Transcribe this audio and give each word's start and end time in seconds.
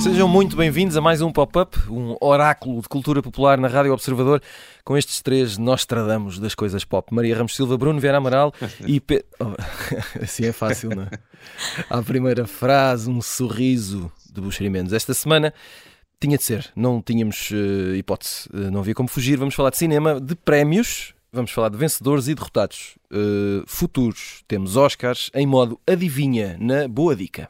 Sejam 0.00 0.28
muito 0.28 0.56
bem-vindos 0.56 0.96
a 0.96 1.00
mais 1.00 1.20
um 1.20 1.32
pop-up, 1.32 1.76
um 1.90 2.16
oráculo 2.20 2.80
de 2.80 2.88
cultura 2.88 3.20
popular 3.20 3.58
na 3.58 3.66
Rádio 3.66 3.92
Observador, 3.92 4.40
com 4.84 4.96
estes 4.96 5.20
três 5.20 5.58
Nostradamus 5.58 6.38
das 6.38 6.54
coisas 6.54 6.84
pop. 6.84 7.12
Maria 7.12 7.36
Ramos 7.36 7.56
Silva, 7.56 7.76
Bruno 7.76 7.98
Vieira 7.98 8.18
Amaral 8.18 8.54
e 8.86 9.00
Pe... 9.00 9.24
Oh, 9.40 9.46
assim 10.22 10.46
é 10.46 10.52
fácil, 10.52 10.90
não 10.90 11.02
é? 11.02 11.10
À 11.90 12.00
primeira 12.02 12.46
frase, 12.46 13.10
um 13.10 13.20
sorriso 13.20 14.12
de 14.32 14.40
Buxeri. 14.40 14.70
Esta 14.92 15.14
semana 15.14 15.52
tinha 16.20 16.36
de 16.36 16.42
ser, 16.42 16.70
não 16.74 17.00
tínhamos 17.00 17.50
uh, 17.50 17.94
hipótese, 17.94 18.48
uh, 18.52 18.70
não 18.70 18.80
havia 18.80 18.94
como 18.94 19.08
fugir. 19.08 19.38
Vamos 19.38 19.54
falar 19.54 19.70
de 19.70 19.78
cinema, 19.78 20.20
de 20.20 20.34
prémios, 20.34 21.14
vamos 21.32 21.50
falar 21.50 21.68
de 21.68 21.76
vencedores 21.76 22.28
e 22.28 22.34
derrotados 22.34 22.96
uh, 23.12 23.62
futuros. 23.66 24.42
Temos 24.48 24.76
Oscars 24.76 25.30
em 25.34 25.46
modo 25.46 25.80
adivinha 25.86 26.56
na 26.60 26.88
Boa 26.88 27.14
Dica. 27.14 27.48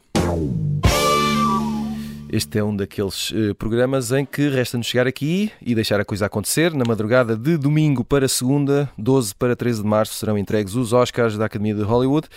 Este 2.31 2.59
é 2.59 2.63
um 2.63 2.75
daqueles 2.75 3.31
uh, 3.31 3.55
programas 3.55 4.11
em 4.11 4.23
que 4.23 4.49
resta-nos 4.49 4.85
chegar 4.85 5.07
aqui 5.07 5.51
e 5.59 5.73
deixar 5.73 5.99
a 5.99 6.05
coisa 6.05 6.27
acontecer. 6.27 6.71
Na 6.75 6.83
madrugada 6.87 7.35
de 7.35 7.57
domingo 7.57 8.05
para 8.05 8.27
segunda, 8.27 8.87
12 8.99 9.33
para 9.33 9.55
13 9.55 9.81
de 9.81 9.87
março, 9.87 10.13
serão 10.13 10.37
entregues 10.37 10.75
os 10.75 10.93
Oscars 10.93 11.35
da 11.39 11.45
Academia 11.45 11.73
de 11.73 11.81
Hollywood. 11.81 12.27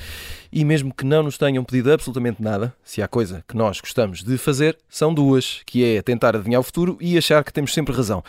E 0.50 0.64
mesmo 0.64 0.94
que 0.94 1.04
não 1.04 1.22
nos 1.22 1.36
tenham 1.36 1.62
pedido 1.62 1.92
absolutamente 1.92 2.40
nada, 2.42 2.74
se 2.82 3.02
há 3.02 3.08
coisa 3.08 3.44
que 3.46 3.54
nós 3.54 3.82
gostamos 3.82 4.22
de 4.22 4.38
fazer, 4.38 4.78
são 4.88 5.12
duas, 5.12 5.60
que 5.66 5.84
é 5.84 6.00
tentar 6.00 6.34
adivinhar 6.34 6.60
o 6.60 6.64
futuro 6.64 6.96
e 6.98 7.18
achar 7.18 7.44
que 7.44 7.52
temos 7.52 7.74
sempre 7.74 7.94
razão. 7.94 8.24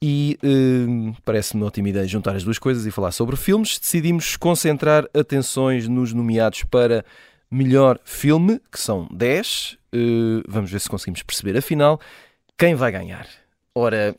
E 0.00 0.38
uh, 0.44 1.14
parece-me 1.24 1.64
ótima 1.64 1.88
ideia 1.88 2.06
juntar 2.06 2.36
as 2.36 2.44
duas 2.44 2.58
coisas 2.58 2.86
e 2.86 2.90
falar 2.92 3.10
sobre 3.10 3.34
filmes. 3.34 3.80
Decidimos 3.80 4.36
concentrar 4.36 5.06
atenções 5.12 5.88
nos 5.88 6.12
nomeados 6.12 6.62
para 6.62 7.04
melhor 7.50 7.98
filme, 8.04 8.60
que 8.70 8.78
são 8.78 9.08
10. 9.10 9.78
Uh, 9.94 10.42
vamos 10.46 10.70
ver 10.70 10.80
se 10.80 10.88
conseguimos 10.88 11.22
perceber 11.22 11.56
afinal 11.56 12.00
quem 12.56 12.74
vai 12.74 12.92
ganhar. 12.92 13.26
Ora, 13.74 14.14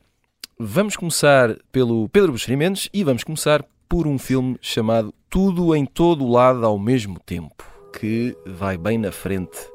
vamos 0.60 0.96
começar 0.96 1.58
pelo 1.72 2.10
Pedro 2.10 2.32
Buxeri 2.32 2.58
Mendes 2.58 2.90
e 2.94 3.04
vamos 3.04 3.24
começar 3.24 3.64
por 3.88 4.08
um 4.08 4.18
filme 4.18 4.58
chamado 4.62 5.14
Tudo 5.30 5.76
em 5.76 5.86
Todo 5.86 6.28
Lado 6.28 6.66
ao 6.66 6.78
Mesmo 6.80 7.20
Tempo, 7.20 7.64
que 7.98 8.36
vai 8.46 8.78
bem 8.78 8.98
na 8.98 9.12
frente 9.12 9.71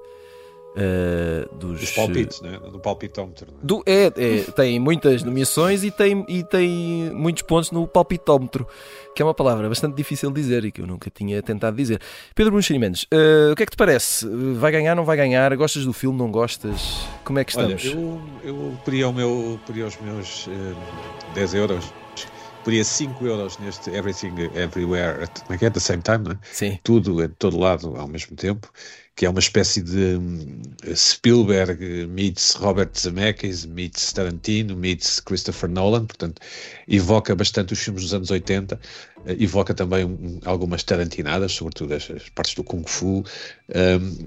Uh, 0.76 1.54
dos, 1.56 1.80
dos 1.80 1.90
palpites, 1.92 2.42
né? 2.42 2.60
do 2.70 2.78
palpitómetro. 2.78 3.50
Né? 3.50 3.58
Do, 3.62 3.82
é, 3.86 4.12
é, 4.14 4.42
tem 4.54 4.78
muitas 4.78 5.22
nomeações 5.22 5.82
e 5.82 5.90
tem, 5.90 6.22
e 6.28 6.44
tem 6.44 7.10
muitos 7.14 7.42
pontos 7.44 7.70
no 7.70 7.88
palpitómetro, 7.88 8.66
que 9.14 9.22
é 9.22 9.24
uma 9.24 9.32
palavra 9.32 9.66
bastante 9.70 9.96
difícil 9.96 10.30
de 10.30 10.38
dizer 10.38 10.66
e 10.66 10.70
que 10.70 10.82
eu 10.82 10.86
nunca 10.86 11.08
tinha 11.08 11.42
tentado 11.42 11.74
dizer. 11.74 11.98
Pedro 12.34 12.52
Bruno 12.52 12.78
Mendes, 12.78 13.04
uh, 13.04 13.52
o 13.52 13.56
que 13.56 13.62
é 13.62 13.66
que 13.66 13.72
te 13.72 13.76
parece? 13.78 14.28
Vai 14.58 14.70
ganhar, 14.70 14.94
não 14.94 15.06
vai 15.06 15.16
ganhar? 15.16 15.56
Gostas 15.56 15.86
do 15.86 15.94
filme, 15.94 16.18
não 16.18 16.30
gostas? 16.30 17.06
Como 17.24 17.38
é 17.38 17.44
que 17.44 17.52
estamos? 17.52 17.82
Olha, 17.82 17.94
eu, 18.44 18.78
eu 18.92 19.08
o 19.08 19.12
meu, 19.14 19.58
poria 19.64 19.86
os 19.86 19.98
meus 19.98 20.46
uh, 20.46 20.76
eh, 21.32 21.34
10 21.36 21.54
euros 21.54 21.92
poria 22.66 22.82
5 22.82 23.24
euros 23.24 23.58
neste 23.58 23.90
Everything 23.90 24.34
Everywhere 24.54 25.22
at, 25.22 25.40
é 25.48 25.64
é? 25.64 25.66
at 25.68 25.72
the 25.72 25.78
same 25.78 26.02
time, 26.02 26.18
não 26.18 26.32
é? 26.32 26.38
Sim. 26.50 26.78
Tudo 26.82 27.22
em 27.22 27.28
todo 27.28 27.56
lado 27.56 27.94
ao 27.96 28.08
mesmo 28.08 28.36
tempo 28.36 28.72
que 29.16 29.24
é 29.24 29.30
uma 29.30 29.40
espécie 29.40 29.80
de 29.80 30.18
um, 30.18 30.60
Spielberg 30.94 32.06
meets 32.06 32.52
Robert 32.52 32.90
Zemeckis, 32.94 33.64
meets 33.64 34.12
Tarantino, 34.12 34.76
meets 34.76 35.20
Christopher 35.20 35.70
Nolan, 35.70 36.04
portanto, 36.04 36.42
evoca 36.86 37.34
bastante 37.34 37.72
os 37.72 37.78
filmes 37.78 38.02
dos 38.02 38.12
anos 38.12 38.30
80, 38.30 38.78
eh, 39.24 39.36
evoca 39.40 39.72
também 39.72 40.04
um, 40.04 40.38
algumas 40.44 40.82
tarantinadas, 40.82 41.52
sobretudo 41.52 41.94
as, 41.94 42.10
as, 42.10 42.28
partes 42.28 42.54
do 42.54 42.62
Kung 42.62 42.84
Fu, 42.86 43.24
um, 43.24 43.24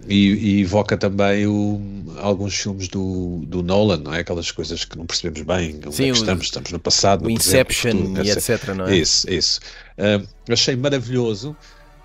e, 0.08 0.58
e, 0.58 0.62
evoca 0.62 0.98
também 0.98 1.46
o, 1.46 1.80
alguns 2.18 2.56
filmes 2.56 2.88
do, 2.88 3.44
do 3.46 3.62
Nolan, 3.62 3.98
não 3.98 4.12
é? 4.16 4.22
Aquelas 4.22 4.50
coisas 4.50 4.86
que 4.86 4.98
não 4.98 5.06
percebemos 5.06 5.44
bem, 5.44 5.80
onde 5.86 5.96
Sim, 5.96 6.06
é 6.06 6.14
estamos, 6.14 6.46
estamos 6.46 6.72
no 6.72 6.80
passado, 6.80 7.22
o 7.22 7.24
no 7.26 7.30
Inception 7.30 8.14
presente, 8.14 8.28
e 8.28 8.32
etc, 8.32 8.70
não 8.76 8.88
é? 8.88 8.98
Isso, 8.98 9.30
isso. 9.30 9.60
achei 10.50 10.76
maravilhoso. 10.76 11.56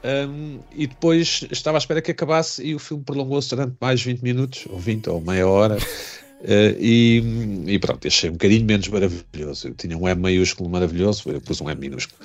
Um, 0.04 0.60
e 0.76 0.86
depois 0.86 1.46
estava 1.50 1.78
à 1.78 1.80
espera 1.80 2.02
que 2.02 2.10
acabasse 2.10 2.62
e 2.62 2.74
o 2.74 2.78
filme 2.78 3.02
prolongou-se 3.02 3.48
durante 3.48 3.74
mais 3.80 4.02
20 4.02 4.20
minutos, 4.20 4.66
ou 4.68 4.78
20 4.78 5.08
ou 5.08 5.20
meia 5.22 5.48
hora. 5.48 5.78
Uh, 5.78 6.76
e, 6.78 7.64
e, 7.66 7.78
pronto, 7.78 8.06
achei 8.06 8.28
um 8.28 8.34
bocadinho 8.34 8.66
menos 8.66 8.86
maravilhoso. 8.88 9.68
Eu 9.68 9.74
tinha 9.74 9.96
um 9.96 10.06
M 10.06 10.20
maiúsculo 10.20 10.68
maravilhoso, 10.68 11.30
eu 11.30 11.40
pus 11.40 11.60
um 11.62 11.70
M 11.70 11.80
minúsculo. 11.80 12.20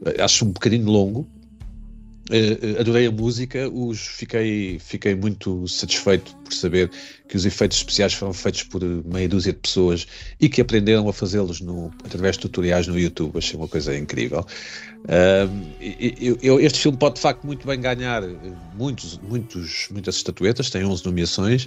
Uh, 0.00 0.22
acho 0.22 0.46
um 0.46 0.52
bocadinho 0.52 0.86
longo. 0.86 1.28
Uh, 2.30 2.80
adorei 2.80 3.06
a 3.06 3.10
música, 3.10 3.70
os, 3.70 4.00
fiquei, 4.00 4.78
fiquei 4.78 5.14
muito 5.14 5.66
satisfeito 5.66 6.36
por 6.44 6.52
saber 6.52 6.90
que 7.26 7.36
os 7.36 7.46
efeitos 7.46 7.78
especiais 7.78 8.12
foram 8.12 8.34
feitos 8.34 8.64
por 8.64 8.82
meia 8.82 9.26
dúzia 9.26 9.52
de 9.52 9.58
pessoas 9.58 10.06
e 10.38 10.48
que 10.48 10.60
aprenderam 10.60 11.08
a 11.08 11.12
fazê-los 11.12 11.62
através 12.04 12.36
de 12.36 12.42
tutoriais 12.42 12.86
no 12.86 12.98
YouTube. 12.98 13.38
Achei 13.38 13.58
uma 13.58 13.68
coisa 13.68 13.96
incrível. 13.96 14.44
Uh, 15.04 16.36
eu, 16.42 16.60
este 16.60 16.80
filme 16.80 16.98
pode 16.98 17.14
de 17.14 17.20
facto 17.22 17.46
muito 17.46 17.66
bem 17.66 17.80
ganhar 17.80 18.22
eh, 18.22 18.36
muitos, 18.76 19.18
muitos, 19.18 19.88
muitas 19.90 20.16
estatuetas, 20.16 20.68
tem 20.70 20.84
11 20.84 21.06
nomeações, 21.06 21.64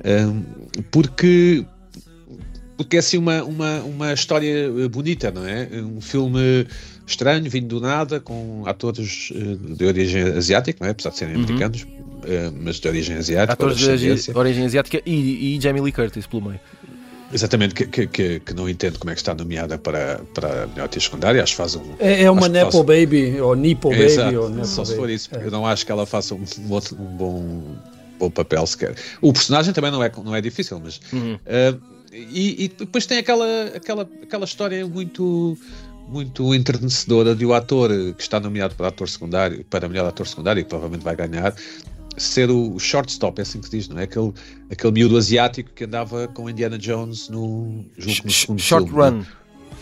uh, 0.00 0.82
porque, 0.90 1.64
porque 2.76 2.96
é 2.96 2.98
assim 2.98 3.18
uma, 3.18 3.44
uma, 3.44 3.80
uma 3.82 4.12
história 4.12 4.68
bonita, 4.88 5.30
não 5.30 5.46
é? 5.46 5.68
Um 5.82 6.00
filme 6.00 6.66
estranho, 7.12 7.48
vindo 7.48 7.68
do 7.68 7.80
nada, 7.80 8.20
com 8.20 8.62
atores 8.66 9.30
uh, 9.30 9.74
de 9.74 9.84
origem 9.84 10.22
asiática, 10.22 10.78
não 10.80 10.88
é? 10.88 10.90
apesar 10.90 11.10
de 11.10 11.18
serem 11.18 11.36
uhum. 11.36 11.44
americanos, 11.44 11.86
mas 12.60 12.76
de 12.76 12.88
origem 12.88 13.16
asiática. 13.16 13.52
Atores 13.52 13.78
de 13.78 14.32
origem 14.34 14.64
asiática 14.64 15.02
e, 15.04 15.56
e 15.56 15.60
Jamie 15.60 15.82
Lee 15.82 15.92
Curtis 15.92 16.26
pelo 16.26 16.42
meio. 16.42 16.60
Exatamente, 17.32 17.74
que, 17.74 18.06
que, 18.06 18.40
que, 18.40 18.54
não 18.54 18.68
entendo 18.68 18.98
como 18.98 19.10
é 19.10 19.14
que 19.14 19.20
está 19.20 19.34
nomeada 19.34 19.78
para, 19.78 20.20
para 20.34 20.64
a 20.64 20.66
melhor 20.66 20.84
atriz 20.84 21.04
secundária, 21.04 21.42
acho 21.42 21.52
que 21.52 21.56
faz 21.56 21.74
um... 21.74 21.82
É, 21.98 22.24
é 22.24 22.30
uma 22.30 22.46
Nepo. 22.46 22.84
Baby, 22.84 23.40
ou 23.40 23.56
Nipo 23.56 23.88
é, 23.88 23.96
Baby, 23.96 24.04
exato. 24.04 24.38
ou 24.38 24.50
Nepo 24.50 24.66
Só 24.66 24.84
se 24.84 24.94
for 24.94 25.08
isso, 25.08 25.30
é. 25.32 25.46
eu 25.46 25.50
não 25.50 25.66
acho 25.66 25.86
que 25.86 25.90
ela 25.90 26.04
faça 26.04 26.34
um, 26.34 26.44
um, 26.58 26.72
outro, 26.72 26.94
um 26.94 27.16
bom, 27.16 27.76
bom 28.18 28.30
papel 28.30 28.66
sequer. 28.66 28.94
O 29.22 29.32
personagem 29.32 29.72
também 29.72 29.90
não 29.90 30.02
é, 30.02 30.12
não 30.22 30.36
é 30.36 30.42
difícil, 30.42 30.78
mas... 30.78 31.00
Uhum. 31.10 31.34
Uh, 31.36 31.80
e, 32.12 32.64
e, 32.64 32.68
depois 32.68 33.06
tem 33.06 33.16
aquela, 33.16 33.64
aquela, 33.74 34.08
aquela 34.22 34.44
história 34.44 34.86
muito 34.86 35.56
muito 36.12 36.54
enternecedora 36.54 37.34
de 37.34 37.46
o 37.46 37.54
ator 37.54 37.90
que 38.14 38.22
está 38.22 38.38
nomeado 38.38 38.74
para 38.74 38.88
ator 38.88 39.08
secundário, 39.08 39.64
para 39.64 39.88
melhor 39.88 40.06
ator 40.06 40.26
secundário, 40.26 40.60
e 40.60 40.62
que 40.62 40.68
provavelmente 40.68 41.02
vai 41.02 41.16
ganhar, 41.16 41.54
ser 42.16 42.50
o 42.50 42.78
shortstop, 42.78 43.40
é 43.40 43.42
assim 43.42 43.60
que 43.60 43.66
se 43.66 43.78
diz, 43.78 43.88
não 43.88 43.98
é? 43.98 44.04
Aquele, 44.04 44.32
aquele 44.70 44.92
miúdo 44.92 45.16
asiático 45.16 45.70
que 45.74 45.84
andava 45.84 46.28
com 46.28 46.48
Indiana 46.48 46.78
Jones 46.78 47.28
no, 47.28 47.84
junto 47.96 48.26
no 48.26 48.32
segundo 48.32 48.60
Short 48.60 48.90
filme, 48.90 49.02
Run. 49.02 49.24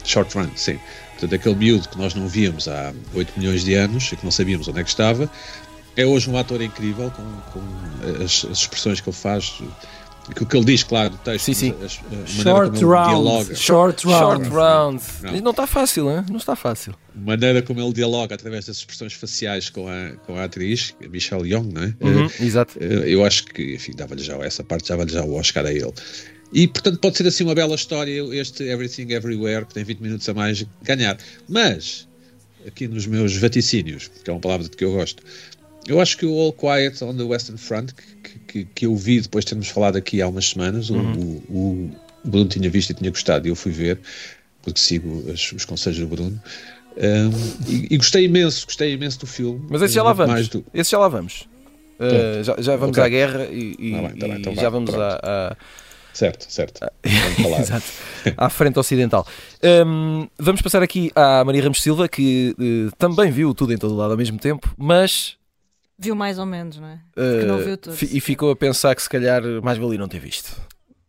Short 0.04 0.38
Run, 0.38 0.48
sim. 0.54 0.78
Portanto, 1.12 1.34
aquele 1.34 1.54
miúdo 1.56 1.88
que 1.88 1.98
nós 1.98 2.14
não 2.14 2.28
víamos 2.28 2.68
há 2.68 2.94
8 3.14 3.38
milhões 3.38 3.64
de 3.64 3.74
anos 3.74 4.12
e 4.12 4.16
que 4.16 4.24
não 4.24 4.30
sabíamos 4.30 4.68
onde 4.68 4.80
é 4.80 4.84
que 4.84 4.88
estava, 4.88 5.30
é 5.96 6.06
hoje 6.06 6.30
um 6.30 6.38
ator 6.38 6.62
incrível 6.62 7.10
com, 7.10 7.22
com 7.52 8.22
as, 8.24 8.44
as 8.44 8.58
expressões 8.58 9.00
que 9.00 9.08
ele 9.08 9.16
faz 9.16 9.60
o 10.40 10.46
que 10.46 10.56
ele 10.56 10.64
diz, 10.64 10.82
claro, 10.82 11.10
do 11.10 11.18
texto, 11.18 11.46
sim, 11.46 11.54
sim. 11.54 11.74
A, 11.80 11.84
a 11.84 12.26
short 12.26 12.84
round. 12.84 13.56
Short 13.56 14.06
round. 14.06 14.46
Short 14.46 14.48
round. 14.48 15.02
Não. 15.22 15.40
não 15.40 15.50
está 15.50 15.66
fácil, 15.66 16.10
hein? 16.10 16.24
não 16.28 16.36
está 16.36 16.54
fácil. 16.54 16.94
A 17.14 17.18
maneira 17.18 17.62
como 17.62 17.80
ele 17.80 17.92
dialoga 17.92 18.34
através 18.34 18.66
das 18.66 18.78
expressões 18.78 19.12
faciais 19.12 19.70
com 19.70 19.88
a, 19.88 20.12
com 20.26 20.36
a 20.36 20.44
atriz, 20.44 20.94
a 21.04 21.08
Michelle 21.08 21.48
Young, 21.50 21.72
não 21.72 21.82
é? 21.82 21.94
Uhum, 22.00 22.26
uh, 22.26 22.32
exato. 22.40 22.78
Uh, 22.78 22.82
eu 22.82 23.24
acho 23.24 23.44
que, 23.46 23.74
enfim, 23.74 23.92
dava-lhe 23.94 24.22
já 24.22 24.36
essa 24.38 24.62
parte, 24.62 24.88
já 24.88 24.96
vale 24.96 25.12
já 25.12 25.22
o 25.22 25.34
Oscar 25.34 25.66
a 25.66 25.72
ele. 25.72 25.92
E, 26.52 26.66
portanto, 26.66 26.98
pode 26.98 27.16
ser 27.16 27.26
assim 27.26 27.44
uma 27.44 27.54
bela 27.54 27.74
história 27.74 28.22
este 28.34 28.64
Everything 28.64 29.12
Everywhere, 29.12 29.64
que 29.66 29.74
tem 29.74 29.84
20 29.84 30.00
minutos 30.00 30.28
a 30.28 30.34
mais, 30.34 30.64
ganhar. 30.82 31.16
Mas, 31.48 32.08
aqui 32.66 32.88
nos 32.88 33.06
meus 33.06 33.36
vaticínios, 33.36 34.10
que 34.22 34.28
é 34.28 34.32
uma 34.32 34.40
palavra 34.40 34.68
de 34.68 34.76
que 34.76 34.84
eu 34.84 34.92
gosto, 34.92 35.22
eu 35.86 36.00
acho 36.00 36.16
que 36.16 36.26
o 36.26 36.38
All 36.38 36.52
Quiet 36.52 37.02
on 37.02 37.16
the 37.16 37.22
Western 37.22 37.58
Front, 37.58 37.92
que, 38.22 38.38
que, 38.46 38.64
que 38.64 38.86
eu 38.86 38.94
vi 38.94 39.20
depois 39.20 39.44
de 39.44 39.50
termos 39.50 39.68
falado 39.68 39.96
aqui 39.96 40.20
há 40.20 40.28
umas 40.28 40.50
semanas, 40.50 40.90
uhum. 40.90 41.12
o, 41.48 41.52
o, 41.52 41.90
o, 42.24 42.28
Bruno 42.28 42.48
tinha 42.48 42.68
visto 42.68 42.90
e 42.90 42.94
tinha 42.94 43.10
gostado, 43.10 43.46
e 43.46 43.50
eu 43.50 43.56
fui 43.56 43.72
ver, 43.72 43.98
porque 44.62 44.78
sigo 44.78 45.24
as, 45.32 45.52
os 45.52 45.64
conselhos 45.64 45.98
do 45.98 46.06
Bruno. 46.06 46.40
Um, 46.96 47.70
e, 47.70 47.94
e, 47.94 47.96
gostei 47.96 48.24
imenso, 48.24 48.66
gostei 48.66 48.92
imenso 48.92 49.20
do 49.20 49.26
filme. 49.26 49.64
Mas 49.70 49.80
esse 49.80 49.94
já 49.94 50.02
lá 50.02 50.12
vamos. 50.12 50.48
Do... 50.48 50.64
Esse 50.74 50.90
já 50.90 50.98
lá 50.98 51.08
vamos. 51.08 51.48
Uh, 51.98 52.42
já, 52.42 52.56
já, 52.58 52.76
vamos 52.76 52.96
okay. 52.96 53.04
à 53.04 53.08
guerra 53.08 53.46
e, 53.46 53.76
e, 53.78 53.92
tá 53.92 54.00
bem, 54.00 54.16
tá 54.16 54.26
bem, 54.26 54.36
então 54.38 54.52
e 54.52 54.56
já 54.56 54.68
vamos 54.70 54.94
à, 54.94 55.56
Certo, 56.12 56.46
certo. 56.50 56.80
Exato. 57.60 57.86
À 58.36 58.50
frente 58.50 58.78
ocidental. 58.78 59.26
Um, 59.62 60.26
vamos 60.38 60.60
passar 60.60 60.82
aqui 60.82 61.10
à 61.14 61.44
Maria 61.44 61.62
Ramos 61.62 61.80
Silva, 61.80 62.08
que 62.08 62.54
uh, 62.58 62.94
também 62.96 63.30
viu 63.30 63.54
tudo 63.54 63.72
em 63.72 63.78
todo 63.78 63.94
lado 63.96 64.10
ao 64.10 64.16
mesmo 64.16 64.38
tempo, 64.38 64.74
mas 64.76 65.36
Viu 66.00 66.16
mais 66.16 66.38
ou 66.38 66.46
menos, 66.46 66.78
não 66.78 66.88
é? 66.88 66.98
Porque 67.14 67.44
uh, 67.44 67.46
não 67.46 67.58
viu 67.58 67.76
tudo. 67.76 67.94
E 68.00 68.20
ficou 68.20 68.50
a 68.50 68.56
pensar 68.56 68.94
que 68.94 69.02
se 69.02 69.08
calhar 69.08 69.42
mais 69.62 69.76
valia 69.76 69.98
não 69.98 70.08
ter 70.08 70.18
visto. 70.18 70.56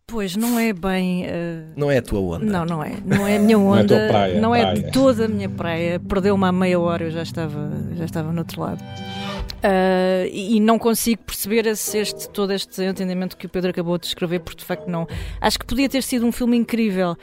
Pois, 0.05 0.35
não 0.35 0.59
é 0.59 0.73
bem. 0.73 1.23
Uh... 1.23 1.71
Não 1.77 1.89
é 1.89 1.99
a 1.99 2.01
tua 2.01 2.19
onda. 2.19 2.45
Não, 2.45 2.65
não 2.65 2.83
é. 2.83 2.97
Não 3.05 3.25
é 3.25 3.37
a 3.37 3.39
minha 3.39 3.57
onda. 3.57 3.95
não 3.95 4.03
é, 4.03 4.09
praia, 4.09 4.41
não 4.41 4.55
é 4.55 4.73
de 4.73 4.91
toda 4.91 5.23
a 5.23 5.27
minha 5.29 5.47
praia. 5.47 5.97
Perdeu-me 6.01 6.43
há 6.43 6.51
meia 6.51 6.77
hora, 6.77 7.05
eu 7.05 7.11
já 7.11 7.23
estava, 7.23 7.71
já 7.93 8.03
estava 8.03 8.33
no 8.33 8.39
outro 8.39 8.59
lado. 8.59 8.81
Uh, 8.81 10.27
e 10.29 10.59
não 10.59 10.77
consigo 10.77 11.23
perceber 11.23 11.65
esse, 11.67 11.97
este, 11.97 12.29
todo 12.29 12.51
este 12.51 12.83
entendimento 12.83 13.37
que 13.37 13.45
o 13.45 13.49
Pedro 13.49 13.69
acabou 13.69 13.97
de 13.97 14.03
descrever, 14.03 14.39
porque 14.39 14.59
de 14.59 14.65
facto 14.65 14.89
não. 14.89 15.07
Acho 15.39 15.57
que 15.57 15.65
podia 15.65 15.87
ter 15.87 16.03
sido 16.03 16.25
um 16.25 16.31
filme 16.33 16.57
incrível. 16.57 17.15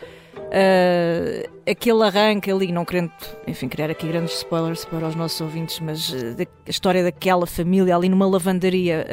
Uh, 0.49 1.49
aquele 1.71 2.03
arranque 2.03 2.51
ali, 2.51 2.73
não 2.73 2.85
querendo, 2.85 3.13
enfim, 3.47 3.69
criar 3.69 3.91
aqui 3.91 4.09
grandes 4.09 4.39
spoilers 4.39 4.85
para 4.85 5.07
os 5.07 5.15
nossos 5.15 5.41
ouvintes, 5.41 5.79
mas 5.81 6.11
uh, 6.11 6.37
a 6.67 6.71
história 6.71 7.03
daquela 7.03 7.47
família 7.47 7.95
ali 7.95 8.09
numa 8.09 8.27
lavandaria, 8.27 9.07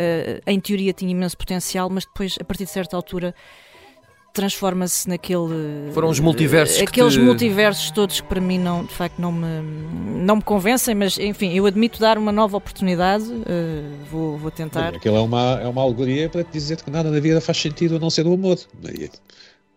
em 0.48 0.60
teoria 0.60 0.94
tinha 0.94 1.12
imenso 1.12 1.38
potencial, 1.38 1.90
mas 1.90 2.06
depois, 2.06 2.38
a 2.40 2.44
partir 2.44 2.64
de 2.64 2.72
certa 2.72 2.96
altura, 2.96 3.36
transforma-se 4.36 5.08
naquele. 5.08 5.92
Foram 5.94 6.10
os 6.10 6.20
multiversos. 6.20 6.82
Aqueles 6.82 7.14
te... 7.14 7.20
multiversos 7.20 7.90
todos 7.90 8.20
que 8.20 8.28
para 8.28 8.42
mim 8.42 8.60
não, 8.60 8.84
de 8.84 8.94
facto 8.94 9.18
não 9.18 9.32
me, 9.32 9.62
não 10.24 10.36
me 10.36 10.42
convencem, 10.44 10.94
mas 10.94 11.18
enfim, 11.18 11.54
eu 11.54 11.66
admito 11.66 12.00
dar 12.00 12.18
uma 12.18 12.32
nova 12.32 12.58
oportunidade, 12.58 13.24
uh, 13.24 14.06
vou, 14.12 14.38
vou 14.38 14.52
tentar. 14.52 14.94
Aquilo 14.96 15.16
é 15.16 15.22
uma, 15.22 15.60
é 15.62 15.68
uma 15.68 15.82
alegoria 15.82 16.30
para 16.30 16.44
te 16.44 16.52
dizer 16.52 16.82
que 16.82 16.92
nada 16.92 17.10
na 17.10 17.20
vida 17.20 17.40
faz 17.40 17.58
sentido 17.58 17.96
a 17.96 18.00
não 18.00 18.10
ser 18.10 18.28
o 18.28 18.34
amor. 18.34 18.60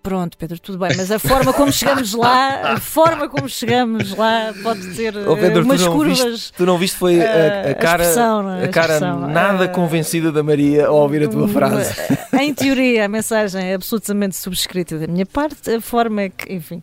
Pronto, 0.08 0.38
Pedro, 0.38 0.58
tudo 0.58 0.78
bem, 0.78 0.96
mas 0.96 1.10
a 1.10 1.18
forma 1.18 1.52
como 1.52 1.70
chegamos 1.70 2.14
lá, 2.14 2.72
a 2.72 2.80
forma 2.80 3.28
como 3.28 3.46
chegamos 3.46 4.16
lá 4.16 4.54
pode 4.62 4.96
ter 4.96 5.14
oh, 5.14 5.36
Pedro, 5.36 5.64
umas 5.64 5.82
tu 5.82 5.92
curvas. 5.92 6.18
Viste, 6.18 6.52
tu 6.54 6.64
não 6.64 6.78
viste 6.78 6.96
foi 6.96 7.20
a, 7.20 7.72
a 7.72 7.74
cara, 7.74 8.04
a, 8.04 8.58
é? 8.58 8.64
a 8.64 8.68
cara 8.68 9.00
nada 9.00 9.66
uh, 9.66 9.68
convencida 9.68 10.32
da 10.32 10.42
Maria 10.42 10.86
ao 10.86 10.96
ouvir 10.96 11.24
a 11.24 11.28
tua 11.28 11.46
frase. 11.46 11.92
Em 12.40 12.54
teoria, 12.54 13.04
a 13.04 13.08
mensagem 13.08 13.62
é 13.62 13.74
absolutamente 13.74 14.34
subscrita 14.34 14.98
da 14.98 15.06
minha 15.06 15.26
parte, 15.26 15.70
a 15.70 15.78
forma 15.78 16.22
é 16.22 16.28
que, 16.30 16.54
enfim. 16.54 16.80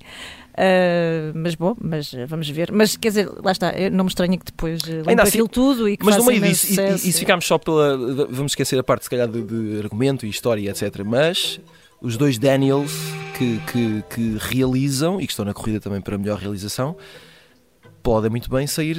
Uh, 0.54 1.34
mas 1.34 1.56
bom, 1.56 1.76
mas 1.82 2.12
vamos 2.28 2.48
ver. 2.48 2.72
Mas 2.72 2.96
quer 2.96 3.08
dizer, 3.08 3.28
lá 3.44 3.54
está, 3.54 3.74
não 3.92 4.04
me 4.04 4.10
estranha 4.10 4.38
que 4.38 4.46
depois 4.46 4.82
limpe 4.84 5.20
assim, 5.20 5.30
aquilo 5.30 5.48
tudo 5.48 5.90
e 5.90 5.98
que 5.98 6.06
Mas 6.06 6.18
no 6.18 6.26
meio 6.26 6.42
disso, 6.42 6.80
e, 6.80 6.80
e, 6.80 6.94
e 6.94 7.12
se 7.12 7.14
ficarmos 7.14 7.48
só 7.48 7.58
pela. 7.58 7.98
Vamos 8.30 8.52
esquecer 8.52 8.78
a 8.78 8.84
parte, 8.84 9.06
se 9.06 9.10
calhar, 9.10 9.28
de, 9.28 9.42
de 9.42 9.80
argumento 9.80 10.28
e 10.28 10.30
história, 10.30 10.70
etc. 10.70 11.04
Mas 11.04 11.60
os 12.06 12.18
dois 12.18 12.38
Daniels 12.38 12.94
que, 13.36 13.60
que, 13.72 14.04
que, 14.10 14.38
realizam 14.40 15.20
e 15.20 15.26
que 15.26 15.34
estão 15.34 15.44
na 15.44 15.54
corrida 15.54 15.80
também 15.80 16.00
para 16.00 16.18
melhor 16.18 16.38
realização 16.38 16.96
podem 18.04 18.30
muito 18.30 18.52
bem 18.52 18.68
sair. 18.68 18.96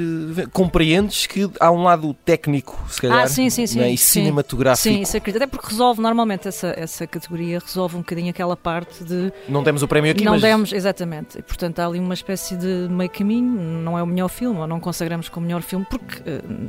Compreendes 0.52 1.26
que 1.26 1.48
há 1.60 1.70
um 1.70 1.84
lado 1.84 2.12
técnico, 2.24 2.76
se 2.90 3.00
calhar, 3.00 3.22
ah, 3.22 3.28
sim, 3.28 3.48
sim, 3.48 3.64
sim, 3.64 3.78
né? 3.78 3.92
e 3.92 3.96
cinematográfico. 3.96 4.82
Sim, 4.82 5.02
isso 5.02 5.16
acredito. 5.16 5.40
Até 5.40 5.46
porque 5.48 5.68
resolve, 5.68 6.02
normalmente, 6.02 6.48
essa, 6.48 6.74
essa 6.76 7.06
categoria 7.06 7.60
resolve 7.60 7.94
um 7.94 8.00
bocadinho 8.00 8.30
aquela 8.30 8.56
parte 8.56 9.04
de. 9.04 9.32
Não 9.48 9.62
temos 9.62 9.84
o 9.84 9.86
prémio 9.86 10.10
aqui, 10.10 10.24
Não 10.24 10.32
mas... 10.32 10.42
demos, 10.42 10.72
exatamente. 10.72 11.38
E, 11.38 11.42
portanto, 11.42 11.78
há 11.78 11.86
ali 11.86 12.00
uma 12.00 12.14
espécie 12.14 12.56
de 12.56 12.88
meio 12.90 13.08
caminho. 13.08 13.48
Não 13.48 13.96
é 13.96 14.02
o 14.02 14.06
melhor 14.08 14.26
filme, 14.26 14.58
ou 14.58 14.66
não 14.66 14.80
consagramos 14.80 15.28
como 15.28 15.46
melhor 15.46 15.62
filme, 15.62 15.86
porque 15.88 16.28
uh, 16.28 16.68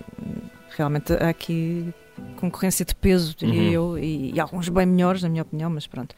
realmente 0.78 1.14
há 1.14 1.30
aqui 1.30 1.92
concorrência 2.36 2.86
de 2.86 2.96
peso, 2.96 3.36
diria 3.38 3.80
uhum. 3.80 3.96
eu, 3.96 3.98
e, 3.98 4.34
e, 4.34 4.40
alguns 4.40 4.70
bem 4.70 4.86
melhores, 4.86 5.22
na 5.22 5.30
minha 5.30 5.42
opinião, 5.42 5.70
mas 5.70 5.88
pronto. 5.88 6.16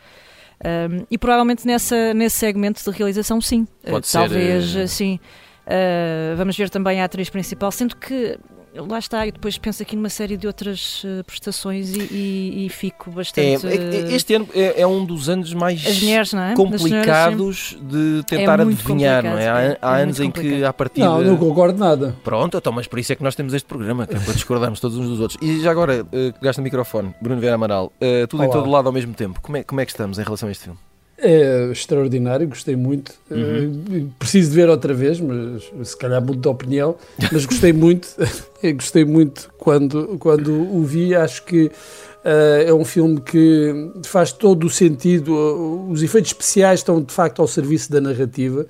Um, 0.64 1.06
e 1.10 1.18
provavelmente 1.18 1.66
nessa, 1.66 2.14
nesse 2.14 2.38
segmento 2.38 2.84
de 2.84 2.98
realização, 2.98 3.40
sim. 3.40 3.66
Pode 3.84 4.08
uh, 4.08 4.12
talvez, 4.12 4.72
ser, 4.72 4.84
uh... 4.84 4.88
sim. 4.88 5.20
Uh, 5.66 6.36
vamos 6.36 6.58
ver 6.58 6.70
também 6.70 7.02
a 7.02 7.06
atriz 7.06 7.30
principal, 7.30 7.72
sendo 7.72 7.96
que 7.96 8.38
lá 8.76 9.00
está, 9.00 9.26
e 9.26 9.32
depois 9.32 9.58
penso 9.58 9.82
aqui 9.82 9.96
numa 9.96 10.10
série 10.10 10.38
de 10.38 10.48
outras 10.48 11.04
uh, 11.04 11.24
prestações 11.26 11.94
e, 11.96 12.00
e, 12.00 12.66
e, 12.66 12.70
fico 12.70 13.10
bastante. 13.12 13.68
É, 13.68 13.76
é, 13.76 14.14
este 14.14 14.34
ano 14.36 14.48
é, 14.54 14.82
é, 14.82 14.88
um 14.88 15.04
dos 15.04 15.30
anos 15.30 15.54
mais 15.54 15.84
mulheres, 16.02 16.34
é? 16.34 16.54
complicados 16.54 17.78
de 17.82 18.24
tentar 18.24 18.60
é 18.60 18.64
adivinhar, 18.64 19.24
não 19.24 19.38
é? 19.38 19.50
Há, 19.50 19.62
é 19.62 19.78
há 19.82 19.96
anos 19.98 20.20
em 20.20 20.30
que 20.30 20.64
a 20.64 20.72
partir. 20.72 21.02
Não, 21.02 21.22
não 21.22 21.38
concordo 21.38 21.80
nada. 21.80 22.16
Pronto, 22.24 22.58
então, 22.58 22.72
mas 22.72 22.88
por 22.88 23.00
isso 23.00 23.12
é 23.12 23.16
que 23.16 23.24
nós 23.24 23.36
temos 23.36 23.54
este 23.54 23.68
programa, 23.68 24.06
que 24.06 24.16
é 24.16 24.20
para 24.20 24.34
discordarmos 24.34 24.80
todos 24.80 24.98
uns 24.98 25.08
dos 25.08 25.20
outros. 25.20 25.40
E 25.42 25.62
já 25.62 25.72
agora, 25.72 26.04
uh, 26.04 26.34
gasta 26.42 26.62
o 26.62 26.64
microfone, 26.64 27.14
Bruno 27.22 27.42
Vera 27.42 27.56
Amaral, 27.56 27.88
uh, 27.88 28.28
tudo 28.28 28.42
Olá. 28.42 28.50
em 28.50 28.52
todo 28.52 28.70
lado 28.70 28.88
ao 28.88 28.94
mesmo 28.94 29.14
tempo. 29.14 29.42
Como 29.42 29.58
é, 29.58 29.64
como 29.64 29.82
é 29.82 29.86
que 29.86 29.92
estamos 29.92 30.20
em 30.20 30.24
relação 30.24 30.48
a 30.48 30.52
este 30.52 30.66
filme? 30.66 30.80
É 31.22 31.70
extraordinário, 31.72 32.48
gostei 32.48 32.76
muito. 32.76 33.14
Uhum. 33.30 33.84
Uh, 33.90 34.10
preciso 34.18 34.52
de 34.52 34.56
ver 34.56 34.70
outra 34.70 34.94
vez, 34.94 35.20
mas 35.20 35.70
se 35.88 35.98
calhar 35.98 36.22
mudo 36.22 36.40
de 36.40 36.48
opinião. 36.48 36.96
Mas 37.32 37.46
gostei 37.46 37.74
muito, 37.74 38.08
gostei 38.76 39.04
muito 39.04 39.50
quando, 39.58 40.18
quando 40.18 40.52
o 40.54 40.84
vi. 40.84 41.14
Acho 41.14 41.44
que 41.44 41.66
uh, 41.66 42.64
é 42.66 42.74
um 42.74 42.86
filme 42.86 43.20
que 43.20 43.92
faz 44.06 44.32
todo 44.32 44.66
o 44.66 44.70
sentido. 44.70 45.88
Os 45.90 46.02
efeitos 46.02 46.32
especiais 46.32 46.80
estão 46.80 47.02
de 47.02 47.14
facto 47.14 47.42
ao 47.42 47.48
serviço 47.48 47.92
da 47.92 48.00
narrativa, 48.00 48.66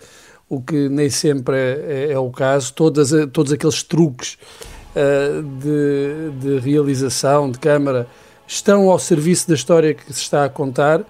o 0.49 0.59
que 0.59 0.89
nem 0.89 1.09
sempre 1.09 1.55
é, 1.55 2.07
é, 2.09 2.11
é 2.13 2.19
o 2.19 2.31
caso. 2.31 2.73
Todas, 2.73 3.11
todos 3.31 3.53
aqueles 3.53 3.83
truques 3.83 4.39
uh, 4.95 5.43
de, 5.43 6.31
de 6.39 6.59
realização, 6.59 7.51
de 7.51 7.59
câmara, 7.59 8.07
estão 8.47 8.89
ao 8.89 8.97
serviço 8.97 9.47
da 9.47 9.53
história 9.53 9.93
que 9.93 10.11
se 10.11 10.21
está 10.21 10.45
a 10.45 10.49
contar 10.49 11.05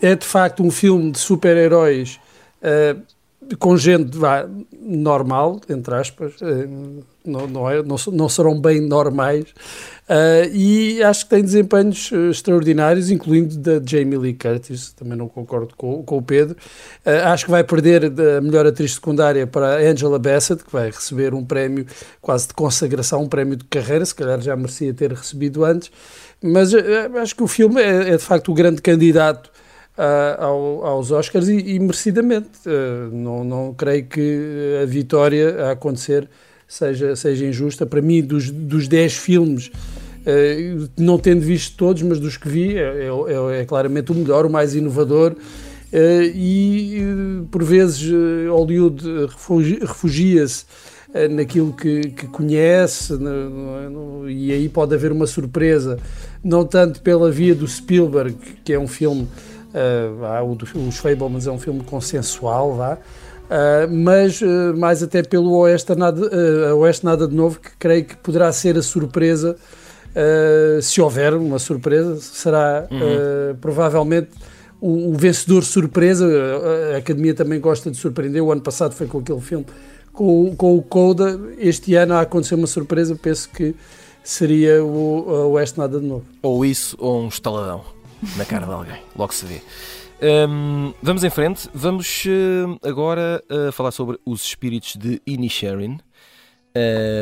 é 0.00 0.14
de 0.14 0.26
facto 0.26 0.62
um 0.62 0.70
filme 0.70 1.10
de 1.10 1.18
super-heróis 1.18 2.20
uh, 2.62 3.16
com 3.58 3.76
gente 3.76 4.16
vá, 4.16 4.48
normal, 4.80 5.60
entre 5.68 5.94
aspas, 5.94 6.32
uh, 6.40 7.04
não, 7.24 7.46
não, 7.46 7.70
é, 7.70 7.80
não, 7.80 7.96
não, 8.12 8.28
serão 8.28 8.60
bem 8.60 8.80
normais, 8.80 9.44
uh, 10.08 10.52
e 10.52 11.00
acho 11.00 11.24
que 11.24 11.30
tem 11.30 11.42
desempenhos 11.44 12.10
extraordinários, 12.30 13.08
incluindo 13.08 13.56
da 13.56 13.80
Jamie 13.84 14.18
Lee 14.18 14.34
Curtis, 14.34 14.92
também 14.92 15.16
não 15.16 15.28
concordo 15.28 15.74
com, 15.76 16.02
com 16.02 16.18
o 16.18 16.22
Pedro. 16.22 16.56
acho 17.24 17.44
que 17.44 17.50
vai 17.50 17.62
perder 17.62 18.06
a 18.06 18.40
melhor 18.40 18.66
atriz 18.66 18.94
secundária 18.94 19.46
para 19.46 19.76
Angela 19.78 20.18
Bassett, 20.18 20.64
que 20.64 20.72
vai 20.72 20.90
receber 20.90 21.32
um 21.32 21.44
prémio 21.44 21.86
quase 22.20 22.48
de 22.48 22.54
consagração, 22.54 23.22
um 23.22 23.28
prémio 23.28 23.54
de 23.56 23.64
carreira, 23.66 24.04
se 24.04 24.14
calhar 24.14 24.40
já 24.40 24.56
merecia 24.56 24.92
ter 24.92 25.12
recebido 25.12 25.64
antes, 25.64 25.90
mas 26.42 26.72
acho 27.22 27.36
que 27.36 27.44
o 27.44 27.48
filme 27.48 27.80
é, 27.80 28.10
é 28.10 28.16
de 28.16 28.24
facto 28.24 28.50
o 28.50 28.54
grande 28.54 28.82
candidato 28.82 29.50
uh, 29.96 30.42
ao, 30.42 30.86
aos 30.86 31.10
Oscars 31.10 31.48
e, 31.48 31.56
e 31.56 31.78
merecidamente. 31.78 32.50
Uh, 32.66 33.14
não, 33.14 33.44
não 33.44 33.74
creio 33.74 34.04
que 34.04 34.78
a 34.82 34.86
vitória 34.86 35.66
a 35.66 35.70
acontecer 35.72 36.28
seja, 36.68 37.16
seja 37.16 37.46
injusta. 37.46 37.86
Para 37.86 38.02
mim, 38.02 38.22
dos, 38.22 38.50
dos 38.50 38.86
10 38.86 39.14
filmes, 39.14 39.68
uh, 39.68 40.88
não 40.96 41.18
tendo 41.18 41.40
visto 41.40 41.76
todos, 41.76 42.02
mas 42.02 42.20
dos 42.20 42.36
que 42.36 42.48
vi, 42.48 42.76
é, 42.76 43.08
é, 43.08 43.60
é 43.60 43.64
claramente 43.64 44.12
o 44.12 44.14
melhor, 44.14 44.46
o 44.46 44.50
mais 44.50 44.74
inovador. 44.74 45.34
e 45.92 47.00
por 47.50 47.62
vezes 47.62 48.10
Hollywood 48.50 49.02
refugia-se 49.80 50.64
naquilo 51.30 51.72
que, 51.72 52.10
que 52.10 52.26
conhece 52.26 53.14
no, 53.14 53.88
no, 53.88 54.28
e 54.28 54.52
aí 54.52 54.68
pode 54.68 54.94
haver 54.94 55.12
uma 55.12 55.26
surpresa, 55.26 55.98
não 56.44 56.66
tanto 56.66 57.00
pela 57.00 57.30
via 57.30 57.54
do 57.54 57.66
Spielberg, 57.66 58.36
que 58.62 58.72
é 58.72 58.78
um 58.78 58.88
filme 58.88 59.26
Uh, 59.76 60.42
o, 60.42 60.88
os 60.88 60.96
Fablemans 60.96 61.46
é 61.46 61.50
um 61.50 61.58
filme 61.58 61.82
consensual, 61.84 62.74
vá. 62.74 62.98
Uh, 63.46 63.92
mas 63.92 64.40
uh, 64.40 64.74
mais 64.76 65.02
até 65.02 65.22
pelo 65.22 65.52
Oeste 65.58 65.94
nada, 65.94 66.20
uh, 66.20 66.76
Oeste 66.78 67.04
nada 67.04 67.28
de 67.28 67.34
Novo, 67.34 67.60
que 67.60 67.70
creio 67.78 68.04
que 68.04 68.16
poderá 68.16 68.50
ser 68.52 68.76
a 68.78 68.82
surpresa, 68.82 69.56
se 70.80 70.98
houver 70.98 71.34
uma 71.34 71.58
surpresa, 71.58 72.16
será 72.16 72.88
uhum. 72.90 73.54
provavelmente 73.60 74.30
o, 74.80 75.10
o, 75.10 75.14
vencedor 75.14 75.62
surpresa. 75.62 76.26
A 76.94 76.96
Academia 76.96 77.34
também 77.34 77.60
gosta 77.60 77.90
de 77.90 77.98
surpreender. 77.98 78.42
O 78.42 78.50
ano 78.50 78.62
passado 78.62 78.94
foi 78.94 79.06
com 79.06 79.18
aquele 79.18 79.42
filme 79.42 79.66
com, 80.14 80.56
com 80.56 80.74
o 80.74 80.80
Coda. 80.80 81.38
Este 81.58 81.94
ano 81.96 82.14
a 82.14 82.22
acontecer 82.22 82.54
uma 82.54 82.66
surpresa, 82.66 83.14
penso 83.14 83.50
que 83.50 83.74
seria 84.24 84.82
o 84.82 85.50
Oeste 85.50 85.76
nada 85.76 86.00
de 86.00 86.06
Novo. 86.06 86.24
Ou 86.40 86.64
isso, 86.64 86.96
ou 86.98 87.20
um 87.20 87.28
estaladão 87.28 87.95
na 88.36 88.44
cara 88.44 88.66
de 88.66 88.72
alguém. 88.72 89.02
Logo 89.16 89.32
se 89.32 89.46
vê. 89.46 89.60
Um, 90.22 90.94
vamos 91.02 91.24
em 91.24 91.30
frente. 91.30 91.68
Vamos 91.74 92.24
uh, 92.24 92.88
agora 92.88 93.42
uh, 93.50 93.72
falar 93.72 93.90
sobre 93.90 94.18
os 94.24 94.42
espíritos 94.42 94.96
de 94.96 95.20
Inisherin. 95.26 95.98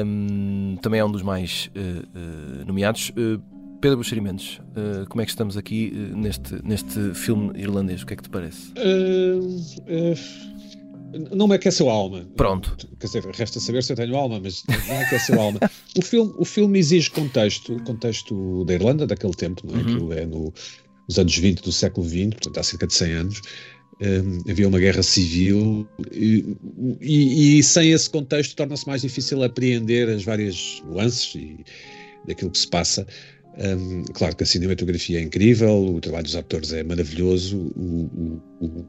Um, 0.04 0.76
também 0.80 1.00
é 1.00 1.04
um 1.04 1.10
dos 1.10 1.22
mais 1.22 1.70
uh, 1.76 2.66
nomeados. 2.66 3.12
Pedro 3.80 3.98
Buxerimentos, 3.98 4.62
como 5.10 5.20
é 5.20 5.26
que 5.26 5.30
estamos 5.30 5.58
aqui 5.58 5.92
neste, 6.14 6.54
neste 6.64 7.12
filme 7.12 7.52
irlandês? 7.54 8.00
O 8.00 8.06
que 8.06 8.14
é 8.14 8.16
que 8.16 8.22
te 8.22 8.30
parece? 8.30 8.72
não 11.32 11.46
me 11.46 11.54
aqueceu 11.54 11.90
a 11.90 11.92
alma. 11.92 12.26
Pronto. 12.34 12.76
Quer 12.98 13.06
dizer, 13.06 13.24
resta 13.26 13.60
saber 13.60 13.82
se 13.82 13.92
eu 13.92 13.96
tenho 13.96 14.16
alma, 14.16 14.40
mas 14.42 14.64
não 14.88 15.00
aqueceu 15.00 15.38
a 15.38 15.44
alma. 15.44 15.60
O 15.96 16.02
filme, 16.02 16.34
o 16.38 16.44
filme 16.44 16.78
exige 16.78 17.10
contexto, 17.10 17.78
contexto 17.84 18.64
da 18.64 18.74
Irlanda 18.74 19.06
daquele 19.06 19.34
tempo, 19.34 19.66
não 19.66 19.74
é? 19.74 19.76
Uhum. 19.76 19.82
Aquilo 19.82 20.12
é 20.12 20.26
no, 20.26 20.52
nos 21.08 21.18
anos 21.18 21.36
20 21.36 21.62
do 21.62 21.72
século 21.72 22.06
XX, 22.06 22.30
portanto 22.30 22.58
há 22.58 22.62
cerca 22.62 22.86
de 22.86 22.94
100 22.94 23.12
anos, 23.12 23.42
um, 24.00 24.50
havia 24.50 24.68
uma 24.68 24.78
guerra 24.78 25.02
civil 25.02 25.86
e, 26.12 26.44
e, 27.00 27.58
e 27.58 27.62
sem 27.62 27.92
esse 27.92 28.10
contexto 28.10 28.56
torna-se 28.56 28.86
mais 28.86 29.02
difícil 29.02 29.42
apreender 29.42 30.08
as 30.08 30.24
várias 30.24 30.82
nuances 30.84 31.34
e 31.34 31.64
daquilo 32.26 32.50
que 32.50 32.58
se 32.58 32.68
passa. 32.68 33.06
Um, 33.56 34.02
claro 34.12 34.34
que 34.34 34.42
a 34.42 34.46
cinematografia 34.46 35.20
é 35.20 35.22
incrível, 35.22 35.94
o 35.94 36.00
trabalho 36.00 36.24
dos 36.24 36.34
atores 36.34 36.72
é 36.72 36.82
maravilhoso, 36.82 37.56
o, 37.76 38.40
o, 38.60 38.66
o, 38.66 38.86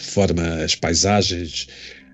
forma, 0.00 0.64
as 0.64 0.74
paisagens, 0.74 1.66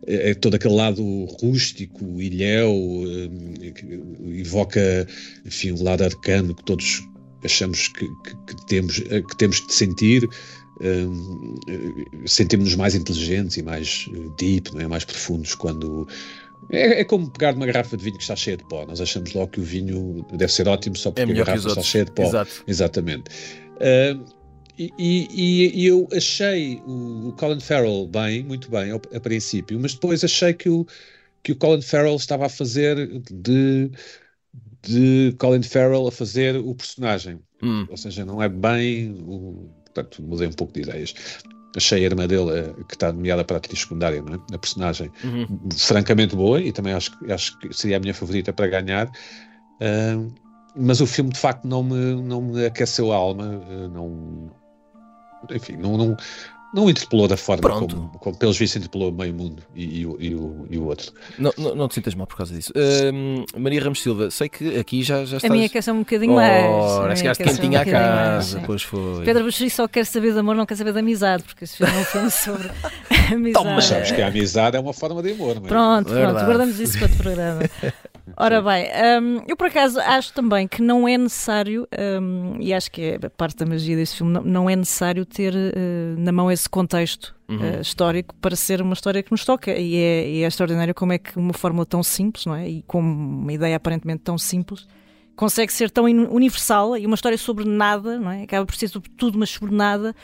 é, 0.06 0.30
é 0.30 0.34
todo 0.34 0.54
aquele 0.54 0.74
lado 0.74 1.24
rústico, 1.40 2.20
ilhéu, 2.20 2.72
um, 2.72 4.34
evoca 4.34 5.06
enfim, 5.46 5.70
um 5.70 5.82
lado 5.84 6.02
arcano 6.02 6.54
que 6.54 6.64
todos 6.64 7.04
achamos 7.44 7.88
que, 7.88 8.08
que, 8.08 8.36
que 8.46 8.66
temos, 8.66 8.98
que 8.98 9.36
temos 9.36 9.60
de 9.60 9.72
sentir. 9.72 10.28
Um, 10.80 11.54
sentimos-nos 12.26 12.74
mais 12.74 12.96
inteligentes 12.96 13.56
e 13.56 13.62
mais 13.62 14.10
deep, 14.36 14.74
não 14.74 14.80
é? 14.80 14.88
mais 14.88 15.04
profundos 15.04 15.54
quando 15.54 16.08
é, 16.70 17.00
é, 17.00 17.04
como 17.04 17.30
pegar 17.30 17.54
uma 17.54 17.66
garrafa 17.66 17.96
de 17.96 18.04
vinho 18.04 18.16
que 18.16 18.22
está 18.22 18.36
cheia 18.36 18.56
de 18.56 18.64
pó. 18.64 18.84
Nós 18.86 19.00
achamos 19.00 19.32
logo 19.32 19.48
que 19.48 19.60
o 19.60 19.62
vinho 19.62 20.24
deve 20.32 20.52
ser 20.52 20.68
ótimo 20.68 20.96
só 20.96 21.10
porque 21.10 21.30
é 21.30 21.34
a 21.34 21.44
garrafa 21.44 21.68
está 21.68 21.82
cheia 21.82 22.04
de 22.04 22.12
pó. 22.12 22.24
Exato. 22.24 22.64
Exatamente. 22.66 23.30
Uh, 23.76 24.24
e, 24.76 24.92
e, 24.98 25.82
e, 25.82 25.86
eu 25.86 26.08
achei 26.12 26.82
o, 26.84 27.28
o, 27.28 27.32
Colin 27.32 27.60
Farrell 27.60 28.08
bem, 28.08 28.42
muito 28.42 28.68
bem, 28.68 28.90
ao, 28.90 29.00
a 29.14 29.20
princípio, 29.20 29.78
mas 29.78 29.94
depois 29.94 30.24
achei 30.24 30.52
que 30.52 30.68
o, 30.68 30.84
que 31.44 31.52
o 31.52 31.56
Colin 31.56 31.82
Farrell 31.82 32.16
estava 32.16 32.46
a 32.46 32.48
fazer 32.48 33.20
de, 33.30 33.88
de 34.86 35.34
Colin 35.38 35.62
Farrell 35.62 36.06
a 36.06 36.12
fazer 36.12 36.56
o 36.56 36.74
personagem. 36.74 37.40
Hum. 37.62 37.86
Ou 37.88 37.96
seja, 37.96 38.24
não 38.24 38.42
é 38.42 38.48
bem 38.48 39.16
o. 39.26 39.70
Portanto, 39.84 40.22
mudei 40.22 40.48
um 40.48 40.52
pouco 40.52 40.72
de 40.72 40.80
ideias 40.80 41.14
achei 41.76 42.02
a 42.02 42.06
irmã 42.06 42.26
dele, 42.26 42.50
eh, 42.50 42.84
que 42.88 42.94
está 42.94 43.12
nomeada 43.12 43.44
para 43.44 43.56
a 43.56 43.58
atriz 43.58 43.80
secundária, 43.80 44.22
não 44.22 44.34
é? 44.34 44.54
a 44.54 44.58
personagem, 44.58 45.10
uhum. 45.24 45.46
francamente 45.76 46.36
boa 46.36 46.60
e 46.60 46.72
também 46.72 46.92
acho, 46.92 47.12
acho 47.30 47.58
que 47.58 47.72
seria 47.72 47.96
a 47.96 48.00
minha 48.00 48.14
favorita 48.14 48.52
para 48.52 48.68
ganhar. 48.68 49.08
Uh, 49.80 50.32
mas 50.76 51.00
o 51.00 51.06
filme 51.06 51.30
de 51.32 51.38
facto 51.38 51.66
não 51.66 51.82
me, 51.82 52.22
não 52.22 52.42
me 52.42 52.66
aqueceu 52.66 53.12
a 53.12 53.16
alma, 53.16 53.44
uh, 53.44 53.88
não, 53.88 54.50
enfim, 55.50 55.76
não, 55.76 55.96
não, 55.96 56.16
não 56.74 56.90
interpelou 56.90 57.28
da 57.28 57.36
forma 57.36 57.62
como, 57.70 58.10
como, 58.18 58.36
pelos 58.36 58.58
vistos, 58.58 58.78
interpelou 58.78 59.12
meio 59.12 59.32
mundo 59.32 59.62
e, 59.74 59.84
e, 59.84 60.00
e, 60.00 60.34
o, 60.34 60.66
e 60.68 60.76
o 60.76 60.86
outro. 60.86 61.12
Não, 61.38 61.52
não, 61.56 61.74
não, 61.76 61.88
te 61.88 61.94
sintas 61.94 62.14
mal 62.14 62.26
por 62.26 62.36
causa 62.36 62.52
disso. 62.52 62.72
Uh, 62.72 63.60
Maria 63.60 63.82
Ramos 63.82 64.02
Silva, 64.02 64.28
sei 64.30 64.48
que 64.48 64.76
aqui 64.76 65.04
já, 65.04 65.24
já 65.24 65.36
estás... 65.36 65.44
A 65.44 65.54
minha 65.54 65.68
quer 65.68 65.88
um 65.92 66.00
bocadinho 66.00 66.32
oh, 66.32 66.36
mais. 66.36 67.18
Chegaste 67.20 67.44
quentinha 67.44 67.78
um 67.78 67.82
à 67.82 67.84
casa, 67.84 68.62
pois 68.66 68.82
foi. 68.82 69.24
Pedro 69.24 69.44
Buxeri 69.44 69.70
só 69.70 69.86
quer 69.86 70.04
saber 70.04 70.32
de 70.32 70.38
amor, 70.40 70.56
não 70.56 70.66
quer 70.66 70.76
saber 70.76 70.92
de 70.92 70.98
amizade, 70.98 71.44
porque 71.44 71.62
esse 71.62 71.76
filme 71.76 71.92
é 71.92 72.00
um 72.00 72.04
filme 72.04 72.30
sobre 72.30 72.70
amizade. 73.32 73.64
Toma, 73.64 73.80
sabes 73.80 74.10
que 74.10 74.20
a 74.20 74.26
amizade 74.26 74.76
é 74.76 74.80
uma 74.80 74.92
forma 74.92 75.22
de 75.22 75.32
amor. 75.32 75.60
Mas... 75.60 75.68
Pronto, 75.68 76.10
pronto, 76.10 76.44
guardamos 76.44 76.80
isso 76.80 76.98
para 76.98 77.06
o 77.06 77.16
programa. 77.16 77.62
Ora 78.36 78.60
bem, 78.60 78.86
um, 79.22 79.42
eu 79.46 79.56
por 79.56 79.68
acaso 79.68 80.00
acho 80.00 80.32
também 80.32 80.66
que 80.66 80.82
não 80.82 81.06
é 81.06 81.16
necessário, 81.16 81.86
um, 82.20 82.56
e 82.60 82.74
acho 82.74 82.90
que 82.90 83.02
é 83.02 83.18
parte 83.28 83.56
da 83.56 83.66
magia 83.66 83.96
desse 83.96 84.16
filme, 84.16 84.32
não, 84.32 84.42
não 84.42 84.70
é 84.70 84.74
necessário 84.74 85.24
ter 85.24 85.54
uh, 85.54 86.18
na 86.18 86.32
mão 86.32 86.50
esse 86.50 86.68
contexto 86.68 87.34
uhum. 87.48 87.58
uh, 87.58 87.80
histórico 87.80 88.34
para 88.36 88.56
ser 88.56 88.82
uma 88.82 88.94
história 88.94 89.22
que 89.22 89.30
nos 89.30 89.44
toca. 89.44 89.70
E 89.70 89.96
é, 89.96 90.28
e 90.28 90.42
é 90.42 90.46
extraordinário 90.46 90.94
como 90.94 91.12
é 91.12 91.18
que 91.18 91.38
uma 91.38 91.52
fórmula 91.52 91.86
tão 91.86 92.02
simples, 92.02 92.44
não 92.44 92.54
é? 92.54 92.68
E 92.68 92.82
com 92.82 92.98
uma 93.00 93.52
ideia 93.52 93.76
aparentemente 93.76 94.22
tão 94.22 94.36
simples, 94.36 94.86
consegue 95.36 95.72
ser 95.72 95.90
tão 95.90 96.04
universal 96.04 96.96
e 96.96 97.06
uma 97.06 97.14
história 97.14 97.38
sobre 97.38 97.64
nada, 97.64 98.18
não 98.18 98.30
é? 98.30 98.42
Acaba 98.42 98.66
por 98.66 98.74
ser 98.74 98.88
sobre 98.88 99.10
tudo, 99.10 99.38
mas 99.38 99.50
sobre 99.50 99.74
nada. 99.74 100.14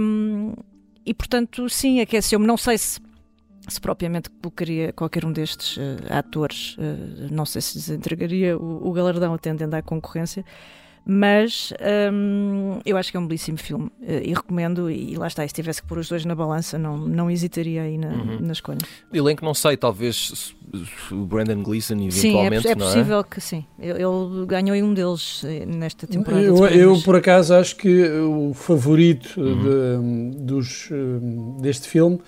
Um, 0.00 0.54
e 1.04 1.14
portanto, 1.14 1.68
sim, 1.68 2.00
aqueceu-me. 2.00 2.46
Não 2.46 2.56
sei 2.56 2.78
se 2.78 3.00
se 3.68 3.80
propriamente 3.80 4.30
colocaria 4.30 4.92
qualquer 4.92 5.24
um 5.24 5.32
destes 5.32 5.76
uh, 5.76 5.80
atores, 6.10 6.76
uh, 6.78 7.32
não 7.32 7.44
sei 7.44 7.60
se 7.60 7.78
lhes 7.78 7.90
entregaria 7.90 8.56
o, 8.56 8.88
o 8.88 8.92
galardão 8.92 9.34
atendendo 9.34 9.74
à 9.76 9.82
concorrência, 9.82 10.44
mas 11.08 11.72
um, 12.12 12.80
eu 12.84 12.96
acho 12.96 13.12
que 13.12 13.16
é 13.16 13.20
um 13.20 13.26
belíssimo 13.28 13.56
filme 13.56 13.86
uh, 13.86 14.22
e 14.24 14.34
recomendo. 14.34 14.90
E, 14.90 15.12
e, 15.12 15.16
lá 15.16 15.28
está, 15.28 15.46
se 15.46 15.54
tivesse 15.54 15.80
que 15.80 15.86
pôr 15.86 15.98
os 15.98 16.08
dois 16.08 16.24
na 16.24 16.34
balança, 16.34 16.76
não, 16.76 16.98
não 16.98 17.30
hesitaria 17.30 17.82
aí 17.82 17.96
na, 17.96 18.08
uhum. 18.08 18.38
na 18.40 18.52
escolha. 18.52 18.78
O 19.12 19.16
elenco, 19.16 19.44
não 19.44 19.54
sei, 19.54 19.76
talvez 19.76 20.56
o 21.12 21.24
Brandon 21.24 21.62
Gleeson, 21.62 21.94
eventualmente. 21.94 22.62
Sim, 22.62 22.68
é, 22.68 22.70
é, 22.70 22.72
é 22.72 22.74
possível 22.74 23.22
que 23.22 23.40
sim. 23.40 23.64
Ele, 23.78 24.02
ele 24.02 24.46
ganhou 24.46 24.76
um 24.84 24.92
deles 24.92 25.44
nesta 25.68 26.08
temporada. 26.08 26.42
Eu, 26.42 26.66
eu, 26.66 27.00
por 27.02 27.14
acaso, 27.14 27.54
acho 27.54 27.76
que 27.76 28.08
o 28.08 28.52
favorito 28.52 29.40
uhum. 29.40 30.30
de, 30.30 30.38
dos, 30.38 30.88
deste 31.60 31.86
filme 31.86 32.18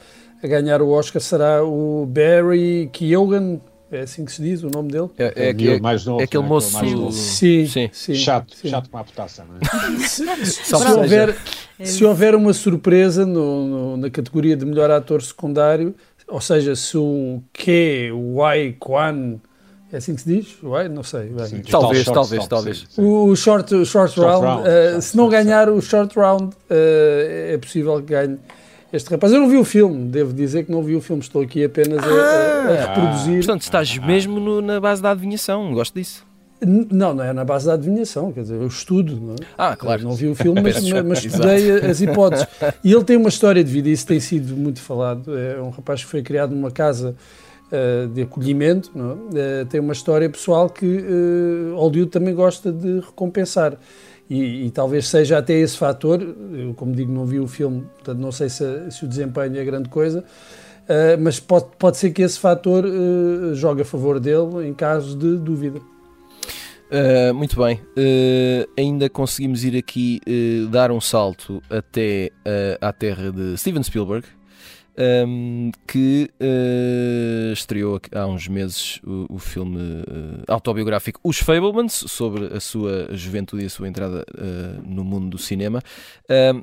a 0.42 0.46
ganhar 0.46 0.82
o 0.82 0.90
Oscar 0.90 1.20
será 1.20 1.64
o 1.64 2.06
Barry 2.06 2.88
Keoghan, 2.92 3.60
é 3.90 4.00
assim 4.00 4.24
que 4.24 4.32
se 4.32 4.42
diz 4.42 4.62
o 4.62 4.70
nome 4.70 4.90
dele? 4.90 5.08
É, 5.18 5.32
é, 5.34 5.50
é, 5.50 5.76
é 5.76 5.80
mais 5.80 6.04
novo, 6.04 6.20
é 6.20 6.24
aquele 6.24 6.42
né? 6.42 6.48
moço 6.48 6.74
mais 6.74 6.92
novo. 6.92 7.12
Sim, 7.12 7.66
sim, 7.66 7.90
sim, 7.92 8.14
chato, 8.14 8.54
sim. 8.54 8.68
chato 8.68 8.90
com 8.90 8.98
a 8.98 9.04
putaça, 9.04 9.44
não 9.44 9.56
é? 9.56 9.98
se, 10.06 10.24
se, 10.44 10.74
houver, 10.74 11.36
se 11.82 12.04
houver 12.04 12.34
uma 12.34 12.52
surpresa 12.52 13.24
no, 13.24 13.66
no, 13.66 13.96
na 13.96 14.10
categoria 14.10 14.56
de 14.56 14.64
melhor 14.66 14.90
ator 14.90 15.22
secundário, 15.22 15.94
ou 16.26 16.40
seja, 16.40 16.76
se 16.76 16.96
o 16.98 17.42
Ke 17.52 18.10
Wai 18.12 18.76
Kwan 18.78 19.40
é 19.90 19.96
assim 19.96 20.14
que 20.14 20.20
se 20.20 20.28
diz? 20.28 20.62
Uai, 20.62 20.86
não 20.88 21.02
sei. 21.02 21.32
Sim, 21.46 21.62
talvez, 21.62 22.04
short, 22.04 22.14
talvez, 22.14 22.42
stop, 22.42 22.48
talvez. 22.48 22.78
Sim, 22.80 22.86
sim. 22.90 23.02
O 23.02 23.34
short, 23.34 23.70
short, 23.86 24.12
short 24.12 24.20
round, 24.20 24.44
round 24.44 24.68
uh, 24.68 24.90
short, 24.90 25.04
se 25.04 25.16
não 25.16 25.28
ganhar 25.30 25.70
o 25.70 25.80
short 25.80 26.14
round, 26.18 26.44
uh, 26.44 26.54
é 26.70 27.56
possível 27.56 27.96
que 28.02 28.12
ganhe 28.12 28.38
este 28.92 29.10
rapaz. 29.10 29.32
Eu 29.32 29.40
não 29.40 29.48
vi 29.48 29.56
o 29.56 29.64
filme, 29.64 30.08
devo 30.08 30.32
dizer 30.32 30.64
que 30.64 30.72
não 30.72 30.82
vi 30.82 30.96
o 30.96 31.00
filme, 31.00 31.22
estou 31.22 31.42
aqui 31.42 31.64
apenas 31.64 31.98
a, 32.02 32.06
a, 32.06 32.68
a 32.68 32.86
reproduzir. 32.86 33.38
Portanto, 33.38 33.62
estás 33.62 33.98
mesmo 33.98 34.40
no, 34.40 34.60
na 34.60 34.80
base 34.80 35.02
da 35.02 35.10
adivinhação, 35.10 35.72
gosto 35.72 35.94
disso. 35.94 36.26
Não, 36.60 37.14
não 37.14 37.22
é 37.22 37.32
na 37.32 37.44
base 37.44 37.66
da 37.66 37.74
adivinhação, 37.74 38.32
quer 38.32 38.40
dizer, 38.42 38.56
eu 38.56 38.66
estudo, 38.66 39.20
não 39.20 39.34
é? 39.34 39.36
Ah, 39.56 39.76
claro. 39.76 40.02
Eu 40.02 40.08
não 40.08 40.14
vi 40.16 40.26
o 40.26 40.34
filme, 40.34 40.60
mas, 40.60 40.82
mas 41.06 41.24
estudei 41.24 41.70
as 41.70 42.00
hipóteses. 42.00 42.46
E 42.82 42.92
ele 42.92 43.04
tem 43.04 43.16
uma 43.16 43.28
história 43.28 43.62
de 43.62 43.70
vida, 43.70 43.88
isso 43.88 44.06
tem 44.06 44.18
sido 44.18 44.56
muito 44.56 44.80
falado. 44.80 45.38
É 45.38 45.60
um 45.60 45.70
rapaz 45.70 46.02
que 46.02 46.10
foi 46.10 46.20
criado 46.20 46.52
numa 46.54 46.70
casa 46.70 47.14
uh, 47.70 48.08
de 48.08 48.22
acolhimento, 48.22 48.90
não 48.92 49.10
é? 49.10 49.62
uh, 49.62 49.66
tem 49.66 49.78
uma 49.78 49.92
história 49.92 50.28
pessoal 50.28 50.68
que 50.68 50.84
uh, 50.84 51.76
Hollywood 51.76 52.10
também 52.10 52.34
gosta 52.34 52.72
de 52.72 53.00
recompensar. 53.00 53.74
E, 54.28 54.66
e, 54.66 54.70
talvez 54.70 55.08
seja 55.08 55.38
até 55.38 55.54
esse 55.54 55.76
fator, 55.76 56.20
eu 56.22 56.74
como 56.74 56.94
digo 56.94 57.10
não 57.10 57.24
vi 57.24 57.40
o 57.40 57.46
filme, 57.46 57.82
portanto 57.94 58.18
não 58.18 58.30
sei 58.30 58.50
se, 58.50 58.90
se 58.90 59.04
o 59.04 59.08
desempenho 59.08 59.56
é 59.56 59.64
grande 59.64 59.88
coisa, 59.88 60.20
uh, 60.20 61.18
mas 61.18 61.40
pode, 61.40 61.66
pode 61.78 61.96
ser 61.96 62.10
que 62.10 62.20
esse 62.20 62.38
fator 62.38 62.84
uh, 62.84 63.54
jogue 63.54 63.82
a 63.82 63.84
favor 63.86 64.20
dele 64.20 64.68
em 64.68 64.74
caso 64.74 65.16
de 65.16 65.38
dúvida. 65.38 65.80
Uh, 66.90 67.34
muito 67.34 67.56
bem, 67.56 67.80
ainda 68.76 69.10
conseguimos 69.10 69.62
ir 69.64 69.76
aqui 69.76 70.20
dar 70.70 70.90
um 70.90 71.00
salto 71.00 71.62
até 71.68 72.30
à 72.80 72.92
terra 72.92 73.30
de 73.30 73.58
Steven 73.58 73.82
Spielberg, 73.82 74.26
um, 74.98 75.70
que 75.86 76.30
uh, 76.40 77.52
estreou 77.52 78.00
há 78.12 78.26
uns 78.26 78.48
meses 78.48 79.00
o, 79.04 79.34
o 79.34 79.38
filme 79.38 79.78
uh, 79.78 80.42
autobiográfico 80.48 81.20
Os 81.22 81.38
Fablemans, 81.38 81.92
sobre 81.92 82.46
a 82.46 82.60
sua 82.60 83.08
juventude 83.12 83.62
e 83.62 83.66
a 83.66 83.70
sua 83.70 83.88
entrada 83.88 84.24
uh, 84.34 84.82
no 84.84 85.04
mundo 85.04 85.28
do 85.28 85.38
cinema. 85.38 85.80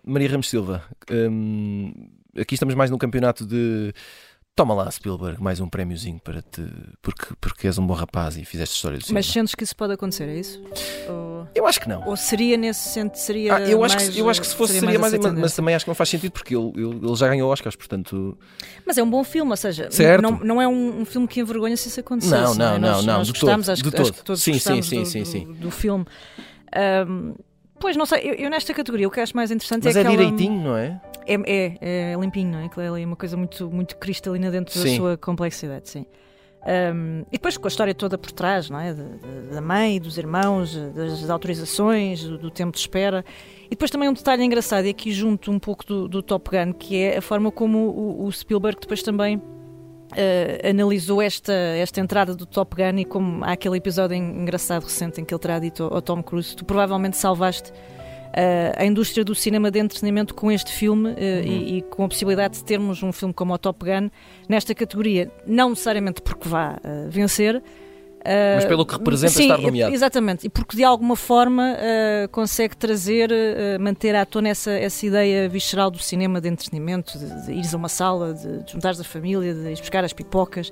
Maria 0.06 0.30
Ramos 0.30 0.50
Silva, 0.50 0.84
um, 1.10 1.92
aqui 2.38 2.56
estamos 2.56 2.76
mais 2.76 2.92
num 2.92 2.98
campeonato 2.98 3.46
de 3.46 3.94
Toma 4.58 4.74
lá, 4.74 4.90
Spielberg, 4.90 5.44
mais 5.44 5.60
um 5.60 5.68
prémiozinho 5.68 6.18
para 6.18 6.42
te. 6.42 6.66
Porque, 7.02 7.26
porque 7.42 7.68
és 7.68 7.78
um 7.78 7.86
bom 7.86 7.94
rapaz 7.94 8.38
e 8.38 8.46
fizeste 8.46 8.74
história 8.74 8.98
do 8.98 9.04
cinema. 9.04 9.20
Mas 9.20 9.26
sentes 9.26 9.54
que 9.54 9.66
isso 9.66 9.76
pode 9.76 9.92
acontecer, 9.92 10.30
é 10.30 10.40
isso? 10.40 10.64
Ou... 11.10 11.46
Eu 11.54 11.68
acho 11.68 11.82
que 11.82 11.90
não. 11.90 12.08
Ou 12.08 12.16
seria 12.16 12.56
nesse 12.56 12.88
sentido? 12.88 13.18
Seria 13.18 13.54
ah, 13.54 13.60
eu, 13.70 13.84
acho 13.84 13.98
mais, 13.98 14.10
que, 14.10 14.18
eu 14.18 14.30
acho 14.30 14.40
que 14.40 14.48
se 14.48 14.56
fosse 14.56 14.80
seria, 14.80 14.98
mais. 14.98 15.14
mais 15.14 15.34
mas, 15.34 15.56
também 15.58 15.76
acho 15.76 15.84
que 15.84 15.90
não 15.90 15.96
faz 15.96 16.08
sentido 16.08 16.32
porque 16.32 16.56
ele, 16.56 16.72
ele, 16.74 17.16
já 17.18 17.28
ganhou 17.28 17.52
Oscars, 17.52 17.76
portanto. 17.76 18.38
Mas 18.86 18.98
é 18.98 19.04
um 19.04 19.10
bom 19.10 19.26
filme, 19.26 19.52
ou 19.52 19.58
seja, 19.58 19.92
certo. 19.92 20.22
Não, 20.22 20.40
não 20.40 20.62
é 20.62 20.68
um, 20.70 21.02
um 21.02 21.06
filme 21.06 21.28
que 21.28 21.42
envergonha 21.42 21.76
se 21.76 21.90
isso 21.90 22.00
acontecesse. 22.00 22.42
Não, 22.42 22.56
não, 22.56 22.80
não. 22.80 22.92
Nós, 22.94 23.06
não, 23.06 23.18
nós 23.18 23.28
de 23.28 23.34
gostamos, 23.34 23.66
todo, 23.66 23.74
acho, 23.74 23.84
de 23.84 23.92
todo. 23.92 24.02
acho 24.04 24.14
que 24.14 24.24
todos 24.24 24.42
sim, 24.42 24.54
sim, 24.54 24.82
sim, 24.82 25.02
do, 25.02 25.06
sim, 25.06 25.26
sim. 25.26 25.46
Do, 25.48 25.54
do 25.56 25.72
filme. 25.72 26.06
Um, 27.10 27.36
Pois, 27.86 27.96
não 27.96 28.08
sei, 28.08 28.22
eu, 28.24 28.34
eu, 28.34 28.50
nesta 28.50 28.74
categoria 28.74 29.08
o 29.08 29.12
que 29.12 29.20
acho 29.20 29.36
mais 29.36 29.52
interessante 29.52 29.84
Mas 29.84 29.96
é, 29.96 30.00
é 30.00 30.02
aquela... 30.02 30.18
direitinho, 30.18 30.60
não 30.60 30.76
é? 30.76 31.00
É, 31.28 31.36
é, 31.36 32.14
é 32.14 32.16
limpinho, 32.20 32.54
não 32.54 32.60
é? 32.62 32.66
Aquilo 32.66 32.98
é 32.98 33.06
uma 33.06 33.16
coisa 33.16 33.38
muito, 33.38 33.70
muito 33.70 33.96
cristalina 33.98 34.50
dentro 34.50 34.74
sim. 34.74 34.84
da 34.84 34.96
sua 34.96 35.18
complexidade, 35.18 35.88
sim. 35.88 36.08
Um, 36.66 37.20
e 37.28 37.34
depois 37.34 37.58
com 37.58 37.68
a 37.68 37.70
história 37.70 37.94
toda 37.94 38.18
por 38.18 38.32
trás, 38.32 38.72
não 38.72 38.80
é? 38.80 38.92
Da, 38.92 39.62
mãe, 39.62 40.02
dos 40.02 40.18
irmãos, 40.18 40.76
das 40.96 41.30
autorizações, 41.30 42.24
do, 42.24 42.40
do, 42.40 42.50
tempo 42.50 42.72
de 42.72 42.80
espera. 42.80 43.24
E 43.68 43.70
depois 43.70 43.92
também 43.92 44.10
um 44.10 44.14
detalhe 44.14 44.44
engraçado, 44.44 44.86
e 44.86 44.90
aqui 44.90 45.12
junto 45.12 45.52
um 45.52 45.60
pouco 45.60 45.86
do, 45.86 46.08
do 46.08 46.24
Top 46.24 46.50
Gun, 46.50 46.74
que 46.74 46.98
é 46.98 47.20
a 47.20 47.22
forma 47.22 47.52
como 47.52 47.78
o, 47.78 48.26
o 48.26 48.32
Spielberg 48.32 48.80
depois 48.82 49.04
também 49.04 49.40
Uh, 50.12 50.70
analisou 50.70 51.22
esta, 51.22 51.52
esta 51.52 52.00
entrada 52.00 52.36
do 52.36 52.46
Top 52.46 52.76
Gun 52.76 53.00
e 53.00 53.06
como 53.06 53.44
há 53.44 53.52
aquele 53.52 53.78
episódio 53.78 54.16
engraçado 54.16 54.84
recente 54.84 55.20
em 55.20 55.26
que 55.26 55.34
ele 55.34 55.42
terá 55.42 55.60
dito 55.60 55.84
ao, 55.84 55.96
ao 55.96 56.02
Tom 56.02 56.22
Cruise: 56.22 56.56
Tu 56.56 56.64
provavelmente 56.64 57.18
salvaste 57.18 57.72
uh, 57.72 57.74
a 58.78 58.86
indústria 58.86 59.26
do 59.26 59.34
cinema 59.34 59.72
de 59.72 59.80
entretenimento 59.80 60.34
com 60.34 60.52
este 60.52 60.72
filme 60.72 61.10
uh, 61.10 61.14
uhum. 61.14 61.18
e, 61.18 61.78
e, 61.78 61.82
com 61.82 62.06
a 62.06 62.08
possibilidade 62.08 62.56
de 62.56 62.64
termos 62.64 63.02
um 63.04 63.12
filme 63.12 63.34
como 63.34 63.54
o 63.54 63.58
Top 63.58 63.84
Gun 63.84 64.10
nesta 64.48 64.76
categoria, 64.76 65.32
não 65.46 65.70
necessariamente 65.70 66.22
porque 66.22 66.48
vá 66.48 66.80
vencer. 67.10 67.62
Uh, 68.26 68.56
Mas 68.56 68.66
pelo 68.66 68.84
que 68.84 68.94
representa 68.94 69.34
sim, 69.34 69.44
estar 69.44 69.60
nomeado. 69.60 69.94
Exatamente, 69.94 70.48
e 70.48 70.50
porque 70.50 70.76
de 70.76 70.84
alguma 70.84 71.16
forma 71.16 71.76
uh, 71.76 72.28
consegue 72.30 72.76
trazer, 72.76 73.30
uh, 73.32 73.80
manter 73.80 74.16
à 74.16 74.26
tona 74.26 74.50
essa, 74.50 74.72
essa 74.72 75.06
ideia 75.06 75.48
visceral 75.48 75.92
do 75.92 76.00
cinema 76.00 76.42
de 76.42 76.50
entretenimento, 76.50 77.20
de, 77.20 77.46
de 77.46 77.52
ires 77.54 77.72
a 77.76 77.78
uma 77.78 77.88
sala, 77.88 78.34
de, 78.34 78.64
de 78.64 78.72
juntares 78.72 79.00
a 79.00 79.04
família, 79.04 79.54
de 79.54 79.70
ir 79.70 79.78
buscar 79.78 80.04
as 80.04 80.12
pipocas. 80.12 80.72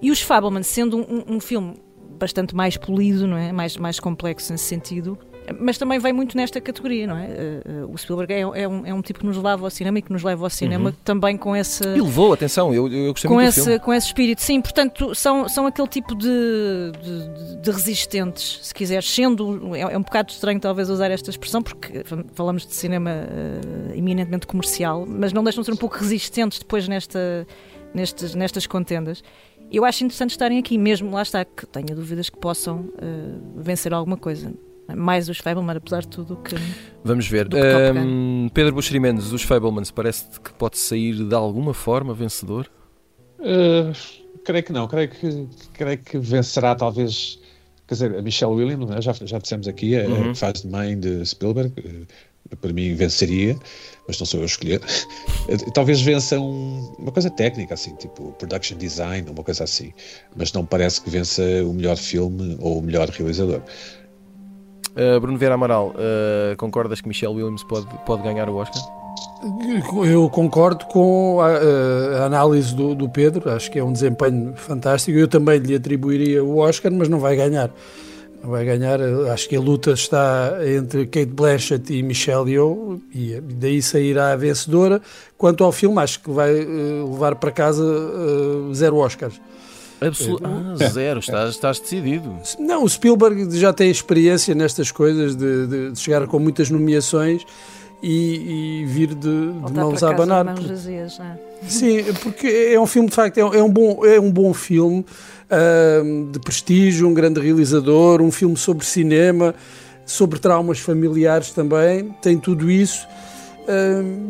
E 0.00 0.12
os 0.12 0.20
Fableman, 0.20 0.62
sendo 0.62 0.98
um, 0.98 1.36
um 1.36 1.40
filme 1.40 1.74
bastante 2.16 2.54
mais 2.54 2.76
polido, 2.76 3.26
não 3.26 3.36
é? 3.36 3.52
mais, 3.52 3.76
mais 3.76 3.98
complexo 3.98 4.52
nesse 4.52 4.64
sentido, 4.64 5.18
mas 5.60 5.78
também 5.78 5.98
vem 5.98 6.12
muito 6.12 6.36
nesta 6.36 6.60
categoria, 6.60 7.06
não 7.06 7.16
é? 7.16 7.26
Uh, 7.26 7.86
uh, 7.86 7.92
o 7.92 7.98
Spielberg 7.98 8.32
é, 8.32 8.40
é, 8.40 8.68
um, 8.68 8.86
é 8.86 8.92
um 8.92 9.02
tipo 9.02 9.20
que 9.20 9.26
nos 9.26 9.36
leva 9.36 9.64
ao 9.64 9.70
cinema 9.70 9.98
e 9.98 10.02
que 10.02 10.12
nos 10.12 10.22
leva 10.22 10.44
ao 10.44 10.50
cinema 10.50 10.90
uhum. 10.90 10.96
também 11.04 11.36
com 11.36 11.54
esse. 11.54 11.84
E 11.84 12.00
levou, 12.00 12.32
atenção, 12.32 12.72
eu, 12.74 12.88
eu 12.92 13.12
gostei 13.12 13.28
com 13.28 13.34
muito 13.34 13.48
esse, 13.48 13.60
do 13.60 13.64
filme. 13.64 13.80
Com 13.80 13.92
esse 13.92 14.06
espírito, 14.06 14.42
sim, 14.42 14.60
portanto, 14.60 15.14
são, 15.14 15.48
são 15.48 15.66
aquele 15.66 15.88
tipo 15.88 16.14
de, 16.14 16.28
de, 17.02 17.56
de 17.60 17.70
resistentes, 17.70 18.60
se 18.62 18.74
quiseres, 18.74 19.08
sendo. 19.08 19.74
É, 19.74 19.80
é, 19.80 19.98
um 19.98 20.02
bocado 20.02 20.32
estranho 20.32 20.58
talvez 20.60 20.90
usar 20.90 21.10
esta 21.10 21.30
expressão, 21.30 21.62
porque 21.62 22.04
falamos 22.34 22.66
de 22.66 22.74
cinema 22.74 23.10
uh, 23.10 23.96
eminentemente 23.96 24.46
comercial, 24.46 25.04
mas 25.06 25.32
não 25.32 25.44
deixam 25.44 25.62
de 25.62 25.66
ser 25.66 25.72
um 25.72 25.76
pouco 25.76 25.96
resistentes 25.96 26.58
depois 26.58 26.88
nesta, 26.88 27.46
nestes, 27.94 28.34
nestas 28.34 28.66
contendas. 28.66 29.22
Eu 29.70 29.84
acho 29.84 30.04
interessante 30.04 30.30
estarem 30.30 30.58
aqui, 30.58 30.78
mesmo 30.78 31.10
lá 31.10 31.22
está, 31.22 31.44
que 31.44 31.66
tenha 31.66 31.94
dúvidas 31.94 32.30
que 32.30 32.38
possam 32.38 32.80
uh, 32.80 33.60
vencer 33.60 33.92
alguma 33.92 34.16
coisa 34.16 34.52
mais 34.94 35.28
os 35.28 35.38
Fableman, 35.38 35.76
apesar 35.76 36.02
de 36.02 36.08
tudo 36.08 36.36
que. 36.36 36.54
Vamos 37.04 37.26
ver. 37.26 37.48
Um, 37.94 38.48
Pedro 38.52 38.74
Buxeri 38.74 39.00
Mendes, 39.00 39.32
os 39.32 39.42
Fablemans, 39.42 39.90
parece 39.90 40.26
que 40.40 40.52
pode 40.52 40.78
sair 40.78 41.14
de 41.14 41.34
alguma 41.34 41.74
forma 41.74 42.14
vencedor? 42.14 42.70
Uh, 43.38 43.92
creio 44.44 44.64
que 44.64 44.72
não, 44.72 44.86
creio 44.86 45.08
que, 45.08 45.48
creio 45.74 45.98
que 45.98 46.18
vencerá 46.18 46.74
talvez. 46.74 47.38
Quer 47.86 47.94
dizer, 47.94 48.18
a 48.18 48.22
Michelle 48.22 48.52
Williams, 48.52 48.90
né? 48.90 49.00
já, 49.00 49.12
já 49.12 49.38
dissemos 49.38 49.68
aqui, 49.68 49.96
uhum. 49.96 50.32
que 50.32 50.38
faz 50.38 50.62
de 50.62 50.68
mãe 50.68 50.98
de 50.98 51.24
Spielberg, 51.24 51.72
uh, 51.78 52.56
para 52.56 52.72
mim 52.72 52.94
venceria, 52.94 53.56
mas 54.08 54.18
não 54.18 54.26
sou 54.26 54.40
eu 54.40 54.44
a 54.44 54.46
escolher. 54.46 54.80
talvez 55.72 56.00
vença 56.00 56.38
um, 56.40 56.94
uma 56.98 57.12
coisa 57.12 57.30
técnica, 57.30 57.74
assim, 57.74 57.94
tipo 57.96 58.32
production 58.32 58.76
design, 58.76 59.30
uma 59.30 59.44
coisa 59.44 59.62
assim, 59.62 59.92
mas 60.34 60.52
não 60.52 60.66
parece 60.66 61.00
que 61.00 61.10
vença 61.10 61.42
o 61.64 61.72
melhor 61.72 61.96
filme 61.96 62.56
ou 62.60 62.78
o 62.78 62.82
melhor 62.82 63.08
realizador. 63.08 63.62
Uh, 64.96 65.20
Bruno 65.20 65.36
Vieira 65.36 65.54
Amaral, 65.54 65.88
uh, 65.90 66.56
concordas 66.56 67.02
que 67.02 67.08
Michelle 67.08 67.34
Williams 67.34 67.62
pode, 67.62 67.86
pode 68.06 68.22
ganhar 68.22 68.48
o 68.48 68.56
Oscar? 68.56 68.82
Eu 70.06 70.28
concordo 70.30 70.86
com 70.86 71.38
a, 71.40 72.22
a 72.22 72.24
análise 72.24 72.74
do, 72.74 72.94
do, 72.94 73.06
Pedro, 73.06 73.50
acho 73.50 73.70
que 73.70 73.78
é 73.78 73.84
um 73.84 73.92
desempenho 73.92 74.54
fantástico. 74.56 75.16
Eu 75.16 75.28
também 75.28 75.58
lhe 75.58 75.74
atribuiria 75.74 76.42
o 76.42 76.58
Oscar, 76.58 76.90
mas 76.90 77.08
não 77.08 77.18
vai 77.18 77.36
ganhar. 77.36 77.70
Não 78.42 78.50
vai 78.50 78.64
ganhar, 78.64 78.98
acho 79.32 79.48
que 79.48 79.56
a 79.56 79.60
luta 79.60 79.92
está 79.92 80.58
entre 80.66 81.06
Kate 81.06 81.26
Blanchett 81.26 81.92
e 81.92 82.02
Michelle 82.02 82.50
Yeoh 82.50 83.00
e 83.14 83.38
daí 83.40 83.82
sairá 83.82 84.32
a 84.32 84.36
vencedora. 84.36 85.02
Quanto 85.36 85.62
ao 85.62 85.72
filme, 85.72 85.98
acho 85.98 86.20
que 86.22 86.30
vai 86.30 86.54
uh, 86.64 87.12
levar 87.12 87.36
para 87.36 87.50
casa 87.50 87.84
zero 88.72 88.96
Oscars. 88.96 89.38
Absol 90.00 90.38
ah, 90.44 90.88
zero, 90.88 91.20
estás, 91.20 91.50
estás 91.50 91.80
decidido. 91.80 92.34
Não, 92.58 92.84
o 92.84 92.88
Spielberg 92.88 93.48
já 93.58 93.72
tem 93.72 93.90
experiência 93.90 94.54
nestas 94.54 94.90
coisas 94.90 95.34
de, 95.34 95.66
de, 95.66 95.92
de 95.92 95.98
chegar 95.98 96.26
com 96.26 96.38
muitas 96.38 96.68
nomeações 96.70 97.42
e, 98.02 98.82
e 98.82 98.84
vir 98.84 99.14
de, 99.14 99.52
de 99.52 99.72
mãos 99.72 100.02
a 100.02 100.10
abanar. 100.10 100.44
Mãos 100.44 100.66
vazias, 100.66 101.18
é? 101.18 101.38
Sim, 101.66 102.04
porque 102.22 102.46
é 102.46 102.78
um 102.78 102.86
filme 102.86 103.08
de 103.08 103.14
facto, 103.14 103.38
é, 103.38 103.40
é 103.40 103.62
um, 103.62 103.70
bom, 103.70 104.04
é 104.04 104.20
um 104.20 104.30
bom 104.30 104.52
filme 104.52 105.04
uh, 105.50 106.30
de 106.30 106.38
prestígio, 106.40 107.08
um 107.08 107.14
grande 107.14 107.40
realizador, 107.40 108.20
um 108.20 108.30
filme 108.30 108.56
sobre 108.56 108.84
cinema, 108.84 109.54
sobre 110.04 110.38
traumas 110.38 110.78
familiares 110.78 111.50
também, 111.50 112.14
tem 112.20 112.38
tudo 112.38 112.70
isso 112.70 113.06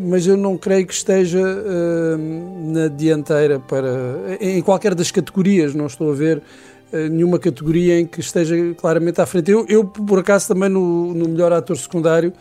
mas 0.08 0.26
eu 0.26 0.36
não 0.36 0.56
creio 0.56 0.86
que 0.86 0.94
esteja 0.94 1.40
uh, 1.40 2.72
na 2.72 2.88
dianteira 2.88 3.60
para 3.60 4.36
em 4.40 4.62
qualquer 4.62 4.94
das 4.94 5.10
categorias, 5.10 5.74
não 5.74 5.86
estou 5.86 6.10
a 6.10 6.14
ver 6.14 6.38
uh, 6.38 6.96
nenhuma 7.10 7.38
categoria 7.38 8.00
em 8.00 8.06
que 8.06 8.20
esteja 8.20 8.56
claramente 8.74 9.20
à 9.20 9.26
frente. 9.26 9.50
Eu, 9.50 9.66
eu 9.68 9.84
por 9.84 10.18
acaso, 10.18 10.48
também 10.48 10.68
no, 10.68 11.12
no 11.12 11.28
melhor 11.28 11.52
ator 11.52 11.76
secundário 11.76 12.32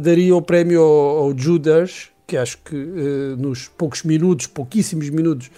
daria 0.00 0.34
o 0.34 0.42
prémio 0.42 0.82
ao, 0.82 1.18
ao 1.18 1.38
Judas, 1.38 2.08
que 2.26 2.36
acho 2.36 2.58
que 2.64 2.74
nos 3.38 3.68
poucos 3.68 4.02
minutos, 4.02 4.48
pouquíssimos 4.48 5.08
minutos 5.08 5.52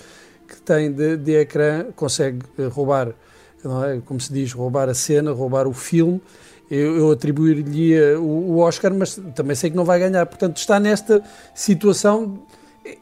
que 0.47 0.61
tem 0.61 0.93
de, 0.93 1.17
de 1.17 1.37
ecrã, 1.37 1.87
consegue 1.97 2.41
roubar, 2.71 3.09
é? 3.09 4.01
como 4.05 4.21
se 4.21 4.31
diz, 4.31 4.53
roubar 4.53 4.91
a 4.91 4.95
cena, 4.95 5.33
roubar 5.33 5.67
o 5.67 5.73
filme 5.73 6.21
eu, 6.71 6.97
eu 6.97 7.11
atribuir-lhe 7.11 8.15
o, 8.17 8.23
o 8.23 8.59
Oscar, 8.59 8.93
mas 8.95 9.21
também 9.35 9.55
sei 9.55 9.71
que 9.71 9.77
não 9.77 9.85
vai 9.85 9.99
ganhar. 9.99 10.25
Portanto, 10.27 10.57
está 10.57 10.81
nesta 10.81 11.23
situação. 11.55 12.43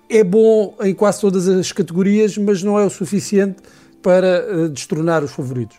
É 0.08 0.22
bom 0.22 0.76
em 0.80 0.94
quase 0.94 1.20
todas 1.20 1.48
as 1.48 1.72
categorias, 1.72 2.36
mas 2.38 2.62
não 2.62 2.78
é 2.78 2.84
o 2.84 2.90
suficiente 2.90 3.56
para 4.02 4.46
uh, 4.46 4.68
destronar 4.68 5.22
os 5.22 5.32
favoritos. 5.32 5.78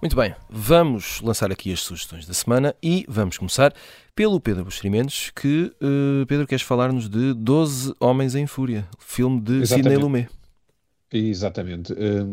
Muito 0.00 0.16
bem, 0.16 0.34
vamos 0.48 1.20
lançar 1.20 1.52
aqui 1.52 1.72
as 1.72 1.80
sugestões 1.80 2.26
da 2.26 2.34
semana 2.34 2.74
e 2.82 3.04
vamos 3.08 3.38
começar 3.38 3.72
pelo 4.14 4.40
Pedro 4.40 4.64
Buxerimentos, 4.64 5.30
que, 5.34 5.72
uh, 5.80 6.26
Pedro, 6.26 6.46
queres 6.46 6.62
falar-nos 6.62 7.08
de 7.08 7.32
12 7.34 7.94
Homens 8.00 8.34
em 8.34 8.46
Fúria, 8.46 8.86
filme 8.98 9.40
de 9.40 9.66
Sidney 9.66 9.96
Lumet. 9.96 10.28
Exatamente. 11.12 11.92
Uh, 11.92 12.24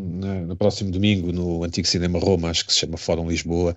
no 0.46 0.56
próximo 0.56 0.92
domingo, 0.92 1.32
no 1.32 1.64
antigo 1.64 1.88
Cinema 1.88 2.20
Roma, 2.20 2.50
acho 2.50 2.66
que 2.66 2.74
se 2.74 2.80
chama 2.80 2.98
Fórum 2.98 3.28
Lisboa, 3.28 3.76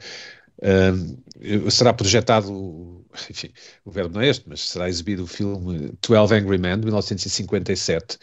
Uh, 0.61 1.71
será 1.71 1.93
projetado, 1.93 3.05
enfim, 3.31 3.51
o 3.85 3.91
verbo 3.91 4.15
não 4.15 4.21
é 4.21 4.29
este, 4.29 4.49
mas 4.49 4.69
será 4.69 4.89
exibido 4.89 5.25
o 5.25 5.27
filme 5.27 5.93
12 6.07 6.35
Angry 6.35 6.59
Men, 6.59 6.79
de 6.79 6.85
1957. 6.85 8.19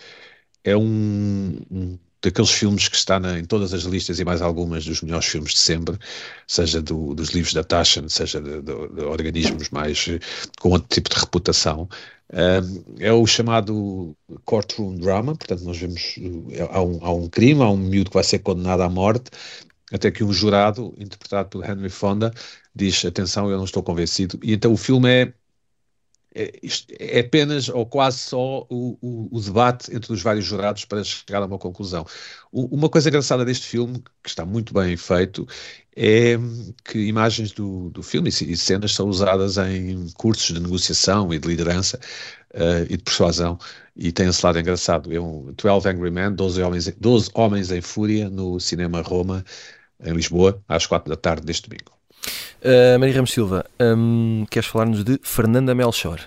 É 0.63 0.75
um, 0.77 1.59
um 1.71 1.99
daqueles 2.21 2.51
filmes 2.51 2.87
que 2.87 2.95
está 2.95 3.19
na, 3.19 3.39
em 3.39 3.45
todas 3.45 3.73
as 3.73 3.83
listas 3.83 4.19
e 4.19 4.25
mais 4.25 4.41
algumas 4.41 4.85
dos 4.85 5.01
melhores 5.01 5.25
filmes 5.27 5.53
de 5.53 5.59
sempre, 5.59 5.97
seja 6.47 6.81
do, 6.81 7.13
dos 7.13 7.29
livros 7.29 7.53
da 7.53 7.63
Taschen, 7.63 8.09
seja 8.09 8.41
de, 8.41 8.61
de, 8.61 8.87
de, 8.89 9.01
organismos 9.01 9.69
mais 9.69 10.07
com 10.59 10.69
outro 10.69 10.87
tipo 10.89 11.09
de 11.09 11.15
reputação. 11.15 11.87
é 12.99 13.11
o 13.11 13.25
chamado 13.25 14.15
courtroom 14.45 14.95
drama, 14.95 15.35
portanto 15.35 15.63
nós 15.63 15.77
vemos 15.77 16.15
há 16.71 16.81
um, 16.81 16.99
há 17.01 17.13
um 17.13 17.29
crime, 17.29 17.61
há 17.61 17.69
um 17.69 17.77
miúdo 17.77 18.09
que 18.09 18.15
vai 18.15 18.23
ser 18.23 18.39
condenado 18.39 18.81
à 18.81 18.89
morte 18.89 19.29
até 19.91 20.11
que 20.11 20.23
um 20.23 20.33
jurado, 20.33 20.93
interpretado 20.97 21.49
pelo 21.49 21.65
Henry 21.65 21.89
Fonda, 21.89 22.31
diz: 22.75 23.03
Atenção, 23.05 23.49
eu 23.49 23.57
não 23.57 23.65
estou 23.65 23.81
convencido. 23.81 24.39
E 24.43 24.53
então 24.53 24.73
o 24.73 24.77
filme 24.77 25.09
é, 25.09 25.33
é, 26.35 26.51
é 26.99 27.19
apenas 27.21 27.69
ou 27.69 27.85
quase 27.85 28.19
só 28.19 28.65
o, 28.69 28.97
o, 29.01 29.29
o, 29.31 29.41
debate 29.41 29.95
entre 29.95 30.11
os 30.13 30.21
vários 30.21 30.45
jurados 30.45 30.85
para 30.85 31.03
chegar 31.03 31.41
a 31.41 31.45
uma 31.45 31.57
conclusão. 31.57 32.05
O, 32.51 32.75
uma 32.75 32.89
coisa 32.89 33.09
engraçada 33.09 33.45
deste 33.45 33.65
filme, 33.65 34.03
que 34.21 34.29
está 34.29 34.45
muito 34.45 34.73
bem 34.73 34.95
feito, 34.97 35.47
é 35.95 36.37
que 36.83 36.99
imagens 36.99 37.51
do, 37.53 37.89
do 37.89 38.03
filme 38.03 38.29
e 38.29 38.57
cenas 38.57 38.93
são 38.93 39.07
usadas 39.07 39.57
em 39.57 40.07
cursos 40.15 40.53
de 40.53 40.59
negociação 40.59 41.33
e 41.33 41.39
de 41.39 41.47
liderança 41.47 41.99
uh, 42.53 42.83
e 42.89 42.97
de 42.97 43.03
persuasão. 43.03 43.57
E 43.95 44.11
tem 44.11 44.27
esse 44.27 44.45
lado 44.45 44.59
engraçado. 44.59 45.11
É 45.11 45.19
um 45.19 45.51
12 45.53 45.89
Angry 45.89 46.11
Men, 46.11 46.35
12 46.35 46.61
homens, 46.61 46.93
12 46.99 47.31
homens 47.33 47.71
em 47.71 47.81
fúria 47.81 48.29
no 48.29 48.59
cinema 48.59 49.01
Roma 49.01 49.43
em 50.03 50.13
Lisboa, 50.13 50.61
às 50.67 50.85
quatro 50.85 51.09
da 51.09 51.15
tarde 51.15 51.45
deste 51.45 51.69
domingo. 51.69 51.91
Uh, 52.61 52.99
Maria 52.99 53.15
Ramos 53.15 53.31
Silva, 53.31 53.65
um, 53.79 54.45
queres 54.49 54.67
falar-nos 54.67 55.03
de 55.03 55.19
Fernanda 55.23 55.73
Melchor? 55.73 56.19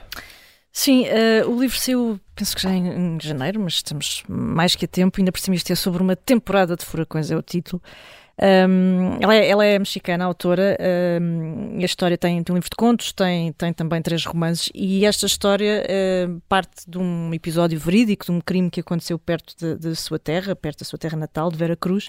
Sim, 0.72 1.04
uh, 1.04 1.50
o 1.50 1.60
livro 1.60 1.76
saiu, 1.78 2.20
penso 2.34 2.54
que 2.54 2.62
já 2.62 2.70
em, 2.70 2.86
em, 2.88 3.18
janeiro, 3.20 3.60
mas 3.60 3.74
estamos 3.74 4.22
mais 4.28 4.76
que 4.76 4.84
a 4.84 4.88
tempo. 4.88 5.20
Ainda 5.20 5.32
por 5.32 5.40
cima, 5.40 5.56
isto 5.56 5.70
é 5.72 5.74
sobre 5.74 6.02
uma 6.02 6.14
temporada 6.14 6.76
de 6.76 6.84
furacões, 6.84 7.30
é 7.30 7.36
o 7.36 7.42
título. 7.42 7.82
Um, 8.42 9.18
ela, 9.20 9.34
é, 9.34 9.48
ela, 9.48 9.64
é, 9.66 9.78
mexicana, 9.78 10.24
autora, 10.24 10.78
um, 11.20 11.78
e 11.78 11.82
a 11.82 11.84
história 11.84 12.16
tem, 12.16 12.42
tem 12.42 12.54
um 12.54 12.56
livro 12.56 12.70
de 12.70 12.76
contos, 12.76 13.12
tem, 13.12 13.52
tem 13.52 13.70
também 13.70 14.00
três 14.00 14.24
romances, 14.24 14.70
e 14.74 15.04
esta 15.04 15.26
história 15.26 15.84
uh, 15.84 16.40
parte 16.48 16.88
de 16.88 16.96
um 16.96 17.34
episódio 17.34 17.78
verídico, 17.78 18.24
de 18.24 18.32
um 18.32 18.40
crime 18.40 18.70
que 18.70 18.80
aconteceu 18.80 19.18
perto 19.18 19.54
de, 19.58 19.76
de 19.76 19.94
sua 19.94 20.18
terra, 20.18 20.56
perto 20.56 20.78
da 20.78 20.84
sua 20.86 20.98
terra 20.98 21.18
natal, 21.18 21.50
de 21.50 21.58
Vera 21.58 21.76
Cruz. 21.76 22.08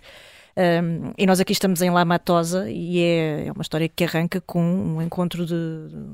Um, 0.57 1.13
e 1.17 1.25
nós 1.25 1.39
aqui 1.39 1.53
estamos 1.53 1.81
em 1.81 1.89
La 1.89 2.03
Matosa 2.03 2.69
e 2.69 2.99
é, 2.99 3.47
é 3.47 3.51
uma 3.51 3.61
história 3.61 3.87
que 3.87 4.03
arranca 4.03 4.41
com 4.41 4.61
um 4.61 5.01
encontro 5.01 5.45
de, 5.45 5.55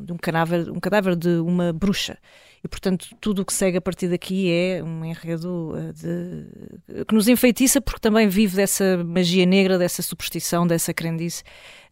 de, 0.06 0.14
um, 0.14 0.18
cadáver, 0.18 0.70
um 0.70 0.80
cadáver 0.80 1.16
de 1.16 1.40
uma 1.40 1.74
bruxa. 1.74 2.18
E, 2.64 2.68
portanto, 2.68 3.08
tudo 3.20 3.42
o 3.42 3.46
que 3.46 3.54
segue 3.54 3.78
a 3.78 3.82
partir 3.82 4.08
daqui 4.08 4.52
é 4.52 4.84
um 4.84 5.06
enredo 5.06 5.74
uh, 5.74 5.94
de, 5.94 7.06
que 7.06 7.14
nos 7.14 7.28
enfeitiça, 7.28 7.80
porque 7.80 8.00
também 8.00 8.28
vive 8.28 8.56
dessa 8.56 9.04
magia 9.04 9.46
negra, 9.46 9.78
dessa 9.78 10.02
superstição, 10.02 10.68
dessa 10.68 10.94
crendice 10.94 11.44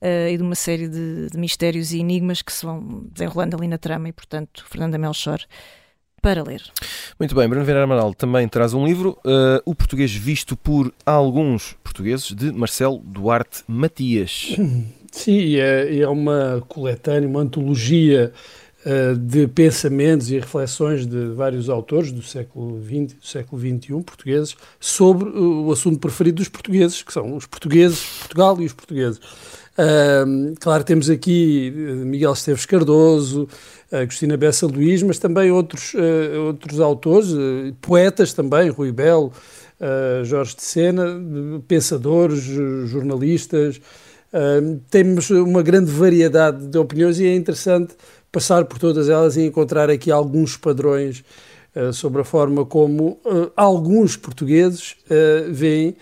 uh, 0.01 0.29
e 0.29 0.37
de 0.37 0.43
uma 0.43 0.55
série 0.55 0.87
de, 0.87 1.29
de, 1.29 1.37
mistérios 1.37 1.93
e 1.93 1.99
enigmas 1.99 2.41
que 2.41 2.51
se 2.51 2.65
vão 2.65 3.07
desenrolando 3.11 3.55
ali 3.55 3.67
na 3.67 3.77
trama. 3.77 4.09
E, 4.09 4.11
portanto, 4.11 4.65
Fernanda 4.67 4.97
Melchor 4.97 5.39
para 6.25 6.41
ler. 6.41 6.63
Muito 7.19 7.35
bem, 7.35 7.47
Bruno 7.47 7.63
Vieira 7.63 7.83
Amaral 7.83 8.11
também 8.11 8.47
traz 8.47 8.73
um 8.73 8.83
livro, 8.83 9.15
uh, 9.23 9.61
O 9.63 9.75
Português 9.75 10.11
Visto 10.11 10.57
por 10.57 10.91
Alguns 11.05 11.75
Portugueses, 11.83 12.31
de 12.31 12.51
Marcelo 12.51 12.97
Duarte 13.05 13.63
Matias. 13.67 14.55
Sim, 15.11 15.55
é, 15.57 15.99
é 15.99 16.07
uma 16.07 16.65
coletânea, 16.67 17.29
uma 17.29 17.41
antologia 17.41 18.33
uh, 18.83 19.15
de 19.15 19.47
pensamentos 19.47 20.31
e 20.31 20.39
reflexões 20.39 21.05
de 21.05 21.27
vários 21.27 21.69
autores 21.69 22.11
do 22.11 22.23
século 22.23 22.83
XX, 22.83 23.13
do 23.19 23.25
século 23.25 23.61
XXI, 23.61 24.01
portugueses, 24.01 24.57
sobre 24.79 25.29
o 25.29 25.71
assunto 25.71 25.99
preferido 25.99 26.37
dos 26.37 26.49
portugueses, 26.49 27.03
que 27.03 27.13
são 27.13 27.35
os 27.35 27.45
portugueses, 27.45 28.03
Portugal 28.21 28.59
e 28.59 28.65
os 28.65 28.73
portugueses. 28.73 29.19
Uh, 29.77 30.55
claro, 30.59 30.85
temos 30.85 31.09
aqui 31.09 31.67
eh, 31.67 31.91
Miguel 32.05 32.31
Esteves 32.31 32.65
Cardoso, 32.65 33.45
Agostina 34.01 34.37
Bessa 34.37 34.65
Luís, 34.65 35.01
mas 35.03 35.19
também 35.19 35.51
outros, 35.51 35.93
uh, 35.93 36.47
outros 36.47 36.79
autores, 36.79 37.31
uh, 37.31 37.73
poetas 37.81 38.33
também, 38.33 38.69
Rui 38.69 38.91
Belo, 38.91 39.31
Jorge 40.23 40.55
de 40.55 40.63
Sena, 40.63 41.21
pensadores, 41.67 42.43
jornalistas. 42.85 43.81
temos 44.89 45.29
uma 45.29 45.61
grande 45.61 45.91
variedade 45.91 46.65
de 46.65 46.77
opiniões 46.77 47.19
e 47.19 47.25
é 47.25 47.35
interessante 47.35 47.93
passar 48.31 48.63
por 48.63 48.79
todas 48.79 49.09
elas 49.09 49.35
e 49.35 49.41
encontrar 49.41 49.89
aqui 49.89 50.09
alguns 50.09 50.55
padrões 50.55 51.25
sobre 51.91 52.21
a 52.21 52.23
forma 52.23 52.65
como 52.65 53.19
alguns 53.53 54.15
portugueses 54.15 54.95
veem 55.49 55.89
eh, 55.89 55.95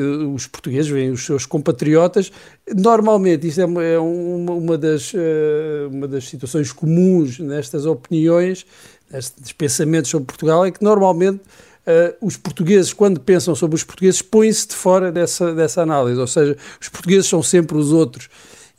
os 0.00 0.46
portugueses 0.46 0.90
veem 0.90 1.10
os 1.10 1.24
seus 1.24 1.46
compatriotas. 1.46 2.30
Normalmente, 2.74 3.46
isto 3.46 3.60
é, 3.60 3.94
é 3.94 3.98
uma, 3.98 4.52
uma, 4.52 4.78
das, 4.78 5.12
eh, 5.14 5.88
uma 5.90 6.06
das 6.06 6.28
situações 6.28 6.72
comuns 6.72 7.38
nestas 7.38 7.86
opiniões, 7.86 8.66
nestes 9.10 9.52
pensamentos 9.52 10.10
sobre 10.10 10.26
Portugal, 10.26 10.64
é 10.64 10.70
que 10.70 10.82
normalmente 10.82 11.40
Uh, 11.88 12.12
os 12.20 12.36
portugueses, 12.36 12.92
quando 12.92 13.18
pensam 13.18 13.54
sobre 13.54 13.74
os 13.74 13.82
portugueses, 13.82 14.20
põem-se 14.20 14.68
de 14.68 14.74
fora 14.74 15.10
dessa, 15.10 15.54
dessa 15.54 15.80
análise, 15.80 16.20
ou 16.20 16.26
seja, 16.26 16.54
os 16.78 16.86
portugueses 16.90 17.26
são 17.26 17.42
sempre 17.42 17.78
os 17.78 17.92
outros. 17.92 18.28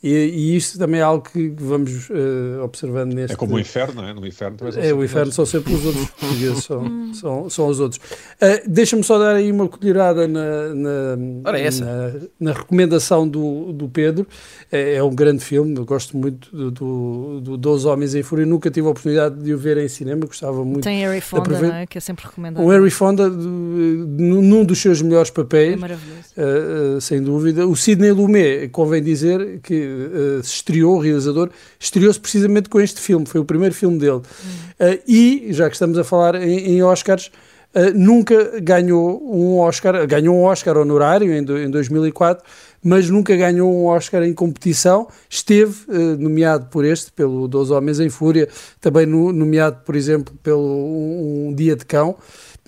E, 0.02 0.08
e 0.08 0.56
isto 0.56 0.78
também 0.78 1.00
é 1.00 1.02
algo 1.02 1.22
que 1.30 1.52
vamos 1.58 2.08
uh, 2.08 2.62
observando 2.62 3.12
neste... 3.12 3.34
É 3.34 3.36
como 3.36 3.56
o 3.56 3.60
inferno, 3.60 4.00
não 4.00 4.08
é? 4.08 4.14
No 4.14 4.26
inferno 4.26 4.56
também 4.56 4.72
são 4.72 4.82
É, 4.82 4.94
o 4.94 5.04
inferno 5.04 5.30
são 5.30 5.44
sempre 5.44 5.74
os 5.74 5.84
outros 5.84 6.10
portugueses, 6.10 6.64
são, 6.64 7.14
são, 7.14 7.50
são 7.50 7.66
os 7.66 7.80
outros. 7.80 8.00
Uh, 8.40 8.66
Deixa-me 8.66 9.04
só 9.04 9.18
dar 9.18 9.34
aí 9.34 9.52
uma 9.52 9.68
colherada 9.68 10.26
na, 10.26 10.74
na, 10.74 11.16
na, 11.16 12.20
na, 12.40 12.52
recomendação 12.52 13.28
do, 13.28 13.74
do 13.74 13.90
Pedro. 13.90 14.26
É, 14.72 14.94
é, 14.94 15.02
um 15.02 15.14
grande 15.14 15.44
filme, 15.44 15.76
eu 15.76 15.84
gosto 15.84 16.16
muito 16.16 16.50
do, 16.50 16.70
do, 16.70 17.40
do 17.42 17.56
Dois 17.58 17.84
Homens 17.84 18.14
em 18.14 18.22
Fúria, 18.22 18.46
nunca 18.46 18.70
tive 18.70 18.86
a 18.86 18.90
oportunidade 18.90 19.42
de 19.42 19.52
o 19.52 19.58
ver 19.58 19.76
em 19.76 19.88
cinema, 19.88 20.24
gostava 20.24 20.64
muito. 20.64 20.84
Tem 20.84 21.00
Harry 21.00 21.20
Fonda, 21.20 21.60
não 21.60 21.74
é? 21.74 21.86
Que 21.86 21.98
é 21.98 22.00
sempre 22.00 22.24
recomendado. 22.24 22.64
O 22.64 22.68
Harry 22.70 22.90
Fonda, 22.90 23.28
num 23.28 24.64
dos 24.64 24.78
seus 24.80 25.02
melhores 25.02 25.28
papéis, 25.30 25.74
é 25.74 25.76
maravilhoso. 25.76 26.20
Uh, 26.38 27.00
sem 27.02 27.22
dúvida. 27.22 27.66
O 27.66 27.76
Sidney 27.76 28.12
Lumet, 28.12 28.68
convém 28.70 29.02
dizer 29.02 29.60
que 29.62 29.89
uh, 29.90 30.42
se 30.42 30.54
estreou, 30.54 30.96
o 30.96 31.00
realizador, 31.00 31.50
estreou-se 31.78 32.20
precisamente 32.20 32.68
com 32.68 32.80
este 32.80 33.00
filme, 33.00 33.26
foi 33.26 33.40
o 33.40 33.44
primeiro 33.44 33.74
filme 33.74 33.98
dele. 33.98 34.18
Uh, 34.18 35.00
e, 35.06 35.48
já 35.50 35.68
que 35.68 35.76
estamos 35.76 35.98
a 35.98 36.04
falar 36.04 36.34
em, 36.36 36.76
em 36.76 36.82
Oscars, 36.82 37.30
Uh, 37.72 37.96
nunca 37.96 38.60
ganhou 38.60 39.22
um 39.32 39.58
Oscar, 39.58 40.04
ganhou 40.04 40.34
um 40.34 40.42
Oscar 40.42 40.76
honorário 40.76 41.32
em, 41.32 41.40
do, 41.40 41.56
em 41.56 41.70
2004, 41.70 42.44
mas 42.82 43.08
nunca 43.08 43.36
ganhou 43.36 43.72
um 43.72 43.86
Oscar 43.86 44.24
em 44.24 44.34
competição. 44.34 45.06
Esteve 45.28 45.84
uh, 45.88 46.16
nomeado 46.18 46.66
por 46.66 46.84
este, 46.84 47.12
pelo 47.12 47.46
Dois 47.46 47.70
Homens 47.70 48.00
em 48.00 48.08
Fúria, 48.08 48.48
também 48.80 49.06
no, 49.06 49.32
nomeado, 49.32 49.82
por 49.84 49.94
exemplo, 49.94 50.34
pelo 50.42 50.60
um, 50.60 51.48
um, 51.50 51.54
Dia 51.54 51.76
de 51.76 51.84
Cão. 51.84 52.16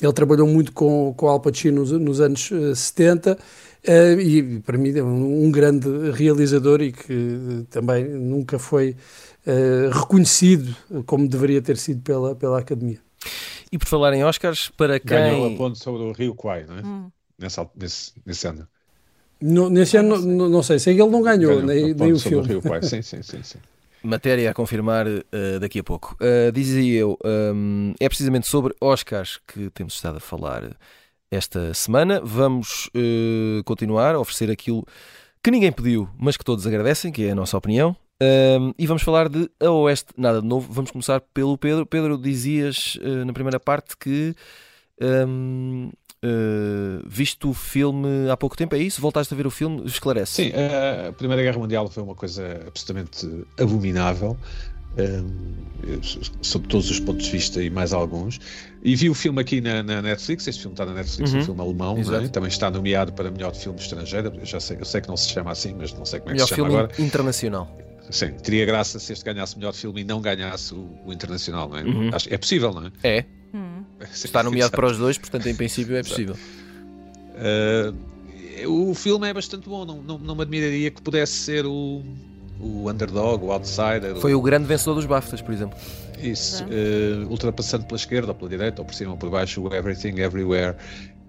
Ele 0.01 0.13
trabalhou 0.13 0.47
muito 0.47 0.71
com, 0.71 1.13
com 1.17 1.29
Al 1.29 1.41
Pacino 1.41 1.81
nos, 1.81 1.91
nos 1.91 2.21
anos 2.21 2.53
uh, 2.53 2.77
70 2.77 3.37
Uh, 3.87 4.21
e 4.21 4.61
para 4.61 4.79
mim 4.79 4.97
é 4.97 5.03
um, 5.03 5.47
um, 5.47 5.51
grande 5.51 5.89
realizador 6.13 6.81
e 6.81 6.93
que 6.93 7.67
também 7.69 8.05
nunca 8.05 8.57
foi 8.57 8.95
uh, 9.45 9.91
reconhecido 9.91 10.77
como 11.05 11.29
deveria 11.29 11.61
ter 11.61 11.77
sido 11.77 12.01
pela, 12.01 12.37
pela 12.37 12.61
Academia. 12.61 13.01
E 13.73 13.79
por 13.79 13.89
falar 13.89 14.13
em 14.15 14.23
Oscars, 14.23 14.71
para 14.77 15.01
quem. 15.01 15.17
Ganhou 15.17 15.53
a 15.53 15.57
ponte 15.57 15.79
sobre 15.79 16.03
o 16.03 16.13
Rio 16.13 16.35
Kwai, 16.35 16.65
não 16.65 16.79
é? 16.79 16.83
Hum. 16.83 17.11
Nesse, 17.39 17.67
nesse, 17.75 18.13
nesse 18.25 18.47
ano. 18.47 18.69
No, 19.41 19.69
nesse 19.69 19.97
ano, 19.97 20.21
não, 20.21 20.49
não 20.49 20.63
sei, 20.63 20.79
sei 20.79 20.95
que 20.95 21.03
ele 21.03 21.11
não 21.11 21.21
ganhou, 21.21 21.57
ganhou 21.57 21.67
nem, 21.67 21.95
nem 21.95 22.13
o 22.13 22.19
filme. 22.19 22.45
O 22.45 22.49
Rio 22.49 22.63
Kwai. 22.63 22.83
sim, 22.85 23.03
sim, 23.03 23.23
sim, 23.23 23.43
sim. 23.43 23.59
Matéria 24.01 24.51
a 24.51 24.55
confirmar 24.55 25.07
uh, 25.09 25.61
daqui 25.61 25.81
a 25.81 25.83
pouco. 25.83 26.17
Uh, 26.21 26.53
dizia 26.53 27.01
eu, 27.01 27.19
um, 27.25 27.95
é 27.99 28.09
precisamente 28.09 28.47
sobre 28.47 28.75
Oscars 28.81 29.41
que 29.47 29.71
temos 29.71 29.95
estado 29.95 30.19
a 30.19 30.21
falar 30.21 30.77
esta 31.33 31.73
semana. 31.73 32.21
Vamos 32.23 32.89
uh, 32.89 33.65
continuar 33.65 34.15
a 34.15 34.21
oferecer 34.21 34.51
aquilo 34.51 34.87
que 35.43 35.51
ninguém 35.51 35.73
pediu, 35.73 36.09
mas 36.19 36.37
que 36.37 36.45
todos 36.45 36.67
agradecem, 36.67 37.11
que 37.11 37.25
é 37.25 37.31
a 37.31 37.35
nossa 37.35 37.57
opinião. 37.57 37.97
Um, 38.23 38.73
e 38.79 38.87
vamos 38.87 39.03
falar 39.03 39.29
de 39.29 39.51
A 39.59 39.71
Oeste, 39.71 40.13
nada 40.17 40.41
de 40.41 40.47
novo. 40.47 40.71
Vamos 40.71 40.91
começar 40.91 41.21
pelo 41.33 41.57
Pedro. 41.57 41.87
Pedro, 41.87 42.19
dizias 42.19 42.97
uh, 43.03 43.25
na 43.25 43.33
primeira 43.33 43.59
parte 43.59 43.97
que 43.97 44.37
um, 45.01 45.89
uh, 45.89 45.93
eh, 46.23 47.03
viste 47.05 47.45
o 47.47 47.53
filme 47.53 48.31
há 48.31 48.37
pouco 48.37 48.57
tempo, 48.57 48.77
é 48.77 48.79
isso? 48.79 49.01
Voltaste 49.01 49.35
a 49.35 49.37
ver 49.37 49.47
o 49.47 49.51
filme? 49.51 49.85
Esclarece. 49.87 50.45
Sim, 50.45 50.53
a 51.09 51.13
Primeira 51.13 51.43
Guerra 51.43 51.59
Mundial 51.59 51.89
foi 51.91 52.03
uma 52.03 52.15
coisa 52.15 52.63
absolutamente 52.69 53.27
abominável 53.59 54.39
sob 56.41 56.69
todos 56.69 56.91
os 56.91 57.01
pontos 57.01 57.27
de 57.27 57.33
vista 57.33 57.63
e 57.63 57.71
mais 57.71 57.93
alguns. 57.93 58.39
E 58.83 58.95
vi 58.97 59.09
o 59.11 59.15
filme 59.15 59.41
aqui 59.41 59.61
na, 59.61 59.83
na 59.83 60.03
Netflix. 60.03 60.47
Este 60.47 60.63
filme 60.63 60.75
está 60.75 60.87
na 60.87 60.95
Netflix, 60.95 61.33
uhum. 61.33 61.41
um 61.41 61.45
filme 61.45 61.61
alemão, 61.61 61.99
é? 61.99 62.29
também 62.29 62.49
está 62.49 62.71
nomeado 62.71 63.13
para 63.13 63.31
melhor 63.31 63.55
filme 63.55 63.79
estrangeiro. 63.79 64.33
Eu 64.39 64.47
já 64.47 64.61
sei, 64.61 64.77
eu 64.79 64.85
sei 64.85 65.01
que 65.01 65.09
não 65.09 65.17
se 65.17 65.31
chama 65.31 65.51
assim, 65.51 65.75
mas 65.75 65.93
não 65.93 66.05
sei 66.05 66.21
como 66.21 66.31
é 66.31 66.35
melhor 66.35 66.47
que 66.47 66.55
se 66.55 66.57
chama 66.57 66.69
filme 66.69 66.85
agora. 66.85 67.03
internacional. 67.03 67.79
Sim, 68.11 68.33
teria 68.43 68.67
graça 68.67 68.99
se 68.99 69.13
este 69.13 69.25
ganhasse 69.25 69.57
melhor 69.57 69.73
filme 69.73 70.01
e 70.03 70.05
não 70.05 70.21
ganhasse 70.21 70.75
o, 70.75 70.89
o 71.07 71.13
internacional, 71.13 71.69
não 71.69 71.79
é? 71.79 71.83
Uhum. 71.83 72.11
Acho, 72.13 72.33
é 72.33 72.37
possível, 72.37 72.73
não 72.73 72.87
é? 72.87 72.93
É. 73.03 73.25
Uhum. 73.55 73.85
Está 74.13 74.43
nomeado 74.43 74.73
para 74.73 74.87
os 74.87 74.99
dois, 74.99 75.17
portanto, 75.17 75.47
em 75.49 75.55
princípio, 75.55 75.97
é 75.97 76.03
possível. 76.03 76.37
Uh, 77.35 78.91
o 78.91 78.95
filme 78.95 79.29
é 79.29 79.33
bastante 79.33 79.69
bom, 79.69 79.85
não, 79.85 80.03
não, 80.03 80.19
não 80.19 80.35
me 80.35 80.43
admiraria 80.43 80.91
que 80.91 81.01
pudesse 81.01 81.33
ser 81.33 81.65
o 81.65 82.03
o 82.63 82.89
underdog, 82.89 83.45
o 83.45 83.53
outsider. 83.53 84.17
Foi 84.17 84.35
o, 84.35 84.39
o 84.39 84.43
grande 84.43 84.67
vencedor 84.67 84.95
dos 84.95 85.07
BAFTAs, 85.07 85.43
por 85.43 85.53
exemplo. 85.53 85.77
Isso, 86.23 86.65
uh, 86.65 87.29
ultrapassando 87.29 87.85
pela 87.85 87.97
esquerda 87.97 88.29
ou 88.29 88.35
pela 88.35 88.49
direita, 88.49 88.81
ou 88.81 88.87
por 88.87 88.95
cima 88.95 89.11
ou 89.11 89.17
por 89.17 89.29
baixo, 89.29 89.61
o 89.61 89.75
Everything 89.75 90.21
Everywhere. 90.21 90.77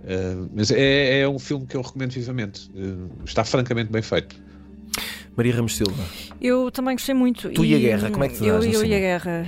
Uh, 0.03 0.49
mas 0.53 0.69
é, 0.69 1.21
é, 1.21 1.27
um 1.27 1.39
filme 1.39 1.65
que 1.65 1.75
eu 1.75 1.81
recomendo 1.81 2.11
vivamente. 2.11 2.69
Uh, 2.75 3.09
está 3.25 3.43
francamente 3.43 3.91
bem 3.91 4.01
feito. 4.01 4.35
Maria 5.35 5.55
Ramos 5.55 5.75
Silva. 5.75 6.03
Eu 6.41 6.69
também 6.71 6.95
gostei 6.95 7.15
muito. 7.15 7.49
Tu 7.49 7.65
e, 7.65 7.71
e 7.71 7.75
a 7.75 7.79
guerra, 7.79 8.11
como 8.11 8.23
é 8.23 8.29
que 8.29 8.37
te 8.37 8.45
Eu, 8.45 8.63
eu 8.63 8.85
e 8.85 8.95
a 8.95 8.99
guerra. 8.99 9.45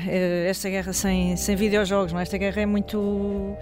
Esta 0.48 0.69
guerra 0.69 0.93
sem, 0.93 1.36
sem 1.38 1.56
videojogos, 1.56 2.12
não 2.12 2.19
é? 2.19 2.24
Esta 2.24 2.38
guerra 2.38 2.62
é 2.62 2.65
muito 2.65 3.56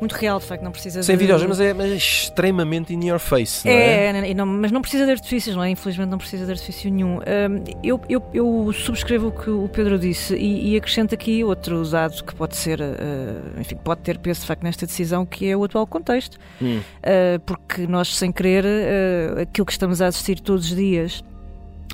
muito 0.00 0.14
real, 0.14 0.40
de 0.40 0.46
facto, 0.46 0.62
não 0.62 0.72
precisa 0.72 1.02
Sem 1.02 1.14
de... 1.14 1.20
videojogos, 1.20 1.58
mas 1.58 1.68
é, 1.68 1.74
mas 1.74 1.92
é 1.92 1.94
extremamente 1.94 2.94
in 2.94 3.06
your 3.06 3.18
face, 3.18 3.66
não 3.66 3.72
é? 3.72 4.30
É, 4.30 4.34
não, 4.34 4.46
mas 4.46 4.72
não 4.72 4.80
precisa 4.80 5.04
de 5.04 5.10
artifícios, 5.12 5.54
não 5.54 5.62
é? 5.62 5.68
Infelizmente 5.70 6.08
não 6.08 6.16
precisa 6.16 6.46
de 6.46 6.52
artifício 6.52 6.90
nenhum. 6.90 7.18
Um, 7.18 7.64
eu, 7.84 8.00
eu, 8.08 8.22
eu, 8.32 8.72
subscrevo 8.72 9.28
o 9.28 9.32
que 9.32 9.50
o 9.50 9.68
Pedro 9.68 9.98
disse 9.98 10.34
e, 10.34 10.72
e 10.72 10.76
acrescento 10.76 11.14
aqui 11.14 11.44
outro 11.44 11.86
dado 11.86 12.24
que 12.24 12.34
pode 12.34 12.56
ser, 12.56 12.80
uh, 12.80 13.60
enfim, 13.60 13.76
pode 13.76 14.00
ter 14.00 14.18
peso, 14.18 14.40
de 14.40 14.46
facto, 14.46 14.62
nesta 14.62 14.86
decisão, 14.86 15.26
que 15.26 15.46
é 15.46 15.54
o 15.54 15.64
atual 15.64 15.86
contexto. 15.86 16.38
Hum. 16.62 16.78
Uh, 16.78 17.40
porque 17.44 17.86
nós, 17.86 18.16
sem 18.16 18.32
querer, 18.32 18.64
uh, 18.64 19.40
aquilo 19.42 19.66
que 19.66 19.72
estamos 19.72 20.00
a 20.00 20.06
assistir 20.06 20.40
todos 20.40 20.70
os 20.70 20.76
dias 20.76 21.22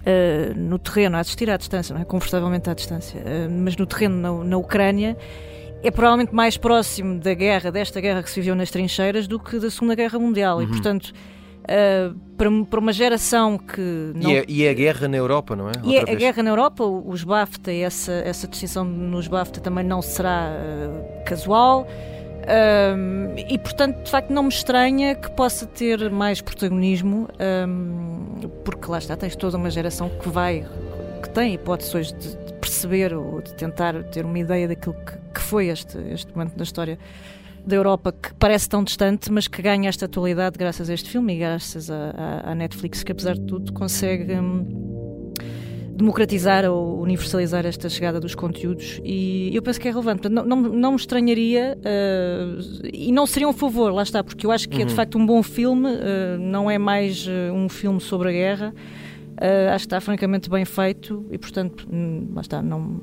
Uh, 0.07 0.55
no 0.57 0.79
terreno, 0.79 1.17
a 1.17 1.21
assistir 1.21 1.51
à 1.51 1.57
distância, 1.57 1.93
não 1.93 2.01
é? 2.01 2.05
confortavelmente 2.05 2.71
à 2.71 2.75
distância, 2.75 3.19
uh, 3.19 3.51
mas 3.51 3.77
no 3.77 3.85
terreno 3.87 4.17
na, 4.17 4.45
na 4.45 4.57
Ucrânia, 4.57 5.17
é 5.83 5.91
provavelmente 5.91 6.35
mais 6.35 6.57
próximo 6.57 7.19
da 7.19 7.35
guerra, 7.35 7.71
desta 7.71 8.01
guerra 8.01 8.23
que 8.23 8.31
se 8.31 8.41
viveu 8.41 8.55
nas 8.55 8.71
trincheiras, 8.71 9.27
do 9.27 9.39
que 9.39 9.59
da 9.59 9.71
Segunda 9.71 9.95
Guerra 9.95 10.19
Mundial. 10.19 10.59
Uhum. 10.59 10.65
E, 10.65 10.67
portanto, 10.69 11.13
uh, 11.63 12.17
para, 12.37 12.51
para, 12.71 12.81
uma 12.81 12.93
geração 12.93 13.59
que. 13.59 14.13
Não... 14.15 14.31
E, 14.31 14.37
é, 14.37 14.45
e 14.49 14.65
é 14.65 14.71
a 14.71 14.75
guerra 14.75 15.09
na 15.09 15.17
Europa, 15.17 15.57
não 15.57 15.67
é? 15.67 15.73
Outra 15.77 15.91
e 15.91 15.97
é, 15.97 16.03
a 16.03 16.15
guerra 16.15 16.43
na 16.43 16.51
Europa, 16.51 16.85
os 16.85 17.25
BAFTA, 17.25 17.73
essa, 17.73 18.13
essa 18.13 18.47
distinção 18.47 18.85
nos 18.85 19.29
BAFTA 19.29 19.61
também 19.61 19.85
não 19.85 20.01
será 20.03 20.51
uh, 20.51 21.25
casual. 21.25 21.87
Um, 22.47 23.35
e 23.37 23.59
portanto, 23.59 24.05
de 24.05 24.11
facto, 24.11 24.31
não 24.33 24.45
me 24.45 24.49
estranha 24.49 25.17
que 25.17 25.29
possa 25.33 25.67
ter 25.67 26.09
mais 26.11 26.41
protagonismo, 26.41 27.29
um, 27.69 28.49
porque 28.65 28.89
lá 28.89 28.99
está, 28.99 29.17
tens 29.17 29.35
toda 29.35 29.57
uma 29.57 29.69
geração 29.69 30.09
que 30.09 30.29
vai, 30.29 30.65
que 31.23 31.29
tem 31.31 31.55
hipóteses 31.55 32.13
de, 32.13 32.37
de 32.37 32.53
perceber 32.55 33.15
ou 33.15 33.43
de 33.43 33.53
tentar 33.55 34.01
ter 34.05 34.25
uma 34.25 34.39
ideia 34.39 34.69
daquilo 34.69 34.95
que, 34.95 35.19
que 35.35 35.41
foi 35.41 35.67
este, 35.69 35.99
este 36.13 36.33
momento 36.33 36.57
da 36.57 36.63
história 36.63 36.99
da 37.67 37.75
Europa 37.75 38.13
que 38.13 38.33
parece 38.35 38.69
tão 38.69 38.85
distante, 38.85 39.31
mas 39.33 39.49
que 39.49 39.61
ganha 39.61 39.89
esta 39.89 40.05
atualidade 40.05 40.57
graças 40.57 40.89
a 40.89 40.95
este 40.95 41.11
filme 41.11 41.35
e 41.35 41.39
graças 41.39 41.91
à 41.91 42.55
Netflix, 42.55 43.03
que 43.03 43.11
apesar 43.11 43.35
de 43.35 43.43
tudo 43.43 43.73
consegue. 43.73 44.35
Hum, 44.35 44.86
democratizar 45.97 46.65
ou 46.71 47.01
universalizar 47.01 47.65
esta 47.65 47.89
chegada 47.89 48.21
dos 48.21 48.35
conteúdos 48.35 49.01
e 49.03 49.51
eu 49.55 49.63
penso 49.63 49.81
que 49.81 49.89
é 49.89 49.91
relevante. 49.91 50.29
Não, 50.29 50.45
não, 50.45 50.57
não 50.57 50.91
me 50.91 50.97
estranharia 50.97 51.79
uh, 51.79 52.87
e 52.93 53.11
não 53.11 53.27
seria 53.27 53.49
um 53.49 53.53
favor, 53.53 53.93
lá 53.93 54.03
está, 54.03 54.23
porque 54.23 54.47
eu 54.47 54.51
acho 54.51 54.69
que 54.69 54.77
uhum. 54.77 54.83
é 54.83 54.85
de 54.85 54.91
uhum. 54.91 54.97
facto 54.97 55.19
um 55.19 55.25
bom 55.25 55.43
filme, 55.43 55.89
uh, 55.89 56.39
não 56.39 56.71
é 56.71 56.79
mais 56.79 57.27
uh, 57.27 57.53
um 57.53 57.69
filme 57.69 58.01
sobre 58.01 58.29
a 58.29 58.33
guerra. 58.33 58.75
acho 59.75 59.85
que 59.85 59.87
está 59.87 60.01
francamente 60.01 60.51
bem 60.51 60.65
feito 60.65 61.25
e, 61.31 61.39
portanto, 61.39 61.89
hum, 61.91 62.29
lá 62.35 62.43
está, 62.43 62.61
não 62.63 63.01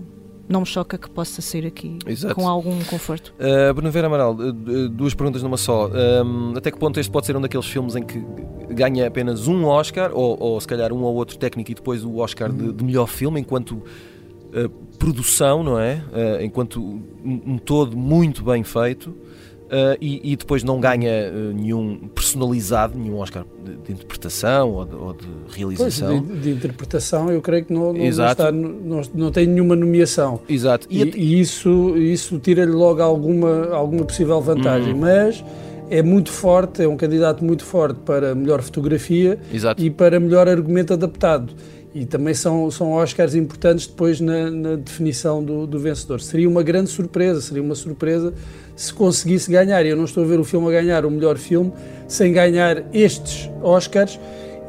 não 0.47 0.61
me 0.61 0.65
choca 0.65 0.97
que 0.97 1.09
possa 1.09 1.41
sair 1.41 1.65
aqui 1.65 1.97
Exato. 2.05 2.35
com 2.35 2.47
algum 2.47 2.83
conforto. 2.83 3.33
Uh, 3.39 3.73
Bruno 3.73 3.91
Vera 3.91 4.07
Amaral, 4.07 4.33
uh, 4.33 4.51
duas 4.89 5.13
perguntas 5.13 5.41
numa 5.41 5.57
só. 5.57 5.89
Um, 5.89 6.53
até 6.55 6.69
que 6.69 6.77
ponto 6.77 6.99
este 6.99 7.11
pode 7.11 7.25
ser 7.25 7.35
um 7.35 7.41
daqueles 7.41 7.65
filmes 7.65 7.95
em 7.95 8.03
que 8.03 8.21
ganha 8.69 9.07
apenas 9.07 9.47
um 9.47 9.65
Oscar, 9.65 10.11
ou, 10.13 10.37
ou 10.39 10.59
se 10.59 10.67
calhar 10.67 10.91
um 10.91 11.01
ou 11.03 11.15
outro 11.15 11.37
técnico 11.37 11.71
e 11.71 11.75
depois 11.75 12.03
o 12.03 12.17
Oscar 12.17 12.51
de, 12.51 12.73
de 12.73 12.83
melhor 12.83 13.07
filme, 13.07 13.39
enquanto 13.39 13.71
uh, 13.71 14.69
produção, 14.99 15.63
não 15.63 15.79
é? 15.79 16.01
enquanto 16.41 16.81
um, 16.81 17.41
um 17.45 17.57
todo 17.57 17.97
muito 17.97 18.43
bem 18.43 18.63
feito. 18.63 19.15
Uh, 19.63 19.97
e, 19.99 20.33
e, 20.33 20.35
depois 20.35 20.63
não 20.63 20.79
ganha 20.79 21.31
uh, 21.31 21.53
nenhum 21.53 21.97
personalizado, 22.13 22.95
nenhum 22.97 23.17
Oscar 23.17 23.43
de, 23.63 23.75
de 23.77 23.91
interpretação 23.93 24.71
ou 24.71 24.85
de, 24.85 24.95
ou 24.95 25.13
de 25.13 25.25
realização. 25.49 26.23
Pois, 26.23 26.41
de, 26.41 26.41
de, 26.41 26.49
interpretação, 26.51 27.31
eu 27.31 27.41
creio 27.41 27.65
que 27.65 27.73
não, 27.73 27.91
não, 27.91 28.05
está, 28.05 28.51
não, 28.51 29.01
não, 29.15 29.31
tem 29.31 29.47
nenhuma 29.47 29.75
nomeação. 29.75 30.41
Exato. 30.47 30.85
E, 30.91 31.01
e, 31.01 31.11
e 31.15 31.39
isso, 31.39 31.97
isso 31.97 32.37
tira-lhe 32.37 32.71
logo 32.71 33.01
alguma, 33.01 33.69
alguma 33.69 34.05
possível 34.05 34.39
vantagem. 34.39 34.93
Hum. 34.93 34.99
Mas 34.99 35.43
é 35.89 36.01
muito 36.01 36.31
forte, 36.31 36.83
é 36.83 36.87
um 36.87 36.97
candidato 36.97 37.43
muito 37.43 37.63
forte 37.63 37.99
para 38.05 38.33
melhor 38.35 38.61
fotografia 38.61 39.39
Exato. 39.51 39.81
e 39.81 39.89
para 39.89 40.19
melhor 40.19 40.47
argumento 40.47 40.93
adaptado. 40.93 41.53
E 41.93 42.05
também 42.05 42.33
são, 42.33 42.71
são 42.71 42.93
Oscars 42.93 43.35
importantes 43.35 43.85
depois 43.85 44.19
na, 44.19 44.49
na 44.49 44.75
definição 44.75 45.43
do, 45.43 45.67
do 45.67 45.79
vencedor. 45.79 46.19
Seria 46.21 46.49
uma 46.49 46.63
grande 46.63 46.89
surpresa, 46.89 47.39
seria 47.41 47.61
uma 47.61 47.75
surpresa 47.75 48.33
se 48.75 48.93
conseguisse 48.93 49.51
ganhar. 49.51 49.85
Eu 49.85 49.95
não 49.95 50.05
estou 50.05 50.23
a 50.23 50.27
ver 50.27 50.39
o 50.39 50.43
filme 50.43 50.67
a 50.67 50.71
ganhar 50.71 51.05
o 51.05 51.11
melhor 51.11 51.37
filme 51.37 51.71
sem 52.07 52.31
ganhar 52.33 52.83
estes 52.93 53.49
Oscars 53.61 54.19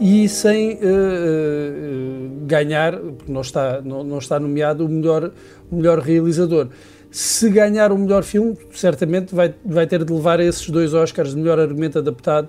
e 0.01 0.29
sem 0.29 0.75
uh, 0.75 0.77
uh, 0.77 2.47
ganhar, 2.47 2.97
porque 2.97 3.31
não 3.31 3.41
está, 3.41 3.81
não, 3.83 4.03
não 4.03 4.19
está 4.19 4.41
nomeado 4.41 4.85
o 4.85 4.89
melhor, 4.89 5.31
o 5.71 5.77
melhor 5.77 5.99
realizador. 5.99 6.69
Se 7.11 7.49
ganhar 7.49 7.93
o 7.93 7.99
melhor 7.99 8.25
filme, 8.25 8.57
certamente 8.73 9.35
vai, 9.35 9.55
vai 9.65 9.87
ter 9.87 10.05
de 10.05 10.13
levar 10.13 10.41
esses 10.41 10.69
dois 10.69 10.93
Oscars 10.93 11.31
de 11.31 11.37
melhor 11.37 11.61
argumento 11.61 11.99
adaptado 11.99 12.49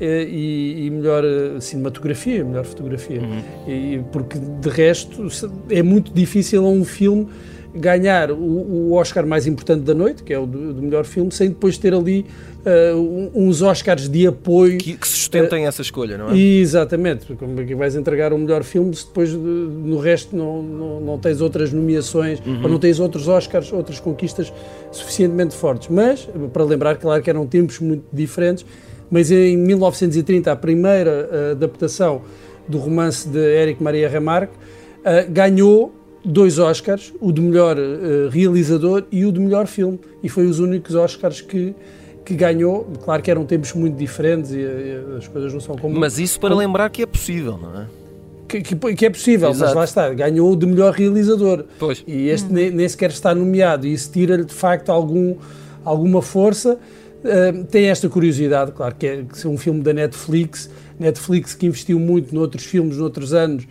e, 0.00 0.86
e, 0.86 0.90
melhor 0.90 1.24
cinematografia, 1.60 2.44
melhor 2.44 2.64
fotografia. 2.64 3.20
Uhum. 3.20 3.42
E, 3.66 4.02
porque 4.12 4.38
de 4.38 4.68
resto 4.68 5.26
é 5.68 5.82
muito 5.82 6.12
difícil 6.12 6.64
a 6.64 6.68
um 6.70 6.84
filme 6.84 7.28
ganhar 7.78 8.30
o, 8.30 8.36
o, 8.36 8.92
Oscar 8.92 9.26
mais 9.26 9.46
importante 9.46 9.82
da 9.82 9.94
noite, 9.94 10.22
que 10.22 10.32
é 10.32 10.38
o 10.38 10.46
do, 10.46 10.74
do 10.74 10.82
melhor 10.82 11.04
filme, 11.04 11.30
sem 11.32 11.48
depois 11.48 11.78
ter 11.78 11.94
ali 11.94 12.26
uh, 12.66 13.30
uns 13.34 13.62
Oscars 13.62 14.08
de 14.08 14.26
apoio. 14.26 14.78
Que, 14.78 14.96
que 14.96 15.08
sustentem 15.08 15.64
uh, 15.64 15.68
essa 15.68 15.82
escolha, 15.82 16.18
não 16.18 16.30
é? 16.30 16.36
Exatamente. 16.36 17.32
Como 17.34 17.60
é 17.60 17.64
que 17.64 17.74
vais 17.74 17.94
entregar 17.94 18.32
o 18.32 18.38
melhor 18.38 18.62
filme 18.64 18.94
se 18.94 19.06
depois 19.06 19.32
no 19.32 19.98
resto 19.98 20.36
não, 20.36 20.62
não, 20.62 21.00
não 21.00 21.18
tens 21.18 21.40
outras 21.40 21.72
nomeações 21.72 22.40
uhum. 22.40 22.62
ou 22.62 22.68
não 22.68 22.78
tens 22.78 23.00
outros 23.00 23.28
Oscars, 23.28 23.72
outras 23.72 24.00
conquistas 24.00 24.52
suficientemente 24.92 25.54
fortes. 25.54 25.88
Mas, 25.88 26.28
para 26.52 26.64
lembrar, 26.64 26.96
claro 26.96 27.22
que 27.22 27.30
eram 27.30 27.46
tempos 27.46 27.78
muito 27.78 28.04
diferentes, 28.12 28.64
mas 29.10 29.30
em 29.30 29.56
1930, 29.56 30.52
a 30.52 30.56
primeira 30.56 31.28
uh, 31.30 31.52
adaptação 31.52 32.22
do 32.68 32.78
romance 32.78 33.26
de 33.26 33.38
Éric 33.38 33.82
Maria 33.82 34.08
Remarque, 34.08 34.52
ganhou 35.30 35.97
dois 36.24 36.58
Oscars, 36.58 37.12
o 37.20 37.32
de 37.32 37.40
melhor 37.40 37.76
uh, 37.76 38.28
realizador 38.30 39.04
e 39.10 39.24
o 39.24 39.32
de 39.32 39.40
melhor 39.40 39.66
filme, 39.66 39.98
e 40.22 40.28
foi 40.28 40.46
os 40.46 40.58
únicos 40.58 40.94
Oscars 40.94 41.40
que, 41.40 41.74
que 42.24 42.34
ganhou. 42.34 42.86
Claro 43.04 43.22
que 43.22 43.30
eram 43.30 43.44
tempos 43.44 43.72
muito 43.72 43.96
diferentes 43.96 44.50
e, 44.50 44.58
e 44.58 45.16
as 45.16 45.28
coisas 45.28 45.52
não 45.52 45.60
são 45.60 45.76
como. 45.76 45.98
Mas 45.98 46.18
isso 46.18 46.38
para 46.40 46.50
como, 46.50 46.60
lembrar 46.60 46.90
que 46.90 47.02
é 47.02 47.06
possível, 47.06 47.58
não 47.60 47.82
é? 47.82 47.86
Que, 48.48 48.62
que, 48.62 48.94
que 48.94 49.06
é 49.06 49.10
possível, 49.10 49.50
Exato. 49.50 49.66
mas 49.66 49.74
lá 49.74 49.84
está, 49.84 50.14
ganhou 50.14 50.50
o 50.50 50.56
de 50.56 50.66
melhor 50.66 50.92
realizador. 50.94 51.64
Pois. 51.78 52.02
E 52.06 52.28
este 52.28 52.46
hum. 52.50 52.54
nem, 52.54 52.70
nem, 52.70 52.88
sequer 52.88 53.10
está 53.10 53.34
nomeado, 53.34 53.86
e 53.86 53.92
isso 53.92 54.10
tira-lhe 54.10 54.44
de 54.44 54.54
facto 54.54 54.90
algum, 54.90 55.36
alguma 55.84 56.22
força. 56.22 56.78
Uh, 57.18 57.64
tem 57.64 57.86
esta 57.86 58.08
curiosidade, 58.08 58.72
claro, 58.72 58.94
que 58.94 59.06
é, 59.06 59.24
que 59.24 59.46
é 59.46 59.50
um 59.50 59.58
filme 59.58 59.82
da 59.82 59.92
Netflix, 59.92 60.70
Netflix 60.98 61.54
que 61.54 61.66
investiu 61.66 61.98
muito 61.98 62.34
noutros 62.34 62.64
filmes, 62.64 62.96
noutros 62.96 63.34
anos, 63.34 63.66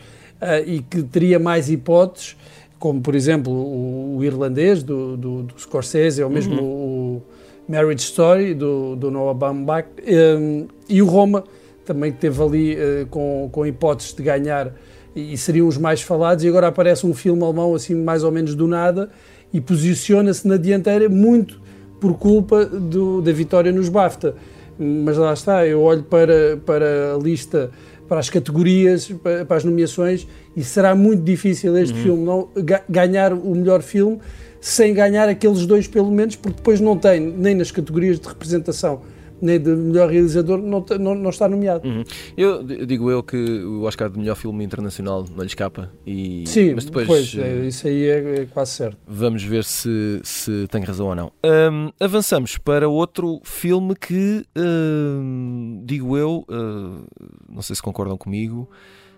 e 0.66 0.80
que 0.80 1.04
teria 1.04 1.40
mais 1.40 1.70
hipóteses, 1.70 2.36
como 2.80 3.02
por 3.02 3.16
exemplo 3.16 3.52
o, 3.52 4.18
o 4.18 4.24
irlandês 4.24 4.84
do, 4.84 5.18
do, 5.18 5.44
do, 5.44 5.60
Scorsese, 5.60 6.22
ou 6.24 6.30
mesmo 6.30 6.62
uhum. 6.62 7.18
o 7.18 7.24
Marriage 7.68 8.04
Story 8.04 8.54
do, 8.54 8.96
do 8.96 9.10
Noah 9.12 9.34
Baumbach, 9.34 9.88
um, 9.90 10.04
eh, 10.06 10.66
e 10.88 11.02
o 11.02 11.06
Roma, 11.06 11.44
também 11.86 12.12
teve 12.12 12.42
ali 12.42 12.76
uh, 12.76 13.08
com, 13.10 13.50
com 13.52 13.66
hipóteses 13.66 14.14
de 14.14 14.22
ganhar 14.22 14.74
e, 15.16 15.34
e 15.34 15.38
seriam 15.38 15.68
os 15.68 15.78
mais 15.78 16.02
falados, 16.02 16.44
e 16.44 16.48
agora 16.48 16.68
aparece 16.68 17.06
um 17.06 17.14
filme 17.14 17.44
alemão 17.44 17.74
assim 17.74 17.96
mais 17.96 18.24
ou 18.24 18.32
menos 18.32 18.54
do 18.54 18.68
nada 18.68 19.10
e 19.54 19.62
posiciona-se 19.62 20.48
na 20.48 20.58
dianteira 20.58 21.10
muito 21.10 21.60
por 22.00 22.14
culpa 22.18 22.66
do, 22.66 23.22
da 23.22 23.32
vitória 23.32 23.72
nos 23.72 23.90
BAFTA. 23.90 24.36
Mas 24.78 25.18
lá 25.18 25.34
está, 25.34 25.66
eu 25.66 25.82
olho 25.82 26.04
para, 26.04 26.58
para 26.64 27.16
a 27.16 27.18
lista 27.18 27.72
para 28.08 28.20
as 28.20 28.30
categorias, 28.30 29.12
para, 29.48 29.56
as 29.56 29.64
nomeações, 29.64 30.28
e 30.56 30.64
será 30.64 30.96
muito 30.96 31.24
difícil 31.24 31.78
este 31.78 31.94
uhum. 31.96 32.04
filme 32.04 32.24
não, 32.26 32.50
ganhar 32.90 33.34
o 33.34 33.56
melhor 33.56 33.82
filme 33.82 34.20
sem 34.60 34.94
ganhar 34.94 35.30
aqueles 35.30 35.66
dois, 35.66 35.88
pelo 35.88 36.12
menos, 36.12 36.36
porque 36.36 36.58
depois 36.58 36.80
não 36.82 36.98
tem, 36.98 37.20
nem 37.20 37.56
nas 37.56 37.72
categorias 37.72 38.20
de 38.20 38.28
representação, 38.28 39.02
nem 39.42 39.60
de 39.60 39.70
melhor 39.70 40.10
realizador, 40.10 40.58
não, 40.60 40.86
não, 41.00 41.16
não 41.16 41.30
está 41.30 41.48
nomeado. 41.48 41.88
Uhum. 41.88 42.04
Eu 42.38 42.64
digo 42.64 43.12
eu 43.12 43.24
que 43.24 43.38
o 43.38 43.84
Oscar 43.84 44.10
de 44.10 44.20
melhor 44.20 44.36
filme 44.36 44.64
internacional 44.64 45.26
não 45.36 45.44
lhe 45.44 45.48
escapa. 45.48 45.92
E... 46.06 46.44
Sim, 46.48 46.74
mas 46.76 46.86
depois, 46.86 47.08
pois, 47.08 47.36
é, 47.38 47.66
isso 47.66 47.88
aí 47.88 48.06
é, 48.06 48.42
é, 48.42 48.46
quase 48.46 48.72
certo. 48.72 48.98
Vamos 49.08 49.44
ver 49.44 49.64
se, 49.64 50.20
se 50.24 50.68
tem 50.68 50.84
razão 50.84 51.08
ou 51.08 51.16
não. 51.16 51.32
Um, 51.44 51.92
avançamos 52.00 52.58
para 52.58 52.88
outro 52.88 53.40
filme 53.44 53.96
que, 53.96 54.46
um, 54.58 55.82
digo 55.86 56.18
eu, 56.18 56.46
uh, 56.50 57.06
não 57.50 57.62
sei 57.62 57.76
se 57.76 57.82
concordam 57.82 58.18
comigo, 58.18 58.70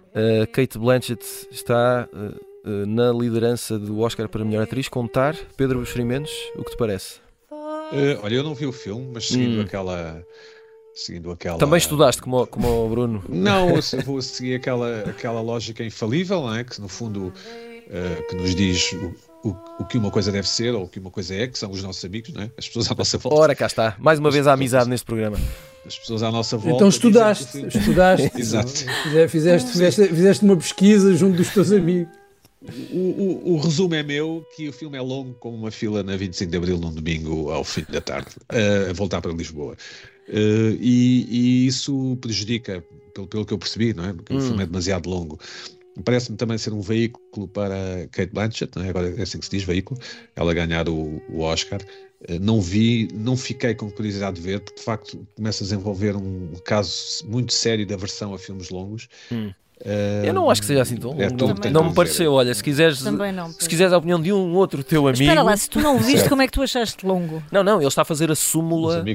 uh, 0.10 0.48
Kate 0.52 0.78
Blanchett 0.78 1.24
está. 1.52 2.08
Uh, 2.14 2.50
na 2.86 3.12
liderança 3.12 3.80
do 3.80 4.00
Oscar 4.00 4.28
para 4.28 4.44
melhor 4.44 4.64
atriz, 4.64 4.90
contar 4.90 5.34
Pedro 5.56 5.80
Buxerimentos, 5.80 6.32
o 6.58 6.64
que 6.64 6.72
te 6.72 6.78
parece? 6.78 7.22
Uh, 7.92 8.20
olha, 8.22 8.36
eu 8.36 8.44
não 8.44 8.54
vi 8.54 8.66
o 8.66 8.72
filme, 8.72 9.10
mas 9.14 9.28
seguindo 9.28 9.60
hum. 9.60 9.62
aquela. 9.62 10.26
Seguindo 10.94 11.32
aquela... 11.32 11.58
Também 11.58 11.78
estudaste 11.78 12.22
como, 12.22 12.46
como 12.46 12.68
o 12.68 12.90
Bruno? 12.90 13.24
Não, 13.30 13.70
eu 13.70 13.82
vou 14.04 14.22
seguir 14.22 14.56
aquela, 14.56 15.02
aquela 15.02 15.40
lógica 15.40 15.84
infalível, 15.84 16.42
não 16.42 16.56
é? 16.56 16.64
que 16.64 16.82
no 16.82 16.90
fundo 16.90 17.28
uh, 17.28 18.28
que 18.28 18.36
nos 18.36 18.54
diz 18.54 18.92
o, 18.92 19.48
o, 19.48 19.56
o, 19.80 19.86
que 19.86 19.98
uma 19.98 20.12
coisa 20.12 20.30
deve 20.30 20.48
ser 20.48 20.74
ou 20.74 20.84
o 20.84 20.88
que 20.90 21.00
uma 21.00 21.10
coisa 21.10 21.34
é, 21.36 21.48
que 21.48 21.58
são 21.58 21.72
os 21.72 21.82
nossos 21.82 22.04
amigos, 22.04 22.34
não 22.34 22.42
é? 22.42 22.52
as 22.58 22.68
pessoas 22.68 22.92
à 22.92 22.96
nossa 22.96 23.18
volta. 23.18 23.40
Ora, 23.40 23.56
cá 23.56 23.68
está, 23.68 23.96
mais 23.98 24.20
uma 24.20 24.30
vez 24.30 24.46
a 24.46 24.54
amizade 24.54 24.90
neste 24.90 25.06
programa. 25.06 25.38
As 25.86 25.98
pessoas 25.98 26.22
à 26.22 26.32
nossa 26.32 26.58
volta. 26.58 26.76
Então 26.76 26.90
estudaste, 26.90 27.66
estudaste, 27.68 28.32
Exato. 28.36 28.70
Fizeste, 29.30 29.72
fizeste, 29.72 30.08
fizeste 30.08 30.44
uma 30.44 30.58
pesquisa 30.58 31.16
junto 31.16 31.38
dos 31.38 31.50
teus 31.50 31.72
amigos. 31.72 32.19
O, 32.62 32.98
o, 32.98 33.54
o, 33.54 33.58
resumo 33.58 33.96
é 33.96 34.04
meu 34.04 34.46
que 34.54 34.68
o 34.68 34.74
filme 34.74 34.98
é 34.98 35.02
longo 35.02 35.34
como 35.36 35.56
uma 35.56 35.72
fila 35.72 36.04
na 36.04 36.18
25 36.18 36.52
de 36.52 36.58
Abril 36.58 36.78
num 36.78 36.94
domingo 36.94 37.50
ao 37.52 37.64
fim 37.64 37.86
da 37.90 38.02
tarde, 38.02 38.32
uh, 38.52 38.90
a 38.90 38.94
voltar 38.94 39.22
para 39.22 39.32
Lisboa. 39.32 39.78
Uh, 40.28 40.76
e, 40.80 41.26
e, 41.30 41.68
isso 41.68 42.18
prejudica, 42.20 42.84
pelo, 43.14 43.28
pelo 43.28 43.46
que 43.46 43.54
eu 43.54 43.58
percebi, 43.58 43.94
não 43.94 44.06
é? 44.06 44.14
Porque 44.14 44.34
hum. 44.34 44.38
o 44.38 44.42
filme 44.42 44.64
é 44.64 44.66
demasiado 44.66 45.10
longo. 45.10 45.40
Parece-me 46.04 46.38
também 46.38 46.58
ser 46.58 46.74
um 46.74 46.82
veículo 46.82 47.48
para 47.48 48.08
Kate 48.12 48.34
Blanchett, 48.34 48.78
não 48.78 48.86
é? 48.86 48.90
agora 48.90 49.14
é 49.18 49.22
assim 49.22 49.40
que 49.40 49.46
se 49.46 49.52
diz, 49.52 49.64
veículo, 49.64 50.00
ela 50.36 50.54
ganhar 50.54 50.90
o, 50.90 51.22
o 51.30 51.40
Oscar. 51.40 51.82
Uh, 52.28 52.40
não 52.42 52.60
vi, 52.60 53.08
não 53.14 53.38
fiquei 53.38 53.74
com 53.74 53.90
curiosidade 53.90 54.36
de 54.36 54.42
ver, 54.42 54.60
porque 54.60 54.80
de 54.80 54.86
facto 54.86 55.26
começa 55.34 55.64
a 55.64 55.66
desenvolver 55.66 56.18
um 56.18 56.52
caso 56.66 57.26
muito 57.26 57.54
sério 57.54 57.86
de 57.86 57.94
aversão 57.94 58.34
a 58.34 58.38
filmes 58.38 58.70
longos. 58.70 59.08
Hum. 59.32 59.54
Uh, 59.82 60.26
eu 60.26 60.34
não 60.34 60.50
acho 60.50 60.60
que 60.62 60.68
seja 60.68 60.82
assim 60.82 60.98
tão 60.98 61.16
é, 61.22 61.30
longo. 61.30 61.70
não 61.72 61.86
me 61.86 61.94
pareceu. 61.94 62.34
Olha, 62.34 62.54
se 62.54 62.62
quiseres, 62.62 63.02
não, 63.02 63.52
se 63.52 63.70
quiseres 63.70 63.94
a 63.94 63.98
opinião 63.98 64.22
de 64.22 64.34
um 64.34 64.54
outro 64.56 64.84
teu 64.84 65.08
amigo. 65.08 65.12
Mas 65.12 65.22
espera 65.22 65.42
lá, 65.42 65.56
se 65.56 65.70
tu 65.70 65.80
não 65.80 65.98
viste, 66.04 66.28
como 66.28 66.42
é 66.42 66.48
que 66.48 66.52
tu 66.52 66.62
achaste 66.62 67.06
longo? 67.06 67.42
Não, 67.52 67.64
não, 67.64 67.78
ele 67.78 67.88
está 67.88 68.02
a 68.02 68.06
fazer 68.06 68.30
a 68.30 68.36
súmula. 68.36 69.06